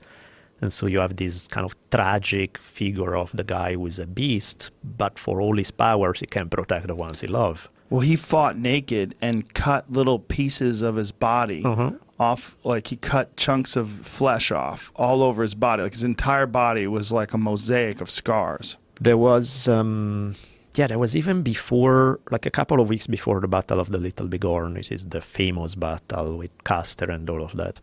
[0.60, 4.06] and so you have this kind of tragic figure of the guy who is a
[4.06, 8.16] beast but for all his powers he can protect the ones he loves Well, he
[8.16, 11.98] fought naked and cut little pieces of his body Mhm.
[12.18, 12.56] off.
[12.64, 13.86] Like he cut chunks of
[14.18, 15.82] flesh off all over his body.
[15.82, 18.78] Like his entire body was like a mosaic of scars.
[18.98, 20.36] There was, um,
[20.74, 23.98] yeah, there was even before, like a couple of weeks before the Battle of the
[23.98, 27.80] Little Bighorn, it is the famous battle with Custer and all of that.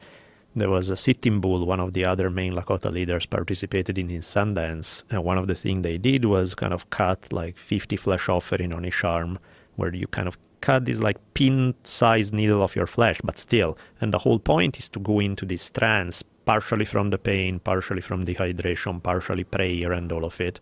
[0.56, 4.22] There was a sitting bull, one of the other main Lakota leaders participated in in
[4.22, 8.28] Sundance, and one of the things they did was kind of cut like 50 flesh
[8.28, 9.38] offering on each arm,
[9.76, 13.78] where you kind of cut this like pin-sized needle of your flesh, but still.
[14.02, 18.02] And the whole point is to go into this trance, partially from the pain, partially
[18.02, 20.60] from dehydration, partially prayer, and all of it.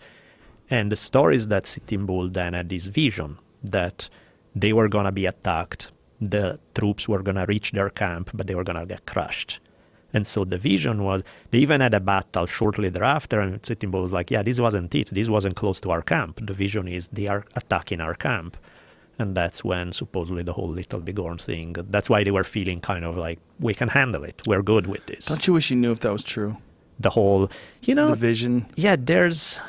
[0.70, 4.10] And the stories that Sitting Bull then had this vision that
[4.56, 8.48] they were going to be attacked, the troops were going to reach their camp, but
[8.48, 9.60] they were going to get crushed.
[10.14, 14.02] And so the vision was they even had a battle shortly thereafter, and Sitting Bull
[14.02, 15.10] was like, "Yeah, this wasn't it.
[15.12, 16.40] This wasn't close to our camp.
[16.46, 18.58] The vision is they are attacking our camp."
[19.20, 21.76] And that's when supposedly the whole Little Bighorn thing.
[21.90, 24.42] That's why they were feeling kind of like, "We can handle it.
[24.48, 26.58] We're good with this." Don't you wish you knew if that was true?
[27.00, 27.50] The whole,
[27.84, 28.66] you know, The vision.
[28.76, 29.60] yeah, there's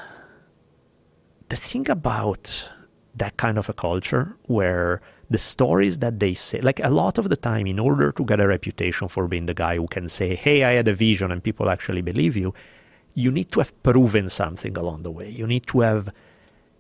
[1.49, 2.69] the thing about
[3.15, 7.29] that kind of a culture where the stories that they say, like a lot of
[7.29, 10.35] the time, in order to get a reputation for being the guy who can say,
[10.35, 12.55] Hey, I had a vision, and people actually believe you,
[13.15, 15.29] you need to have proven something along the way.
[15.29, 16.11] You need to have.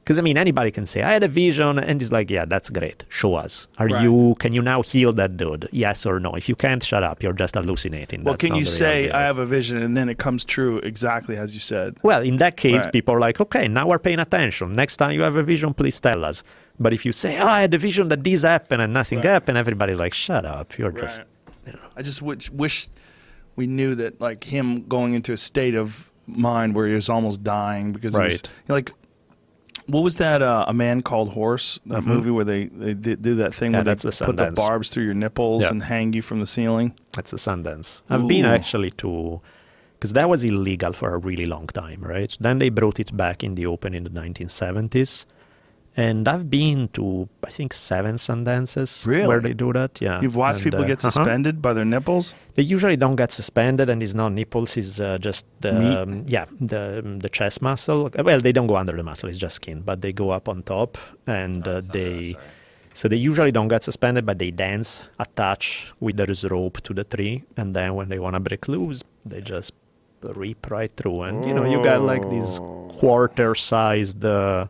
[0.09, 2.71] Because I mean, anybody can say, "I had a vision," and it's like, "Yeah, that's
[2.71, 3.05] great.
[3.11, 3.67] Show us.
[3.77, 4.03] Are Right.
[4.05, 4.37] you?
[4.43, 5.69] Can you now heal that dude?
[5.71, 6.31] Yes or no?
[6.33, 7.23] If you can't, shut up.
[7.23, 9.11] You're just hallucinating." Well, That's can you say.
[9.11, 11.99] I have a vision and then it comes true exactly as you said?
[12.03, 12.93] Well, in that case, Right.
[12.97, 14.73] people are like, okay, now we're paying attention.
[14.83, 16.43] Next time you have a vision, please tell us.
[16.81, 19.27] But if you say, oh, I had a vision that this happened and nothing Right.
[19.37, 20.79] happened, everybody's like, shut up.
[20.79, 21.21] You're just.
[21.67, 21.77] Right.
[21.99, 22.89] I just wish, wish
[23.57, 27.45] we knew that, like him going into a state of mind where he was almost
[27.45, 28.49] dying because he was, Right.
[28.49, 28.93] you know, like.
[29.89, 30.43] What was that?
[30.43, 32.07] Uh, a man called Horse, that Mhm.
[32.07, 34.53] movie where they they did, do that thing Yeah, where they that's the put the
[34.55, 35.71] barbs through your nipples Yeah.
[35.71, 36.93] and hang you from the ceiling.
[37.15, 38.03] That's a Sundance.
[38.11, 39.41] I've been actually to.
[39.95, 42.37] Because that was illegal for a really long time, right?
[42.41, 45.25] Then they brought it back in the open in the 1970s.
[45.99, 50.01] And I've been to, I think, seven Sundances where they do that.
[50.01, 50.21] Yeah.
[50.21, 51.11] You've watched And, people uh, get uh-huh.
[51.11, 52.37] suspended by their nipples.
[52.55, 54.77] They usually don't get suspended, and it's not nipples.
[54.77, 58.11] It's uh, just the um, yeah the the chest muscle.
[58.15, 60.63] Well, they don't go under the muscle; it's just skin, but they go up on
[60.63, 62.37] top, and uh, they.
[62.95, 67.05] So they usually don't get suspended, but they dance, attach with this rope to the
[67.05, 69.73] tree, and then when they want to break loose, they just
[70.23, 72.59] rip right through, and you know you got like this
[72.99, 74.67] quarter-sized uh,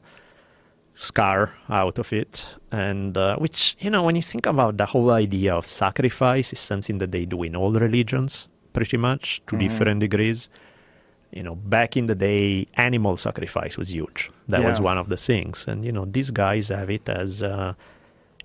[0.99, 5.11] scar out of it, and uh, which you know when you think about the whole
[5.11, 10.01] idea of sacrifice is something that they do in all religions, pretty much to different
[10.01, 10.49] degrees.
[11.31, 14.31] You know, back in the day, animal sacrifice was huge.
[14.49, 17.43] That was one of the things, and you know these guys have it as.
[17.43, 17.75] Uh,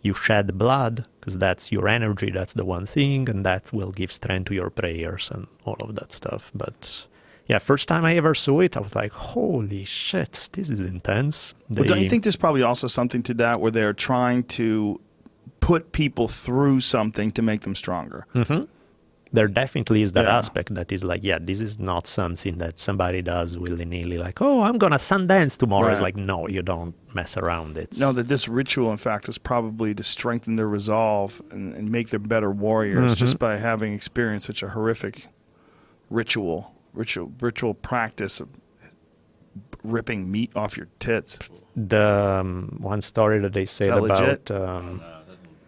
[0.04, 4.12] you shed blood because that's your energy that's the one thing and that will give
[4.12, 7.08] strength to your prayers and all of that stuff but
[7.48, 11.54] yeah first time i ever saw it i was like holy shit this is intense
[11.70, 15.00] But don't you think there's probably also something to that where they're trying to
[15.60, 18.26] put people through something to make them stronger?
[18.36, 18.68] Mhm.
[19.32, 20.38] there definitely is that Yeah.
[20.38, 24.62] aspect that is like yeah this is not something that somebody does willy-nilly like oh
[24.62, 28.48] i'm gonna sundance tomorrow it's like no you don't mess around it's No, that this
[28.48, 33.16] ritual, in fact, is probably to strengthen their resolve and, and make them better warriors
[33.16, 33.18] Mhm.
[33.24, 35.28] just by having experienced such a horrific
[36.10, 38.50] ritual, ritual, ritual practice of
[39.84, 41.38] ripping meat off your tits.
[41.76, 44.52] the um, one story that they said that about legit?
[44.52, 45.02] um,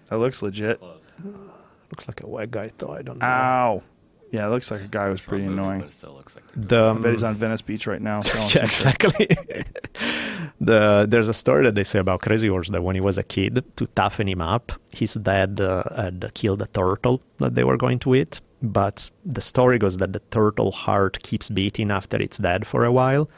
[0.07, 0.81] That looks legit.
[0.81, 3.83] looks like a white guy though i don't know Ow.
[4.31, 5.79] Yeah, it looks like a guy who's pretty annoying.
[5.81, 8.21] But it still looks like the, I um, bet he's on Venice Beach right now.
[8.21, 9.27] selling yeah, exactly.
[10.59, 13.23] the there's a story that they say about Crazy Horse that when he was a
[13.23, 17.77] kid, to toughen him up, his dad uh, had killed a turtle that they were
[17.77, 18.41] going to eat.
[18.65, 22.91] But the story goes that the turtle heart keeps beating after it's dead for a
[22.91, 23.29] while,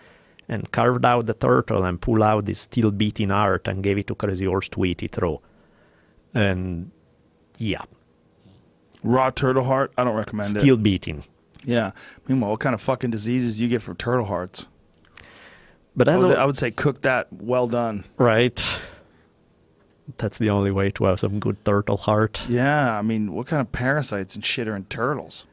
[0.47, 4.07] and carved out the turtle and pulled out this still beating heart and gave it
[4.07, 5.38] to Crazy Horse to eat it raw.
[6.33, 6.91] And
[7.57, 7.83] yeah,
[9.03, 9.91] Raw turtle heart.
[9.97, 10.61] I don't recommend still it.
[10.61, 11.23] Still beating.
[11.64, 11.91] Yeah.
[12.27, 14.67] Meanwhile, what kind of fucking diseases do you get from turtle hearts?
[15.95, 18.06] But I would, a, I would say cook that well done.
[18.17, 18.80] right,
[20.18, 22.42] that's the only way to have some good turtle heart.
[22.48, 25.45] Yeah, I mean, what kind of parasites and shit are in turtles?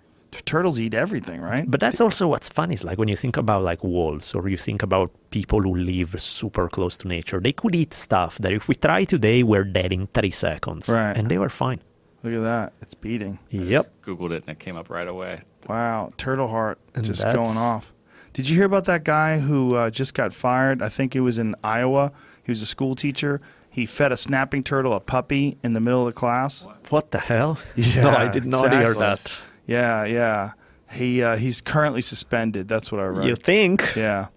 [0.44, 1.64] Turtles eat everything, right?
[1.70, 4.56] But that's also what's fun is like when you think about like wolves or you
[4.56, 8.66] think about people who live super close to nature, they could eat stuff that if
[8.66, 10.88] we try today, we're dead in three seconds.
[10.88, 11.16] Right.
[11.16, 11.80] And they were fine.
[12.24, 12.72] Look at that.
[12.82, 13.38] It's beating.
[13.50, 13.92] Yep.
[14.02, 15.42] Googled it and it came up right away.
[15.68, 16.12] Wow.
[16.16, 17.92] Turtle heart And just that's- going off.
[18.32, 20.82] Did you hear about that guy who uh, just got fired?
[20.82, 22.10] I think it was in Iowa.
[22.42, 23.40] He was a school teacher.
[23.74, 26.64] He fed a snapping turtle a puppy in the middle of the class.
[26.90, 27.58] What the hell?
[27.74, 29.42] Yeah, no, I did not hear that.
[29.66, 30.52] Yeah, yeah.
[30.92, 32.68] He uh, he's currently suspended.
[32.68, 33.26] That's what I read.
[33.26, 33.96] You think?
[33.96, 34.28] Yeah.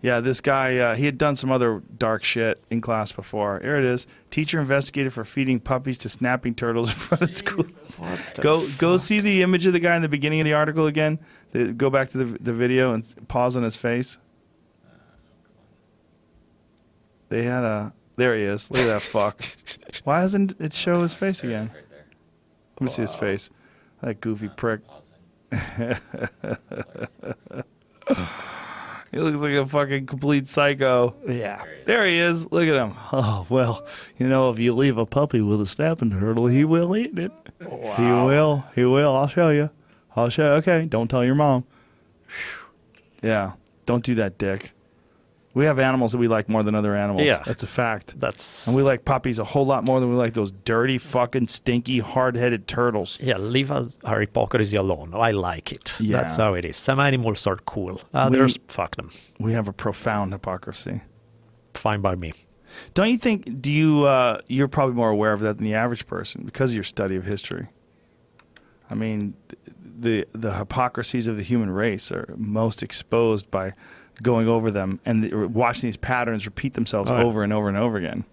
[0.00, 3.60] Yeah, this guy, uh, he had done some other dark shit in class before.
[3.60, 4.08] Here it is.
[4.32, 7.64] Teacher investigated for feeding puppies to snapping turtles in front of school.
[8.40, 11.20] Go go see the image of the guy in the beginning of the article again.
[11.52, 14.18] The, go back to the, the video and pause on his face.
[17.28, 17.92] They had a.
[18.22, 18.70] There he is.
[18.70, 19.42] Look at that fuck.
[20.04, 21.72] Why doesn't it show his face again?
[21.74, 22.04] Right there.
[22.76, 23.50] Let me see his face.
[24.00, 24.80] That goofy prick.
[29.10, 31.14] He looks like a fucking complete psycho.
[31.28, 31.62] Yeah.
[31.84, 32.50] There he is.
[32.50, 32.94] Look at him.
[33.12, 33.86] Oh, well,
[34.16, 37.30] you know, if you leave a puppy with a snapping turtle, he will eat it.
[37.60, 37.96] Wow.
[37.96, 38.64] He will.
[38.74, 39.14] He will.
[39.14, 39.68] I'll show you.
[40.16, 40.54] I'll show.
[40.54, 40.58] you.
[40.60, 41.64] Okay, don't tell your mom.
[43.20, 43.52] Yeah,
[43.84, 44.72] don't do that, Dick.
[45.54, 47.26] We have animals that we like more than other animals.
[47.26, 47.42] Yeah.
[47.44, 48.18] that's a fact.
[48.18, 51.48] That's And we like puppies a whole lot more than we like those dirty, fucking,
[51.48, 53.18] stinky, hard-headed turtles.
[53.20, 53.36] yeah.
[53.36, 55.12] Leave us our hypocrisy alone.
[55.14, 55.94] I like it.
[56.00, 56.16] Yeah.
[56.16, 56.76] That's how it is.
[56.78, 58.00] Some animals are cool.
[58.14, 59.10] Others, fuck them.
[59.38, 61.02] We have a profound hypocrisy.
[61.74, 62.32] Fine by me.
[62.94, 63.60] Don't you think?
[63.60, 64.04] Do you?
[64.04, 67.16] Uh, you're probably more aware of that than the average person because of your study
[67.16, 67.68] of history.
[68.88, 69.34] I mean,
[69.98, 73.74] the the hypocrisies of the human race are most exposed by
[74.22, 77.76] going over them and the, watching these patterns repeat themselves Oh, over and over and
[77.76, 78.24] over again.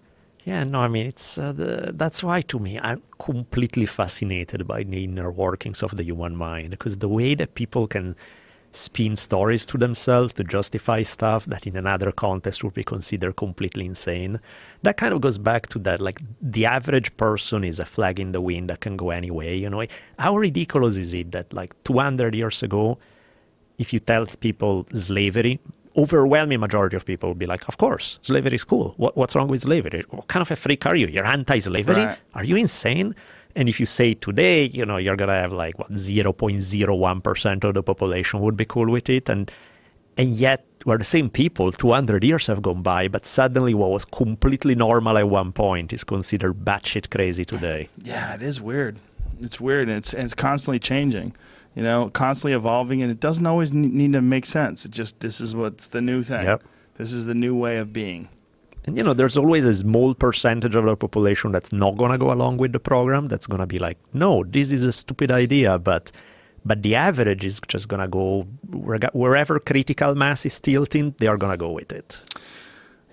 [0.44, 4.84] Yeah, no, I mean it's uh, the, that's why to me I'm completely fascinated by
[4.84, 8.16] the inner workings of the human mind because the way that people can
[8.72, 13.84] spin stories to themselves to justify stuff that in another context would be considered completely
[13.84, 14.38] insane.
[14.82, 18.30] That kind of goes back to that like the average person is a flag in
[18.32, 19.84] the wind that can go any way, you know.
[20.20, 22.98] How ridiculous is it that like 200 years ago
[23.78, 25.58] if you tell people slavery,
[25.96, 28.94] overwhelming majority of people will be like, of course, slavery is cool.
[28.96, 30.04] What, what's wrong with slavery?
[30.10, 31.06] What kind of a freak are you?
[31.08, 32.04] You're anti-slavery?
[32.04, 32.18] Right.
[32.34, 33.14] Are you insane?
[33.56, 37.74] And if you say today, you know, you're gonna have like what 0.01 percent of
[37.74, 39.50] the population would be cool with it, and
[40.16, 41.72] and yet we're the same people.
[41.72, 46.04] 200 years have gone by, but suddenly what was completely normal at one point is
[46.04, 47.88] considered batshit crazy today.
[48.02, 48.98] Yeah, it is weird.
[49.40, 51.34] It's weird, and it's and it's constantly changing.
[51.76, 54.84] You know, constantly evolving, and it doesn't always need to make sense.
[54.84, 56.44] It just this is what's the new thing.
[56.44, 56.64] Yep.
[56.96, 58.28] This is the new way of being.
[58.86, 62.32] And you know, there's always a small percentage of the population that's not gonna go
[62.32, 63.28] along with the program.
[63.28, 65.78] That's gonna be like, no, this is a stupid idea.
[65.78, 66.10] But
[66.64, 71.36] but the average is just gonna go where- wherever critical mass is tilting, they are
[71.36, 72.20] gonna go with it.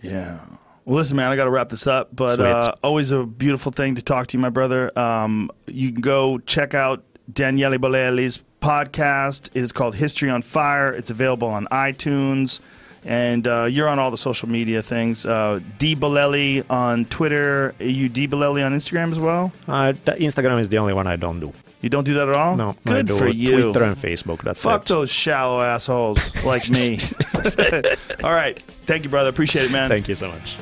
[0.02, 0.40] Yeah.
[0.86, 3.96] Well, listen, man, I got to wrap this up, but uh, always a beautiful thing
[3.96, 4.98] to talk to you, my brother.
[4.98, 9.50] Um, you can go check out Daniele Bolelli's podcast.
[9.54, 10.92] It is called History on Fire.
[10.92, 12.60] It's available on iTunes,
[13.06, 15.26] and uh, you're on all the social media things.
[15.26, 17.74] Uh, D Bolelli on Twitter.
[17.80, 19.52] Are you D Bolelli on Instagram as well?
[19.68, 21.54] Uh, Instagram is the only one I don't do.
[21.82, 22.56] You don't do that at all.
[22.56, 23.72] No, I good do for you.
[23.72, 24.42] Twitter and Facebook.
[24.42, 24.88] That's Fuck it.
[24.88, 27.00] those shallow assholes like me.
[28.24, 29.30] all right, thank you, brother.
[29.30, 29.90] Appreciate it, man.
[29.90, 30.58] Thank you so much.